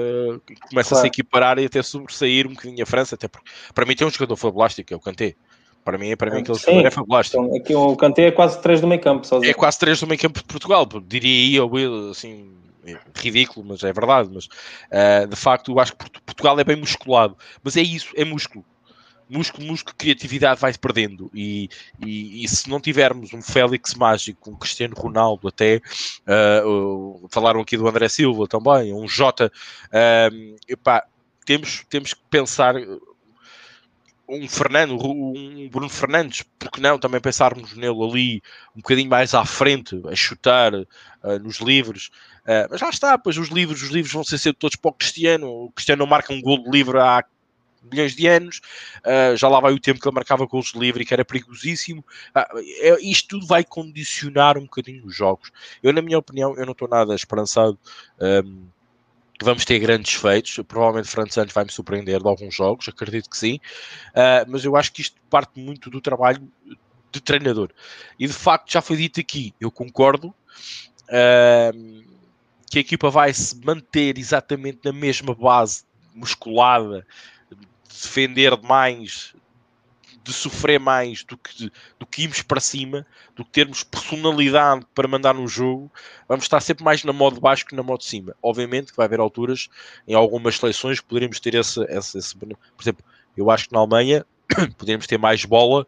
[0.69, 0.99] começa claro.
[0.99, 4.07] a se equiparar e até sobressair um bocadinho a França, até porque para mim tem
[4.07, 5.36] um jogador fabulástico, é o Kanté.
[5.86, 7.44] Para mim, para mim aquele Sim, jogador é fabulástico.
[7.44, 9.26] Então, aqui o Kanté é quase 3 do meio campo.
[9.26, 9.52] Sozinho.
[9.52, 12.52] É quase 3 do meio campo de Portugal, diria eu, assim,
[12.84, 14.32] é ridículo, mas é verdade.
[14.34, 17.38] Mas uh, de facto, eu acho que Portugal é bem musculado.
[17.64, 18.66] Mas é isso, é músculo.
[19.30, 21.30] Músculo, músculo, criatividade vai-se perdendo.
[21.32, 21.70] E,
[22.03, 25.82] e, e, se não tivermos um Félix mágico, um Cristiano Ronaldo, até
[26.28, 29.52] uh, falaram aqui do André Silva também, um Jota,
[29.88, 31.06] uh, epá,
[31.45, 32.76] temos, temos que pensar
[34.28, 38.42] um Fernando, um Bruno Fernandes, porque não também pensarmos nele ali
[38.76, 42.10] um bocadinho mais à frente, a chutar uh, nos livros,
[42.42, 44.94] uh, mas já está, pois os livros, os livros vão ser sempre todos para o
[44.94, 47.24] Cristiano, o Cristiano não marca um gol de livre há
[47.92, 48.62] milhões de anos,
[49.06, 51.24] uh, já lá vai o tempo que ele marcava gols de livre e que era
[51.24, 52.04] perigosíssimo,
[52.34, 55.52] é, isto tudo vai condicionar um bocadinho os jogos.
[55.84, 57.78] Eu, na minha opinião, eu não estou nada esperançado
[58.18, 58.75] que
[59.41, 60.60] vamos ter grandes feitos.
[60.68, 63.60] Provavelmente Fran Santos vai me surpreender de alguns jogos, acredito que sim.
[64.12, 66.48] Uh, mas eu acho que isto parte muito do trabalho
[67.12, 67.70] de treinador.
[68.20, 70.34] E de facto, já foi dito aqui, eu concordo.
[71.07, 72.16] Uh,
[72.70, 75.84] que a equipa vai se manter exatamente na mesma base
[76.14, 77.06] musculada,
[77.49, 79.36] de defender mais,
[80.26, 85.08] de sofrer mais do que, do que irmos para cima, do que termos personalidade para
[85.08, 85.92] mandar no jogo,
[86.28, 88.36] vamos estar sempre mais na modo baixo que na modo cima.
[88.42, 89.70] Obviamente que vai haver alturas
[90.08, 92.50] em algumas seleções que poderemos ter esse, esse, esse por
[92.82, 93.06] exemplo,
[93.38, 94.26] eu acho que na Alemanha
[94.78, 95.86] poderemos ter mais bola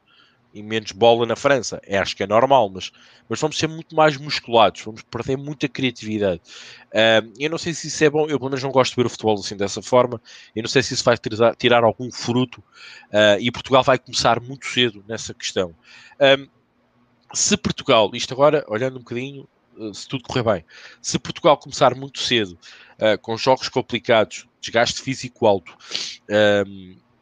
[0.58, 1.80] e menos bola na França.
[1.86, 2.92] É, acho que é normal, mas,
[3.30, 6.42] mas vamos ser muito mais musculados, vamos perder muita criatividade.
[6.88, 9.06] Uh, eu não sei se isso é bom, eu pelo menos não gosto de ver
[9.06, 10.20] o futebol assim dessa forma.
[10.56, 14.42] Eu não sei se isso vai tirar, tirar algum fruto uh, e Portugal vai começar
[14.42, 15.76] muito cedo nessa questão.
[16.20, 16.50] Uh,
[17.34, 19.48] se Portugal, isto agora, olhando um bocadinho,
[19.94, 20.66] se tudo correr bem,
[21.02, 22.58] se Portugal começar muito cedo,
[23.22, 25.78] com jogos complicados, desgaste físico alto,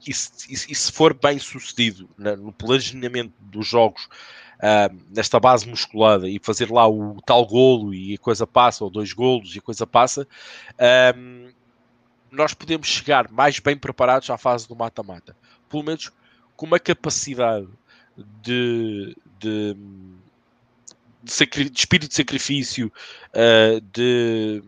[0.08, 4.08] e se, e se for bem sucedido no planejamento dos jogos
[4.56, 8.90] uh, nesta base musculada e fazer lá o tal golo e a coisa passa, ou
[8.90, 10.28] dois golos e a coisa passa,
[10.74, 11.54] uh,
[12.32, 15.36] nós podemos chegar mais bem preparados à fase do mata-mata.
[15.70, 16.12] Pelo menos
[16.56, 17.68] com uma capacidade
[18.42, 19.76] de, de,
[21.24, 21.34] de,
[21.74, 22.92] espírito de sacrifício,
[23.34, 24.64] uh, de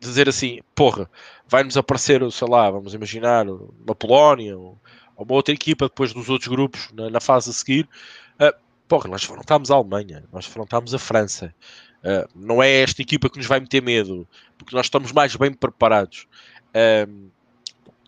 [0.00, 1.10] dizer assim, porra,
[1.48, 4.78] vai-nos aparecer, sei lá, vamos imaginar, uma Polónia ou,
[5.16, 7.88] uma outra equipa depois dos outros grupos na, na fase a seguir.
[8.34, 8.54] Uh,
[8.86, 11.54] porra, nós afrontámos a Alemanha, nós afrontámos a França.
[11.98, 14.28] Uh, não é esta equipa que nos vai meter medo,
[14.58, 16.26] porque nós estamos mais bem preparados.
[16.68, 17.30] Uh,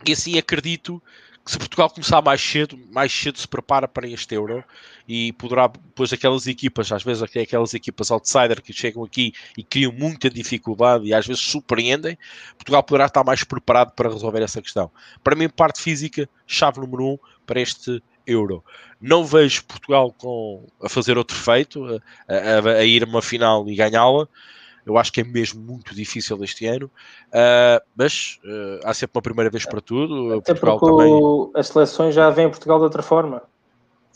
[0.07, 1.03] e assim acredito
[1.49, 4.63] se Portugal começar mais cedo, mais cedo se prepara para este Euro
[5.09, 9.65] e poderá, depois aquelas equipas, às vezes até aquelas equipas outsider que chegam aqui e
[9.65, 12.19] criam muita dificuldade e às vezes surpreendem,
[12.59, 14.91] Portugal poderá estar mais preparado para resolver essa questão.
[15.25, 18.63] Para mim, parte física, chave número um para este Euro.
[19.01, 21.83] Não vejo Portugal com, a fazer outro feito,
[22.29, 24.29] a, a, a ir a uma final e ganhá-la.
[24.89, 26.87] Eu acho que é mesmo muito difícil este ano,
[27.29, 30.33] uh, mas uh, há sempre uma primeira vez para tudo.
[30.39, 31.51] Até Portugal porque também...
[31.55, 33.43] as seleções já vêm em Portugal de outra forma.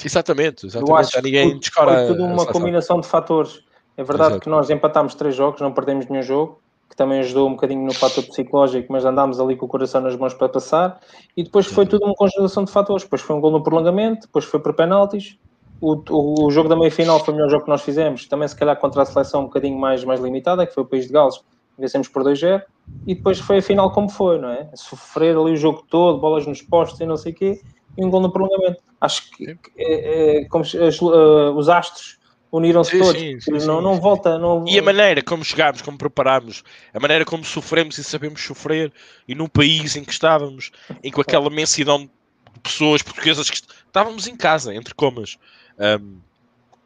[0.02, 0.90] Exatamente, exatamente.
[0.90, 3.62] Eu acho ninguém que foi tudo uma combinação de fatores.
[3.96, 4.44] É verdade Exato.
[4.44, 6.58] que nós empatámos três jogos, não perdemos nenhum jogo,
[6.88, 10.16] que também ajudou um bocadinho no fator psicológico, mas andámos ali com o coração nas
[10.16, 10.98] mãos para passar.
[11.36, 13.04] E depois foi tudo uma conjugação de fatores.
[13.04, 15.38] Depois foi um gol no prolongamento, depois foi por penaltis,
[15.82, 18.54] o, o, o, jogo da meia-final foi o melhor jogo que nós fizemos, também se
[18.54, 21.40] calhar contra a seleção um bocadinho mais, mais limitada, que foi o País de Gales,
[21.76, 22.62] vencemos por 2-0,
[23.04, 24.70] e depois foi a final como foi, não é?
[24.74, 27.60] Sofrer ali o jogo todo, bolas nos postos e não sei o quê,
[27.98, 28.80] e um gol no prolongamento.
[29.00, 32.20] Acho que é, é, como as, uh, os astros
[32.52, 34.38] uniram-se todos, sim, sim, não, não volta.
[34.38, 34.64] Não...
[34.68, 36.62] E a maneira como chegámos, como preparámos,
[36.94, 38.92] a maneira como sofremos e sabemos sofrer,
[39.26, 40.70] e num país em que estávamos,
[41.02, 45.38] em com aquela imensidão de pessoas portuguesas que estávamos em casa, entre comas.
[45.78, 46.20] Um,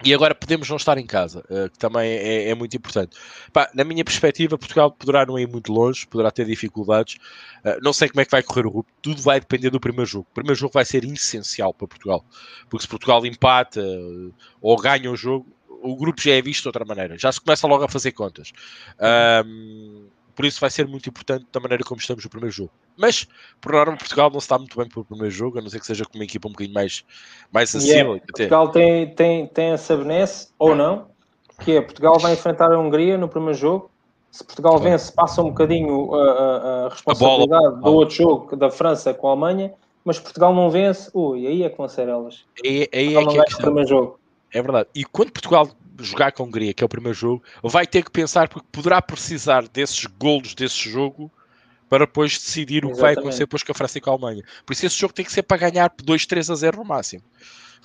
[0.04, 3.16] e agora podemos não estar em casa, uh, que também é, é muito importante.
[3.50, 7.14] Pá, na minha perspectiva, Portugal poderá não ir muito longe, poderá ter dificuldades.
[7.64, 10.08] Uh, não sei como é que vai correr o grupo, tudo vai depender do primeiro
[10.08, 10.26] jogo.
[10.30, 12.24] O primeiro jogo vai ser essencial para Portugal,
[12.68, 15.46] porque se Portugal empata uh, ou ganha o jogo,
[15.82, 18.52] o grupo já é visto de outra maneira, já se começa logo a fazer contas.
[19.44, 22.70] Um, por isso vai ser muito importante da maneira como estamos no primeiro jogo.
[22.94, 23.26] Mas,
[23.58, 25.86] por norma, Portugal não está muito bem para o primeiro jogo, a não ser que
[25.86, 27.04] seja com uma equipa um bocadinho mais,
[27.50, 27.72] mais.
[27.72, 31.06] Yeah, Portugal tem, tem, tem essa benesse, ou não,
[31.64, 33.90] que é Portugal vai enfrentar a Hungria no primeiro jogo.
[34.30, 38.70] Se Portugal vence, passa um bocadinho a, a, a responsabilidade a do outro jogo da
[38.70, 39.72] França com a Alemanha,
[40.04, 42.44] mas Portugal não vence, ui, aí é que vão ser elas.
[42.62, 44.20] Aí, aí é que é o primeiro jogo.
[44.52, 44.90] É verdade.
[44.94, 45.66] E quando Portugal
[45.98, 49.00] jogar com a Hungria, que é o primeiro jogo, vai ter que pensar porque poderá
[49.00, 51.30] precisar desses golos desse jogo
[51.88, 52.92] para depois decidir Exatamente.
[52.92, 54.42] o que vai acontecer depois com a França e com a Alemanha.
[54.64, 57.22] Por isso esse jogo tem que ser para ganhar 2, 3 a 0 no máximo.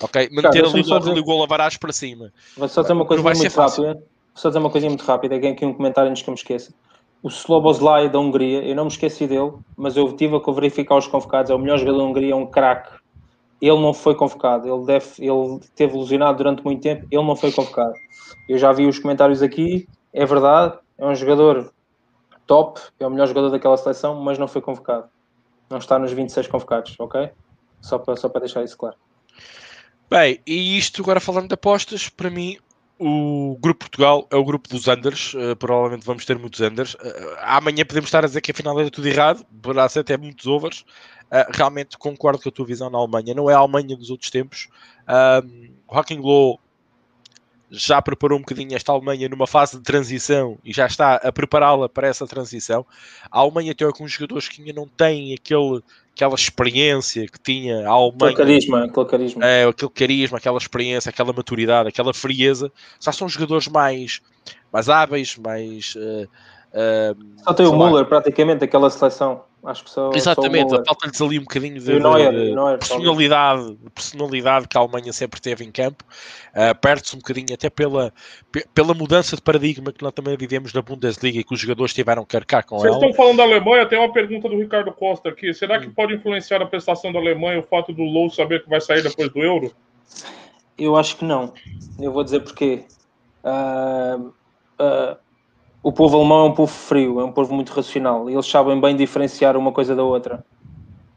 [0.00, 0.28] Ok?
[0.32, 2.32] Manter ali o gol a varás para cima.
[2.56, 3.94] Vou só dizer uma coisa muito rápida.
[3.94, 4.02] Vou
[4.34, 6.72] só dizer uma coisa muito rápida, aqui um comentário antes que eu me esqueça.
[7.22, 11.06] O Sloboslai da Hungria, eu não me esqueci dele, mas eu tive a verificar os
[11.06, 13.01] convocados, é o melhor jogador da Hungria, é um craque
[13.62, 17.52] ele não foi convocado, ele, deve, ele teve lesionado durante muito tempo, ele não foi
[17.52, 17.94] convocado.
[18.48, 21.72] Eu já vi os comentários aqui, é verdade, é um jogador
[22.44, 25.08] top, é o melhor jogador daquela seleção, mas não foi convocado.
[25.70, 27.30] Não está nos 26 convocados, ok?
[27.80, 28.96] Só para, só para deixar isso claro.
[30.10, 32.58] Bem, e isto agora falando de apostas, para mim
[32.98, 35.34] o grupo Portugal é o grupo dos Anders.
[35.34, 36.94] Uh, provavelmente vamos ter muitos Anders.
[36.94, 40.46] Uh, amanhã podemos estar a dizer que afinal era tudo errado, poderá ser até muitos
[40.46, 40.84] overs.
[41.32, 43.32] Uh, realmente concordo com a tua visão na Alemanha.
[43.34, 44.68] Não é a Alemanha dos outros tempos.
[45.88, 46.60] o Hacking Low
[47.72, 51.88] já preparou um bocadinho esta Alemanha numa fase de transição e já está a prepará-la
[51.88, 52.84] para essa transição.
[53.30, 55.82] A Alemanha tem alguns jogadores que ainda não têm aquele,
[56.14, 58.32] aquela experiência que tinha a Alemanha.
[58.32, 59.44] Aquele carisma, aquele carisma.
[59.46, 62.70] É, aquele carisma, aquela experiência, aquela maturidade, aquela frieza.
[63.00, 64.20] Já são jogadores mais,
[64.70, 65.94] mais hábeis, mais.
[65.96, 66.28] Uh,
[66.74, 69.44] uh, só tem o Müller, praticamente, aquela seleção.
[69.64, 74.66] Acho que só, Exatamente, falta-lhes ali um bocadinho de, Neuer, de, Neuer, personalidade, de personalidade
[74.66, 76.04] que a Alemanha sempre teve em campo.
[76.52, 78.12] Uh, Perde-se um bocadinho até pela,
[78.74, 82.24] pela mudança de paradigma que nós também vivemos na Bundesliga e que os jogadores tiveram
[82.24, 83.06] que arcar com Vocês ela.
[83.06, 85.54] estão falando da Alemanha, tem uma pergunta do Ricardo Costa aqui.
[85.54, 85.92] Será que hum.
[85.94, 89.30] pode influenciar a prestação da Alemanha o fato do Low saber que vai sair depois
[89.32, 89.72] do Euro?
[90.76, 91.54] Eu acho que não.
[92.00, 92.84] Eu vou dizer porquê.
[93.44, 94.32] Uh,
[94.80, 95.16] uh,
[95.82, 98.96] o povo alemão é um povo frio, é um povo muito racional eles sabem bem
[98.96, 100.44] diferenciar uma coisa da outra.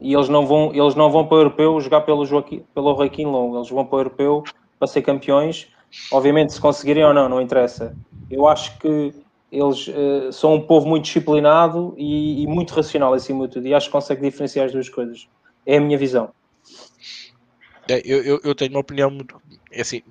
[0.00, 3.24] E eles não vão, eles não vão para o europeu jogar pelo, Joaquim, pelo Joaquim
[3.24, 4.44] Long, eles vão para o europeu
[4.78, 5.68] para ser campeões.
[6.12, 7.96] Obviamente, se conseguirem ou não, não interessa.
[8.30, 9.14] Eu acho que
[9.50, 13.72] eles uh, são um povo muito disciplinado e, e, muito racional acima de tudo, e
[13.74, 15.28] acho que consegue diferenciar as duas coisas.
[15.64, 16.30] É a minha visão.
[17.88, 19.40] É, eu, eu, eu, tenho uma opinião muito.
[19.70, 20.02] É assim,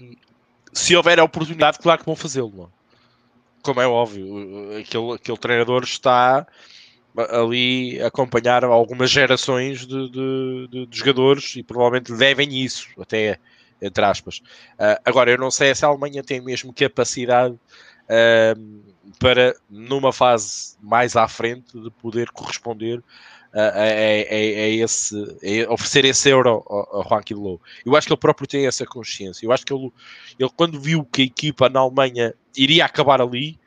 [0.73, 2.71] se houver a oportunidade, claro que vão fazê-lo.
[3.65, 6.45] Como é óbvio, aquele, aquele treinador está
[7.31, 13.39] ali acompanhar algumas gerações de, de, de, de jogadores e provavelmente devem isso, até
[13.81, 14.37] entre aspas.
[14.75, 18.83] Uh, agora, eu não sei se a Alemanha tem mesmo capacidade uh,
[19.17, 23.01] para, numa fase mais à frente, de poder corresponder
[23.55, 25.15] a, a, a, a esse,
[25.65, 27.61] a oferecer esse euro ao, ao Joaquim Low.
[27.85, 29.45] Eu acho que ele próprio tem essa consciência.
[29.45, 29.91] Eu acho que ele,
[30.37, 33.57] ele quando viu que a equipa na Alemanha iria acabar ali,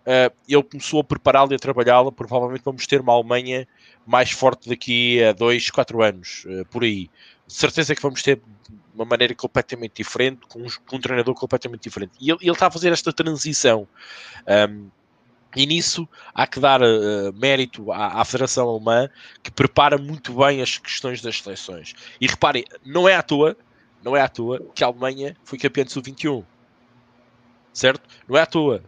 [0.00, 2.10] uh, ele começou a prepará-la e a trabalhá-la.
[2.10, 3.68] Provavelmente vamos ter uma Alemanha
[4.06, 7.10] mais forte daqui a dois, quatro anos, uh, por aí.
[7.46, 8.40] Certeza que vamos ter
[8.94, 12.12] uma maneira completamente diferente, com um, com um treinador completamente diferente.
[12.18, 13.86] E ele, ele, está a fazer esta transição.
[14.70, 14.88] Um,
[15.56, 19.08] e nisso há que dar uh, mérito à, à, Federação Alemã,
[19.42, 21.94] que prepara muito bem as questões das seleções.
[22.20, 23.56] E reparem, não é à toa,
[24.02, 26.44] não é à toa que a Alemanha foi campeã de sub-21
[27.78, 28.02] certo?
[28.28, 28.82] Não é à toa.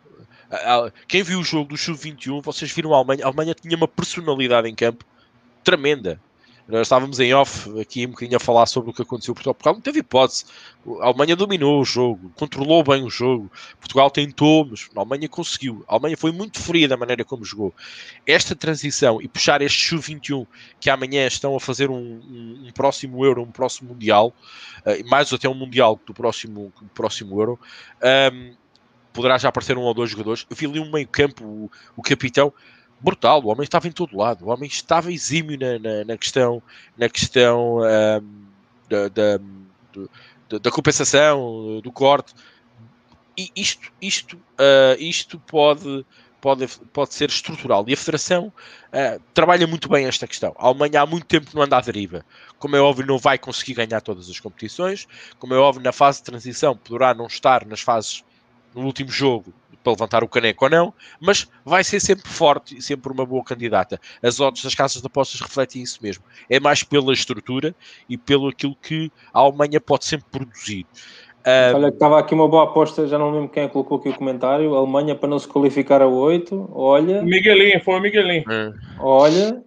[1.07, 3.24] Quem viu o jogo do Sub-21, vocês viram a Alemanha.
[3.24, 5.05] A Alemanha tinha uma personalidade em campo
[5.62, 6.20] tremenda.
[6.71, 9.35] Nós estávamos em off aqui um bocadinho a falar sobre o que aconteceu.
[9.35, 10.45] Portugal, Portugal não teve hipótese.
[11.01, 13.51] A Alemanha dominou o jogo, controlou bem o jogo.
[13.79, 15.85] Portugal tentou, mas a Alemanha conseguiu.
[15.89, 17.75] A Alemanha foi muito fria da maneira como jogou.
[18.27, 20.47] Esta transição e puxar este Sub-21
[20.79, 24.33] que amanhã estão a fazer um, um, um, próximo Euro, um próximo Mundial,
[24.87, 27.59] uh, mais até um Mundial do próximo, próximo Euro.
[28.33, 28.55] Um,
[29.13, 30.47] poderá já aparecer um ou dois jogadores.
[30.49, 32.53] Eu vi ali um meio campo, o, o capitão,
[33.01, 36.63] brutal, o homem estava em todo lado, o homem estava exímio na, na, na questão,
[36.97, 38.47] na questão um,
[38.89, 42.35] da, da, da, compensação, do corte.
[43.37, 46.05] E isto, isto, uh, isto pode,
[46.41, 47.85] pode, pode ser estrutural.
[47.89, 50.55] E a Federação uh, trabalha muito bem esta questão.
[50.59, 52.25] A Alemanha há muito tempo não anda à deriva.
[52.59, 55.09] Como é óbvio, não vai conseguir ganhar todas as competições.
[55.39, 58.23] Como é óbvio, na fase de transição poderá não estar nas fases
[58.75, 62.82] no último jogo para levantar o caneco ou não, mas vai ser sempre forte e
[62.82, 64.01] sempre uma boa candidata.
[64.23, 66.24] As odds das casas de apostas refletem isso mesmo.
[66.48, 67.74] É mais pela estrutura
[68.09, 70.86] e pelo aquilo que a Alemanha pode sempre produzir.
[71.47, 71.77] Um...
[71.77, 74.74] Olha, estava aqui uma boa aposta, já não lembro quem colocou aqui o comentário.
[74.74, 76.70] A Alemanha para não se qualificar a 8.
[76.73, 77.23] Olha.
[77.23, 78.44] Miguelinho, foi o Miguelinho.
[78.51, 78.73] É.
[78.98, 79.62] Olha,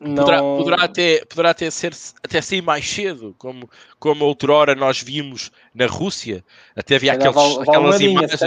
[0.00, 0.24] não...
[0.24, 3.68] Poderá, poderá, até, poderá até, ser, até sair mais cedo, como,
[3.98, 6.44] como outrora nós vimos na Rússia,
[6.74, 8.40] até havia aqueles, val, aquelas imagens,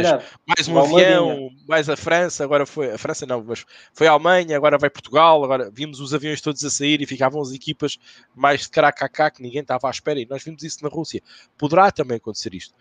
[0.46, 4.56] mais um avião, mais a França, agora foi, a França não, mas foi a Alemanha,
[4.56, 7.98] agora vai Portugal, agora vimos os aviões todos a sair e ficavam as equipas
[8.36, 11.22] mais de caracacá que ninguém estava à espera, e nós vimos isso na Rússia.
[11.58, 12.76] Poderá também acontecer isto.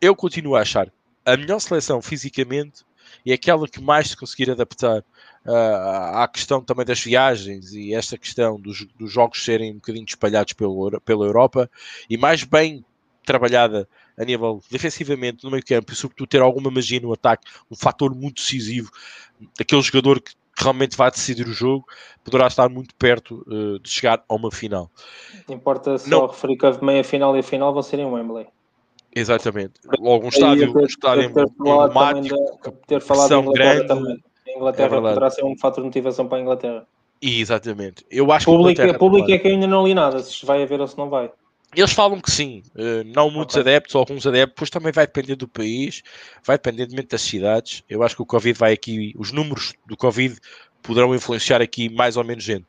[0.00, 0.92] Eu continuo a achar
[1.24, 2.87] a melhor seleção fisicamente
[3.24, 5.00] e aquela que mais se conseguir adaptar
[5.46, 10.06] uh, à questão também das viagens e esta questão dos, dos jogos serem um bocadinho
[10.06, 11.70] espalhados pelo, pela Europa
[12.08, 12.84] e mais bem
[13.24, 17.76] trabalhada a nível defensivamente no meio campo e sobretudo ter alguma magia no ataque, um
[17.76, 18.90] fator muito decisivo,
[19.60, 21.86] aquele jogador que realmente vai decidir o jogo,
[22.24, 24.90] poderá estar muito perto uh, de chegar a uma final.
[25.48, 26.26] Importa só Não.
[26.26, 28.48] referir que a meia final e a final vão ser em Wembley.
[29.18, 29.74] Exatamente.
[29.98, 32.36] Logo um estádio, um estádio ter, emblemático,
[32.86, 33.86] ter falado, ter falado grande.
[33.86, 34.18] Também.
[34.46, 36.86] A Inglaterra é poderá ser um fator de motivação para a Inglaterra.
[37.20, 38.04] Exatamente.
[38.10, 40.86] Eu acho público, que público é que ainda não li nada, se vai haver ou
[40.86, 41.30] se não vai.
[41.76, 43.72] Eles falam que sim, uh, não muitos okay.
[43.72, 46.02] adeptos, alguns adeptos, depois também vai depender do país,
[46.42, 47.82] vai depender das cidades.
[47.90, 50.38] Eu acho que o Covid vai aqui, os números do Covid
[50.82, 52.66] poderão influenciar aqui mais ou menos gente.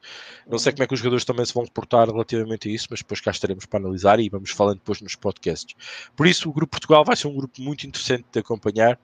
[0.47, 2.99] Não sei como é que os jogadores também se vão portar relativamente a isso, mas
[2.99, 5.75] depois cá estaremos para analisar e vamos falando depois nos podcasts.
[6.15, 8.99] Por isso, o Grupo Portugal vai ser um grupo muito interessante de acompanhar.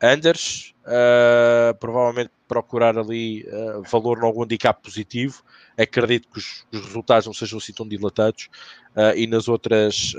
[0.00, 5.42] Anders, uh, provavelmente procurar ali uh, valor em algum handicap positivo.
[5.76, 8.48] Acredito que os, os, resultados não sejam assim tão dilatados.
[8.96, 10.14] Uh, e nas outras,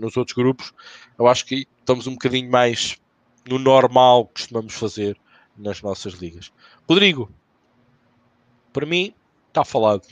[0.00, 0.72] nos outros grupos,
[1.18, 2.98] eu acho que estamos um bocadinho mais
[3.48, 5.18] no normal que costumamos fazer
[5.56, 6.52] nas nossas ligas.
[6.88, 7.30] Rodrigo,
[8.72, 9.12] para mim,
[9.48, 10.02] está falado.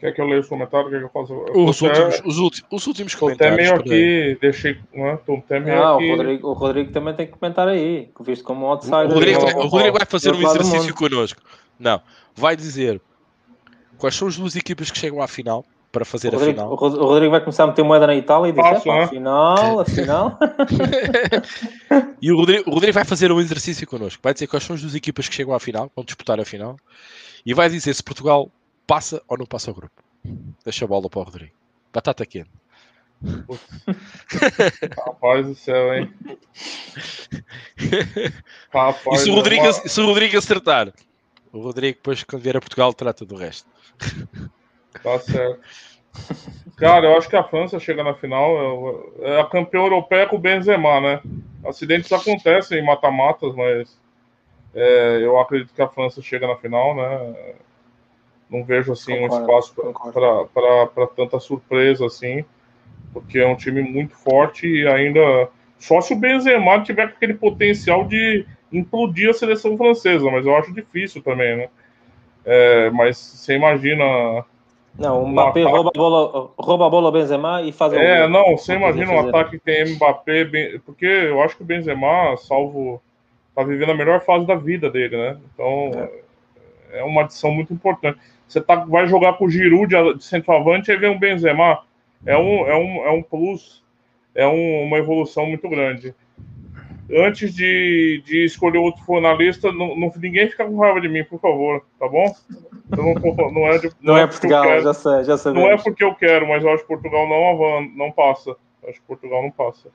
[0.00, 0.90] Quer que eu leia os comentários?
[0.90, 1.32] Quer que eu faça?
[1.34, 3.58] Os, últimos, os, últimos, os últimos comentários.
[3.58, 4.78] Estou até meio aqui, deixei.
[4.94, 5.12] Não, é?
[5.12, 6.04] até meio ah, aqui.
[6.04, 9.06] O, Rodrigo, o Rodrigo também tem que comentar aí, visto como um outsider.
[9.06, 11.42] O Rodrigo, o Rodrigo vai fazer um exercício connosco.
[11.78, 12.00] Não,
[12.34, 13.00] vai dizer
[13.96, 15.64] quais são as duas equipas que chegam à final
[15.98, 16.72] para fazer o Rodrigo, a final.
[16.72, 19.02] O Rodrigo vai começar a meter moeda na Itália e dizer: Passo, é?
[19.02, 20.38] afinal, afinal.
[22.22, 24.20] e o Rodrigo, o Rodrigo vai fazer um exercício connosco.
[24.22, 26.76] Vai dizer quais são as duas equipas que chegam à final, vão disputar a final,
[27.44, 28.48] e vai dizer se Portugal
[28.86, 30.00] passa ou não passa o grupo.
[30.64, 31.52] Deixa a bola para o Rodrigo.
[31.92, 32.50] Batata quente.
[35.04, 36.12] Rapaz do céu, hein?
[38.72, 40.92] Rapaz, e se o, Rodrigo, se o Rodrigo acertar,
[41.52, 43.68] o Rodrigo, depois, quando vier a Portugal, trata do resto.
[45.02, 45.60] Tá certo.
[46.76, 49.12] Cara, eu acho que a França chega na final.
[49.20, 51.20] É a campeã europeia com o Benzema, né?
[51.64, 53.98] Acidentes acontecem em mata-matas, mas
[54.74, 57.54] é, eu acredito que a França chega na final, né?
[58.48, 59.74] Não vejo assim concordo, um espaço
[60.94, 62.44] para tanta surpresa assim,
[63.12, 65.48] porque é um time muito forte e ainda
[65.78, 70.72] só se o Benzema tiver aquele potencial de implodir a seleção francesa, mas eu acho
[70.72, 71.68] difícil também, né?
[72.44, 74.44] É, mas você imagina
[74.98, 78.26] não, o Mbappé um rouba, a bola, rouba a bola ao Benzema e faz É,
[78.26, 83.00] não, você imagina um ataque que tem Mbappé, porque eu acho que o Benzema, salvo,
[83.54, 85.38] tá vivendo a melhor fase da vida dele, né?
[85.54, 85.92] Então,
[86.90, 88.18] é, é uma adição muito importante.
[88.48, 91.84] Você tá, vai jogar com o Giroud de, de centroavante e vem um Benzema.
[92.26, 93.84] É um, é um, é um plus,
[94.34, 96.12] é um, uma evolução muito grande.
[97.10, 101.40] Antes de, de escolher outro finalista, não, não, ninguém fica com raiva de mim, por
[101.40, 102.34] favor, tá bom?
[102.90, 103.14] Não,
[103.50, 105.52] não, é, de, não, não é, é Portugal, quero, já sei, já sei.
[105.52, 108.50] Não é porque eu quero, mas eu acho que Portugal não, não passa.
[108.82, 109.88] Eu acho que Portugal não passa.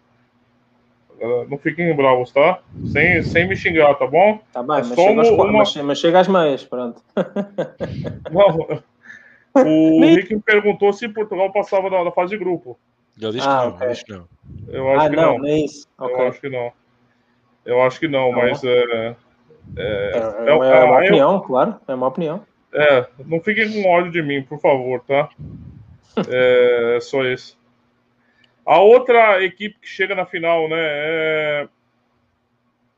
[1.47, 2.59] Não fiquem bravos, tá?
[2.91, 4.39] Sem, sem me xingar, tá bom?
[4.51, 5.51] Tá bem, mas, chega às, uma...
[5.51, 7.01] mas, mas chega às meias, pronto.
[8.31, 8.83] Não,
[9.55, 12.77] o Rick me perguntou se Portugal passava da, da fase de grupo.
[13.21, 13.87] Eu disse ah, que não, okay.
[13.87, 14.27] eu disse que não.
[14.67, 15.45] Eu acho ah, que não, não.
[15.45, 15.87] é isso.
[15.99, 16.15] Okay.
[16.15, 16.73] Eu acho que não.
[17.65, 19.15] Eu acho que não, não mas é, é,
[19.77, 22.45] é, é, é uma opinião, claro, é uma opinião.
[22.73, 25.29] É, não fiquem com ódio de mim, por favor, tá?
[26.29, 27.57] É só isso.
[28.65, 30.77] A outra equipe que chega na final, né?
[30.77, 31.67] É...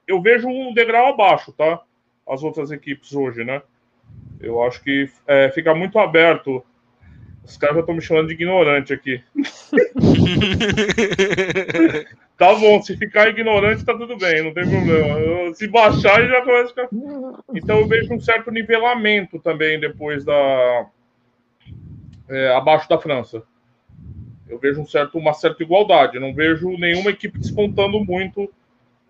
[0.05, 1.81] Eu vejo um degrau abaixo, tá?
[2.27, 3.61] As outras equipes hoje, né?
[4.39, 6.63] Eu acho que é, fica muito aberto.
[7.45, 9.21] Os caras já estão me chamando de ignorante aqui.
[12.37, 15.53] tá bom, se ficar ignorante, tá tudo bem, não tem problema.
[15.53, 16.89] Se baixar, já começa a ficar.
[17.53, 20.87] Então eu vejo um certo nivelamento também depois da.
[22.27, 23.43] É, abaixo da França.
[24.47, 26.19] Eu vejo um certo, uma certa igualdade.
[26.19, 28.51] não vejo nenhuma equipe despontando muito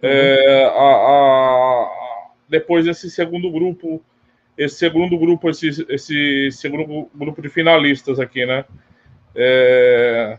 [0.02, 4.02] é, a, a, depois desse segundo grupo.
[4.58, 8.64] Esse segundo grupo, esse, esse segundo grupo de finalistas aqui, né?
[9.36, 10.38] É,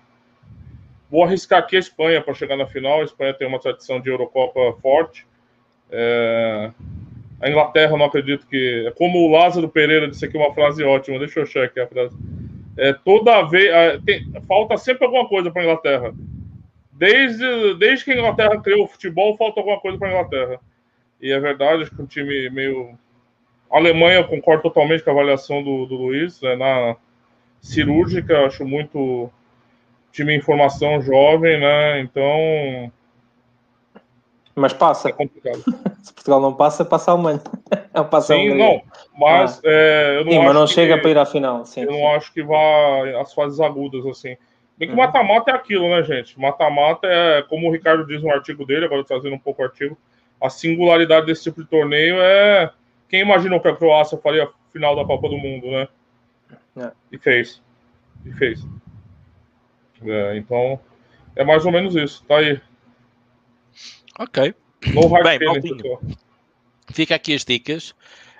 [1.10, 3.00] Vou arriscar aqui a Espanha para chegar na final.
[3.00, 5.26] A Espanha tem uma tradição de Eurocopa forte.
[5.90, 6.70] É...
[7.40, 8.84] A Inglaterra, não acredito que.
[8.86, 11.18] É como o Lázaro Pereira disse aqui uma frase ótima.
[11.18, 12.16] Deixa eu achar aqui a frase.
[12.76, 13.66] É, toda vez.
[13.66, 14.32] É, tem...
[14.48, 16.14] Falta sempre alguma coisa para a Inglaterra.
[16.92, 20.60] Desde, desde que a Inglaterra criou o futebol, falta alguma coisa para a Inglaterra.
[21.20, 22.98] E é verdade, acho que um time meio.
[23.70, 26.40] A Alemanha, concordo totalmente com a avaliação do, do Luiz.
[26.40, 26.96] Né, na
[27.60, 29.30] cirúrgica, acho muito
[30.12, 32.00] time em formação jovem, né?
[32.00, 32.92] Então.
[34.54, 35.10] Mas passa.
[35.10, 35.62] É complicado.
[36.02, 37.40] Se Portugal não passa, passa a Alemanha.
[37.92, 38.82] É passa sim, não.
[39.18, 39.62] Mas ah.
[39.64, 41.64] é, eu não sim, mas não chega para ir à final.
[41.64, 41.98] Sim, eu sim.
[41.98, 44.36] não acho que vá às fases agudas, assim.
[44.76, 45.00] Bem que uhum.
[45.00, 46.38] mata-mata é aquilo, né, gente?
[46.38, 49.96] Mata-mata é, como o Ricardo diz no artigo dele, agora trazendo um pouco o artigo,
[50.38, 52.70] a singularidade desse tipo de torneio é.
[53.08, 55.88] Quem imaginou que a Croácia faria a final da Copa do Mundo, né?
[56.76, 56.90] É.
[57.12, 57.62] E fez.
[58.24, 58.66] E fez.
[60.02, 60.78] É, então,
[61.34, 62.24] é mais ou menos isso.
[62.24, 62.60] Tá aí.
[64.18, 64.54] Ok.
[64.94, 65.98] No Bem, feeling,
[66.92, 67.94] Fica aqui as dicas.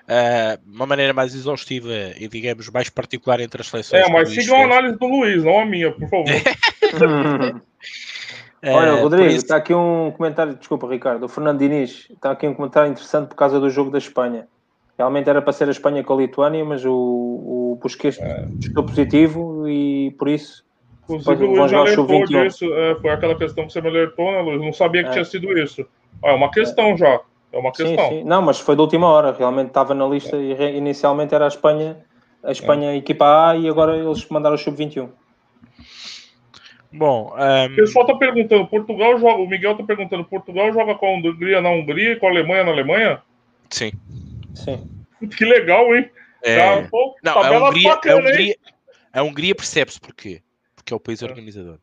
[0.07, 4.03] uh, uma maneira mais exaustiva e, digamos, mais particular entre as seleções.
[4.03, 6.25] É, mas sigam a análise do Luiz, não a minha, por favor.
[8.63, 9.37] Olha, Rodrigo, isso...
[9.37, 13.35] está aqui um comentário, desculpa, Ricardo, o Fernando Diniz, está aqui um comentário interessante por
[13.35, 14.47] causa do jogo da Espanha.
[14.97, 18.47] Realmente era para ser a Espanha com a Lituânia, mas o, o Busquets é.
[18.59, 20.65] estou positivo e por isso.
[21.03, 24.61] Inclusive, o Luiz alertou disso, é, foi aquela questão que você me alertou, né, Luiz?
[24.61, 25.11] Não sabia que é.
[25.13, 25.85] tinha sido isso.
[26.23, 26.97] é uma questão é.
[26.97, 27.21] já.
[27.53, 28.09] É uma questão.
[28.09, 28.23] Sim, sim.
[28.23, 29.31] Não, mas foi da última hora.
[29.37, 31.97] Realmente estava na lista e inicialmente era a Espanha,
[32.43, 32.97] a Espanha é.
[32.97, 35.09] equipa A e agora eles mandaram o sub-21.
[36.91, 37.65] Bom, um...
[37.65, 41.61] o pessoal está perguntando, Portugal joga, o Miguel está perguntando, Portugal joga com a Hungria
[41.61, 43.21] na Hungria e com a Alemanha na Alemanha?
[43.69, 43.91] Sim.
[44.57, 44.89] Sim.
[45.35, 46.09] Que legal, hein?
[46.43, 46.81] É...
[46.81, 48.55] Tá, pô, não, a Hungria, bacana, a Hungria,
[49.13, 50.41] a Hungria percebe-se porquê?
[50.75, 51.25] Porque é o país é.
[51.25, 51.79] organizador.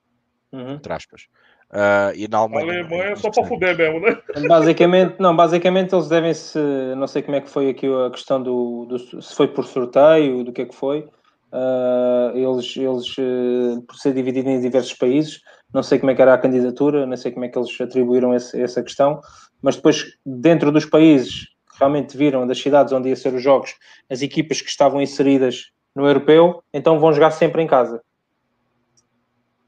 [0.52, 0.74] Uhum.
[0.74, 1.26] Entre aspas.
[1.70, 2.66] Uh, e na Alemanha.
[2.66, 4.16] A Alemanha é só para fuder mesmo, né?
[4.46, 6.58] Basicamente, não, basicamente eles devem-se.
[6.96, 10.44] Não sei como é que foi aqui a questão do, do se foi por sorteio,
[10.44, 11.08] do que é que foi.
[11.52, 15.40] Uh, eles, eles uh, por ser dividido em diversos países,
[15.72, 18.34] não sei como é que era a candidatura, não sei como é que eles atribuíram
[18.34, 19.20] esse, essa questão,
[19.62, 23.74] mas depois, dentro dos países realmente viram, das cidades onde ia ser os jogos,
[24.10, 28.02] as equipas que estavam inseridas no europeu, então vão jogar sempre em casa.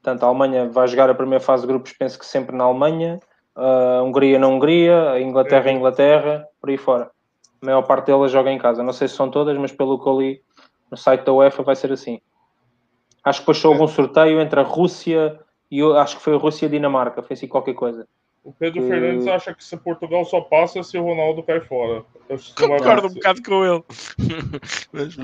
[0.01, 3.19] Portanto, a Alemanha vai jogar a primeira fase de grupos, penso que sempre na Alemanha,
[3.55, 7.11] a Hungria na Hungria, a Inglaterra, a Inglaterra, por aí fora.
[7.61, 8.83] A maior parte delas joga em casa.
[8.83, 10.41] Não sei se são todas, mas pelo que eu li,
[10.91, 12.21] no site da UEFA vai ser assim.
[13.23, 15.39] Acho que depois houve um sorteio entre a Rússia
[15.69, 18.07] e eu acho que foi a Rússia e a Dinamarca, foi assim qualquer coisa.
[18.47, 18.87] O Pedro que...
[18.87, 22.05] Fernandes acha que se Portugal só passa se o Ronaldo cai fora.
[22.29, 23.83] Eu concordo um bocado com ele.
[24.93, 25.17] mas,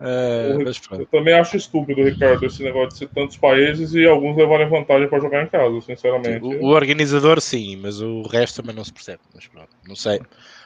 [0.00, 4.38] é, mas eu também acho estúpido, Ricardo, esse negócio de ser tantos países e alguns
[4.38, 6.42] levarem vantagem para jogar em casa, sinceramente.
[6.42, 9.20] O, o, organizador sim, mas o resto também não se percebe.
[9.34, 10.18] Mas pronto, não sei.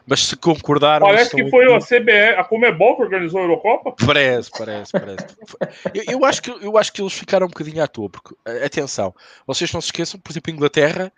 [0.06, 1.08] Mas se concordaram.
[1.08, 3.96] Parece que foi a CBE, a Comebol que organizou a Eurocopa?
[4.06, 5.26] Parece, parece, parece.
[5.92, 9.12] eu, eu, acho que, eu acho que eles ficaram um bocadinho à toa, porque, atenção,
[9.44, 11.12] vocês não se esqueçam, por exemplo, Inglaterra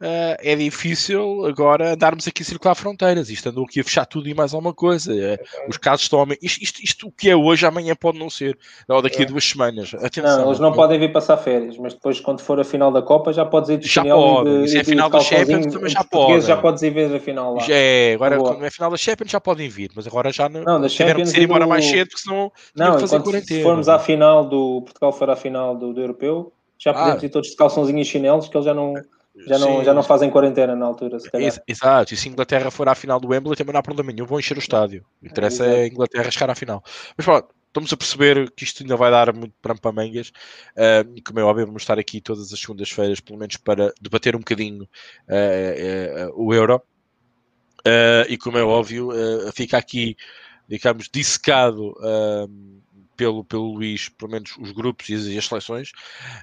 [0.00, 3.30] uh, é difícil agora andarmos aqui a circular fronteiras.
[3.30, 5.12] Isto andou aqui a fechar tudo e mais alguma coisa.
[5.12, 8.58] Uh, os casos estão isto, isto, isto, o que é hoje, amanhã pode não ser.
[8.88, 9.26] Ou daqui a é.
[9.26, 9.94] duas semanas.
[9.94, 13.02] Atenção, não, eles não podem vir passar férias, mas depois, quando for a final da
[13.02, 14.68] Copa, já podes ir de já pode.
[14.68, 16.46] Se é a final da Champions, também já pode.
[16.46, 17.62] Já podes ir ver a final lá.
[17.62, 20.48] Já é, agora, quando é a final da Champions, já podem vir, mas agora já
[20.48, 20.62] não.
[20.62, 21.32] Não, da Champions.
[21.34, 21.68] Ir embora do...
[21.68, 23.60] mais cedo, porque senão não, fazer quarentena.
[23.60, 24.82] Se formos à final do.
[24.82, 27.26] Portugal for à final do, do Europeu, já podemos ah.
[27.26, 28.94] ir todos de calçãozinho e chinelos, que eles já não
[29.36, 31.52] já não, Sim, já não fazem quarentena na altura, se calhar.
[31.66, 34.26] Exato, e se a Inglaterra for à final do Wembley também não há problema nenhum,
[34.26, 35.04] vão encher o estádio.
[35.20, 36.82] O interessa é, é a Inglaterra chegar à final.
[37.16, 40.28] Mas pronto, estamos a perceber que isto ainda vai dar muito prampa-mangas.
[40.76, 44.40] Uh, como é óbvio, vamos estar aqui todas as segundas-feiras, pelo menos para debater um
[44.40, 46.80] bocadinho uh, uh, o Euro.
[48.28, 49.10] e como é óbvio,
[49.52, 50.16] fica aqui,
[50.68, 51.92] digamos, dissecado
[53.16, 55.92] pelo, pelo Luís, pelo menos os grupos e as, e as seleções.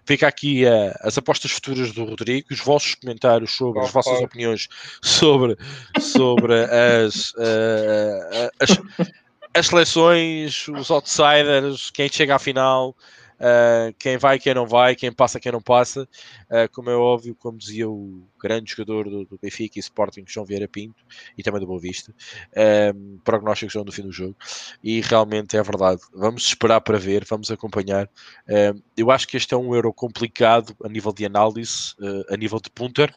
[0.05, 4.13] Fica aqui uh, as apostas futuras do Rodrigo, os vossos comentários sobre, oh, as vossas
[4.13, 4.23] pai.
[4.23, 4.67] opiniões
[5.01, 5.57] sobre,
[5.99, 9.09] sobre as, uh, as,
[9.53, 12.95] as seleções, os outsiders, quem chega à final.
[13.41, 16.03] Uh, quem vai, quem não vai, quem passa, quem não passa.
[16.43, 20.45] Uh, como é óbvio, como dizia o grande jogador do, do Benfica e Sporting, João
[20.45, 21.03] Vieira Pinto,
[21.35, 24.35] e também do Boa Vista, uh, prognósticos são do fim do jogo,
[24.83, 26.01] e realmente é verdade.
[26.13, 28.05] Vamos esperar para ver, vamos acompanhar.
[28.47, 31.95] Uh, eu acho que este é um euro complicado a nível de análise,
[32.29, 33.13] a nível de punter,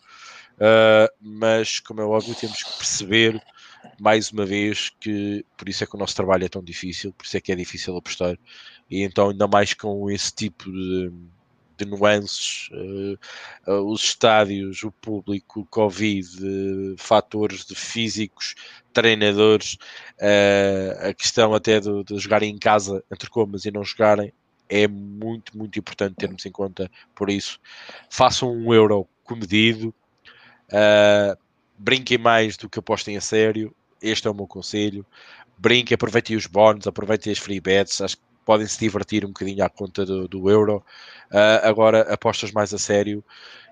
[1.21, 3.43] mas como é óbvio, temos que perceber
[4.01, 7.25] mais uma vez que por isso é que o nosso trabalho é tão difícil, por
[7.25, 8.39] isso é que é difícil apostar,
[8.91, 11.13] e então ainda mais com esse tipo de,
[11.77, 18.55] de nuances, uh, uh, os estádios, o público, o Covid, uh, fatores de físicos,
[18.93, 19.77] treinadores,
[21.01, 24.33] a questão até de, de jogarem em casa, entre comas, e não jogarem,
[24.69, 27.59] é muito, muito importante termos em conta por isso.
[28.09, 29.95] Façam um euro comedido,
[30.69, 31.44] uh,
[31.79, 33.75] brinquem mais do que apostem a sério.
[34.01, 35.05] Este é o meu conselho.
[35.57, 38.01] Brinquem, aproveitem os bónus, aproveitem as free bets.
[38.01, 40.85] Acho que podem se divertir um bocadinho à conta do, do euro.
[41.31, 43.25] Uh, agora, apostas mais a sério,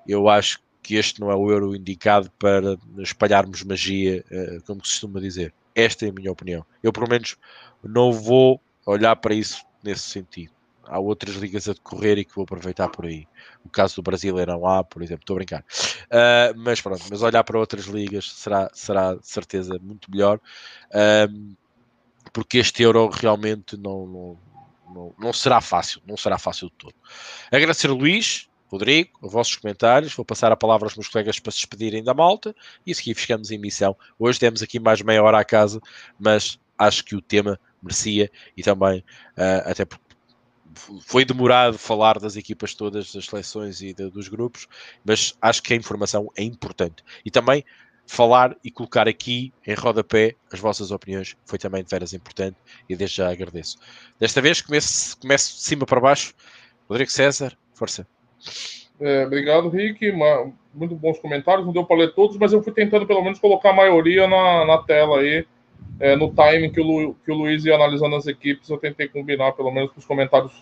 [0.06, 5.20] eu acho que este não é o euro indicado para espalharmos magia, uh, como costuma
[5.20, 5.52] dizer.
[5.74, 6.64] Esta é a minha opinião.
[6.82, 7.36] Eu, pelo menos,
[7.82, 12.44] não vou olhar para isso nesse sentido há outras ligas a decorrer e que vou
[12.44, 13.26] aproveitar por aí.
[13.64, 15.60] O caso do Brasileirão há, por exemplo, estou a brincar.
[15.60, 20.38] Uh, mas pronto, mas olhar para outras ligas será, será de certeza muito melhor,
[20.88, 21.56] uh,
[22.32, 24.38] porque este Euro realmente não, não,
[24.94, 26.94] não, não, será fácil, não será fácil de todo.
[27.50, 30.14] Agradecer a Luís, Rodrigo, os vossos comentários.
[30.14, 32.54] Vou passar a palavra aos meus colegas para se despedirem da malta
[32.86, 33.94] e a seguir ficamos em missão.
[34.18, 35.80] Hoje temos aqui mais meia hora à casa,
[36.18, 40.01] mas acho que o tema merecia e também, uh, até porque
[41.06, 44.66] foi demorado falar das equipas todas, das seleções e de, dos grupos,
[45.04, 47.02] mas acho que a informação é importante.
[47.24, 47.64] E também
[48.06, 52.56] falar e colocar aqui em rodapé as vossas opiniões foi também de veras importante
[52.88, 53.78] e desde já agradeço.
[54.18, 56.34] Desta vez começo, começo de cima para baixo.
[56.88, 58.06] Rodrigo César, força.
[59.00, 60.12] É, obrigado, Rick.
[60.74, 61.64] Muito bons comentários.
[61.66, 64.64] Não deu para ler todos, mas eu fui tentando pelo menos colocar a maioria na,
[64.64, 65.46] na tela aí.
[66.00, 69.08] É, no time que o, Lu, que o Luiz ia analisando as equipes, eu tentei
[69.08, 70.52] combinar pelo menos com os comentários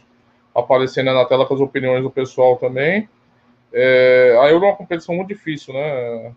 [0.55, 3.09] aparecendo na tela com as opiniões do pessoal também.
[3.73, 6.33] É, a Euro é uma competição muito difícil, né?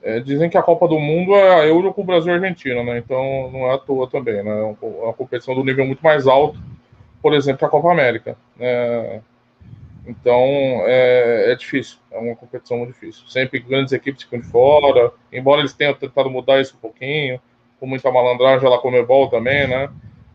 [0.00, 2.40] É, dizem que a Copa do Mundo é a Euro com o Brasil e a
[2.40, 2.98] Argentina, né?
[2.98, 4.60] Então não é à toa também, né?
[4.60, 6.58] É uma competição do nível muito mais alto,
[7.20, 8.36] por exemplo, que a Copa América.
[8.56, 9.20] Né?
[10.06, 10.40] Então
[10.86, 13.26] é, é, difícil, é uma competição muito difícil.
[13.28, 17.40] Sempre grandes equipes ficam de fora, embora eles tenham tentado mudar isso um pouquinho,
[17.78, 19.90] com muita malandragem lá com o Mebol também, né?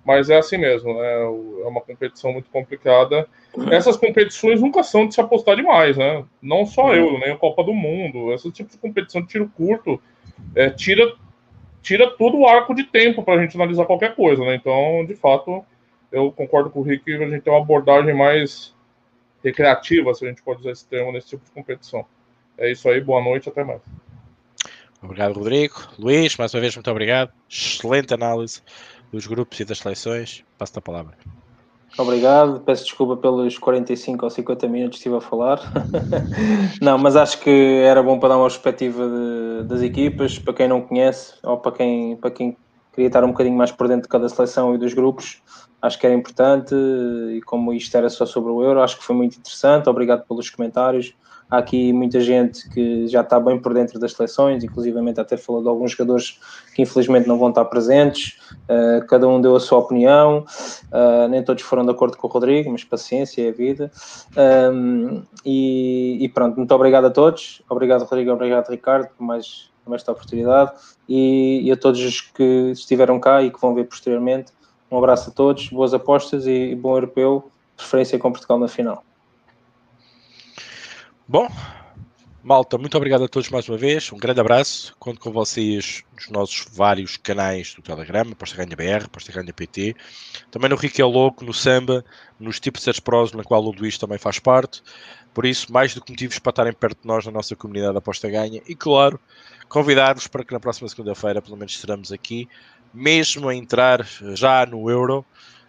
[0.05, 1.13] Mas é assim mesmo, né?
[1.23, 3.27] É uma competição muito complicada.
[3.71, 6.25] Essas competições nunca são de se apostar demais, né?
[6.41, 8.33] Não só eu, nem a Copa do Mundo.
[8.33, 10.01] Esse tipo de competição de tiro curto
[10.55, 11.13] é, tira,
[11.81, 14.55] tira todo o arco de tempo para a gente analisar qualquer coisa, né?
[14.55, 15.63] Então, de fato,
[16.11, 18.73] eu concordo com o Rick a gente tem uma abordagem mais
[19.43, 22.05] recreativa, se a gente pode usar esse termo, nesse tipo de competição.
[22.57, 23.81] É isso aí, boa noite, até mais.
[25.03, 25.75] Obrigado, Rodrigo.
[25.99, 27.29] Luís, mais uma vez, muito obrigado.
[27.49, 28.61] Excelente análise
[29.11, 30.43] dos grupos e das seleções.
[30.57, 31.17] Passo a palavra.
[31.97, 35.59] Obrigado, peço desculpa pelos 45 ou 50 minutos que estive a falar.
[36.81, 40.67] não, mas acho que era bom para dar uma perspectiva de, das equipas, para quem
[40.67, 42.57] não conhece, ou para quem, para quem
[42.91, 45.43] queria estar um bocadinho mais por dentro de cada seleção e dos grupos
[45.83, 49.15] acho que era importante e como isto era só sobre o Euro, acho que foi
[49.15, 49.89] muito interessante.
[49.89, 51.13] Obrigado pelos comentários.
[51.49, 55.61] Há aqui muita gente que já está bem por dentro das seleções, inclusivamente até falou
[55.61, 56.39] de alguns jogadores
[56.75, 58.39] que infelizmente não vão estar presentes.
[58.63, 60.45] Uh, cada um deu a sua opinião,
[60.91, 63.91] uh, nem todos foram de acordo com o Rodrigo, mas paciência é a vida.
[64.73, 67.61] Um, e, e, pronto, muito obrigado a todos.
[67.69, 70.71] Obrigado, Rodrigo, obrigado, Ricardo, por mais, por esta oportunidade.
[71.07, 74.51] E, e a todos os que estiveram cá e que vão ver posteriormente.
[74.89, 79.03] Um abraço a todos, boas apostas e bom europeu, preferência com Portugal na final.
[81.25, 81.47] Bom,
[82.43, 84.11] malta, muito obrigado a todos mais uma vez.
[84.11, 84.93] Um grande abraço.
[84.99, 89.95] Conto com vocês nos nossos vários canais do Telegram, Aposta Ganha BR, Aposta Ganha PT.
[90.51, 92.03] Também no Rico é Louco, no Samba,
[92.37, 94.83] nos Tipos 7 Pros, na qual o Luís também faz parte.
[95.33, 98.29] Por isso, mais do que motivos para estarem perto de nós na nossa comunidade Aposta
[98.29, 98.61] Ganha.
[98.67, 99.17] E claro,
[99.69, 102.49] convidar-vos para que na próxima segunda-feira, pelo menos, estaremos aqui
[102.93, 104.05] mesmo a entrar
[104.35, 105.25] já no Euro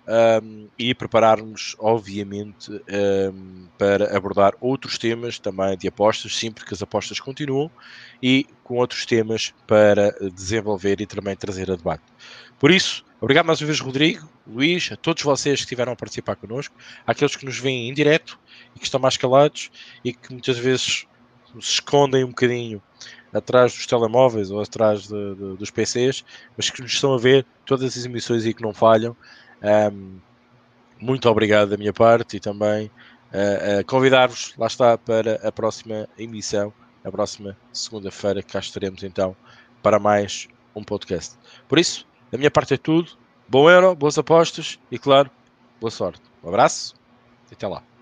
[0.07, 6.83] um, e prepararmos, obviamente, um, para abordar outros temas também de apostas, sim, porque as
[6.83, 7.71] apostas continuam,
[8.23, 12.03] e com outros temas para desenvolver e também trazer a debate.
[12.59, 16.37] Por isso, obrigado mais uma vez, Rodrigo, Luís, a todos vocês que estiveram a participar
[16.37, 16.75] connosco,
[17.07, 18.39] àqueles que nos veem em direto
[18.75, 19.71] e que estão mais calados
[20.05, 21.07] e que muitas vezes
[21.61, 22.83] se escondem um bocadinho
[23.33, 26.25] atrás dos telemóveis ou atrás de, de, dos PCs,
[26.57, 29.17] mas que nos estão a ver todas as emissões e que não falham.
[29.65, 30.19] Um,
[31.01, 32.87] muito obrigado da minha parte e também
[33.33, 36.73] uh, uh, convidar-vos, lá está, para a próxima emissão,
[37.03, 39.35] a próxima segunda-feira, cá estaremos então
[39.83, 41.37] para mais um podcast.
[41.67, 43.13] Por isso, da minha parte é tudo.
[43.49, 45.31] Bom euro, boas apostas e, claro,
[45.81, 46.23] boa sorte.
[46.43, 46.95] Um abraço
[47.51, 47.94] e até lá.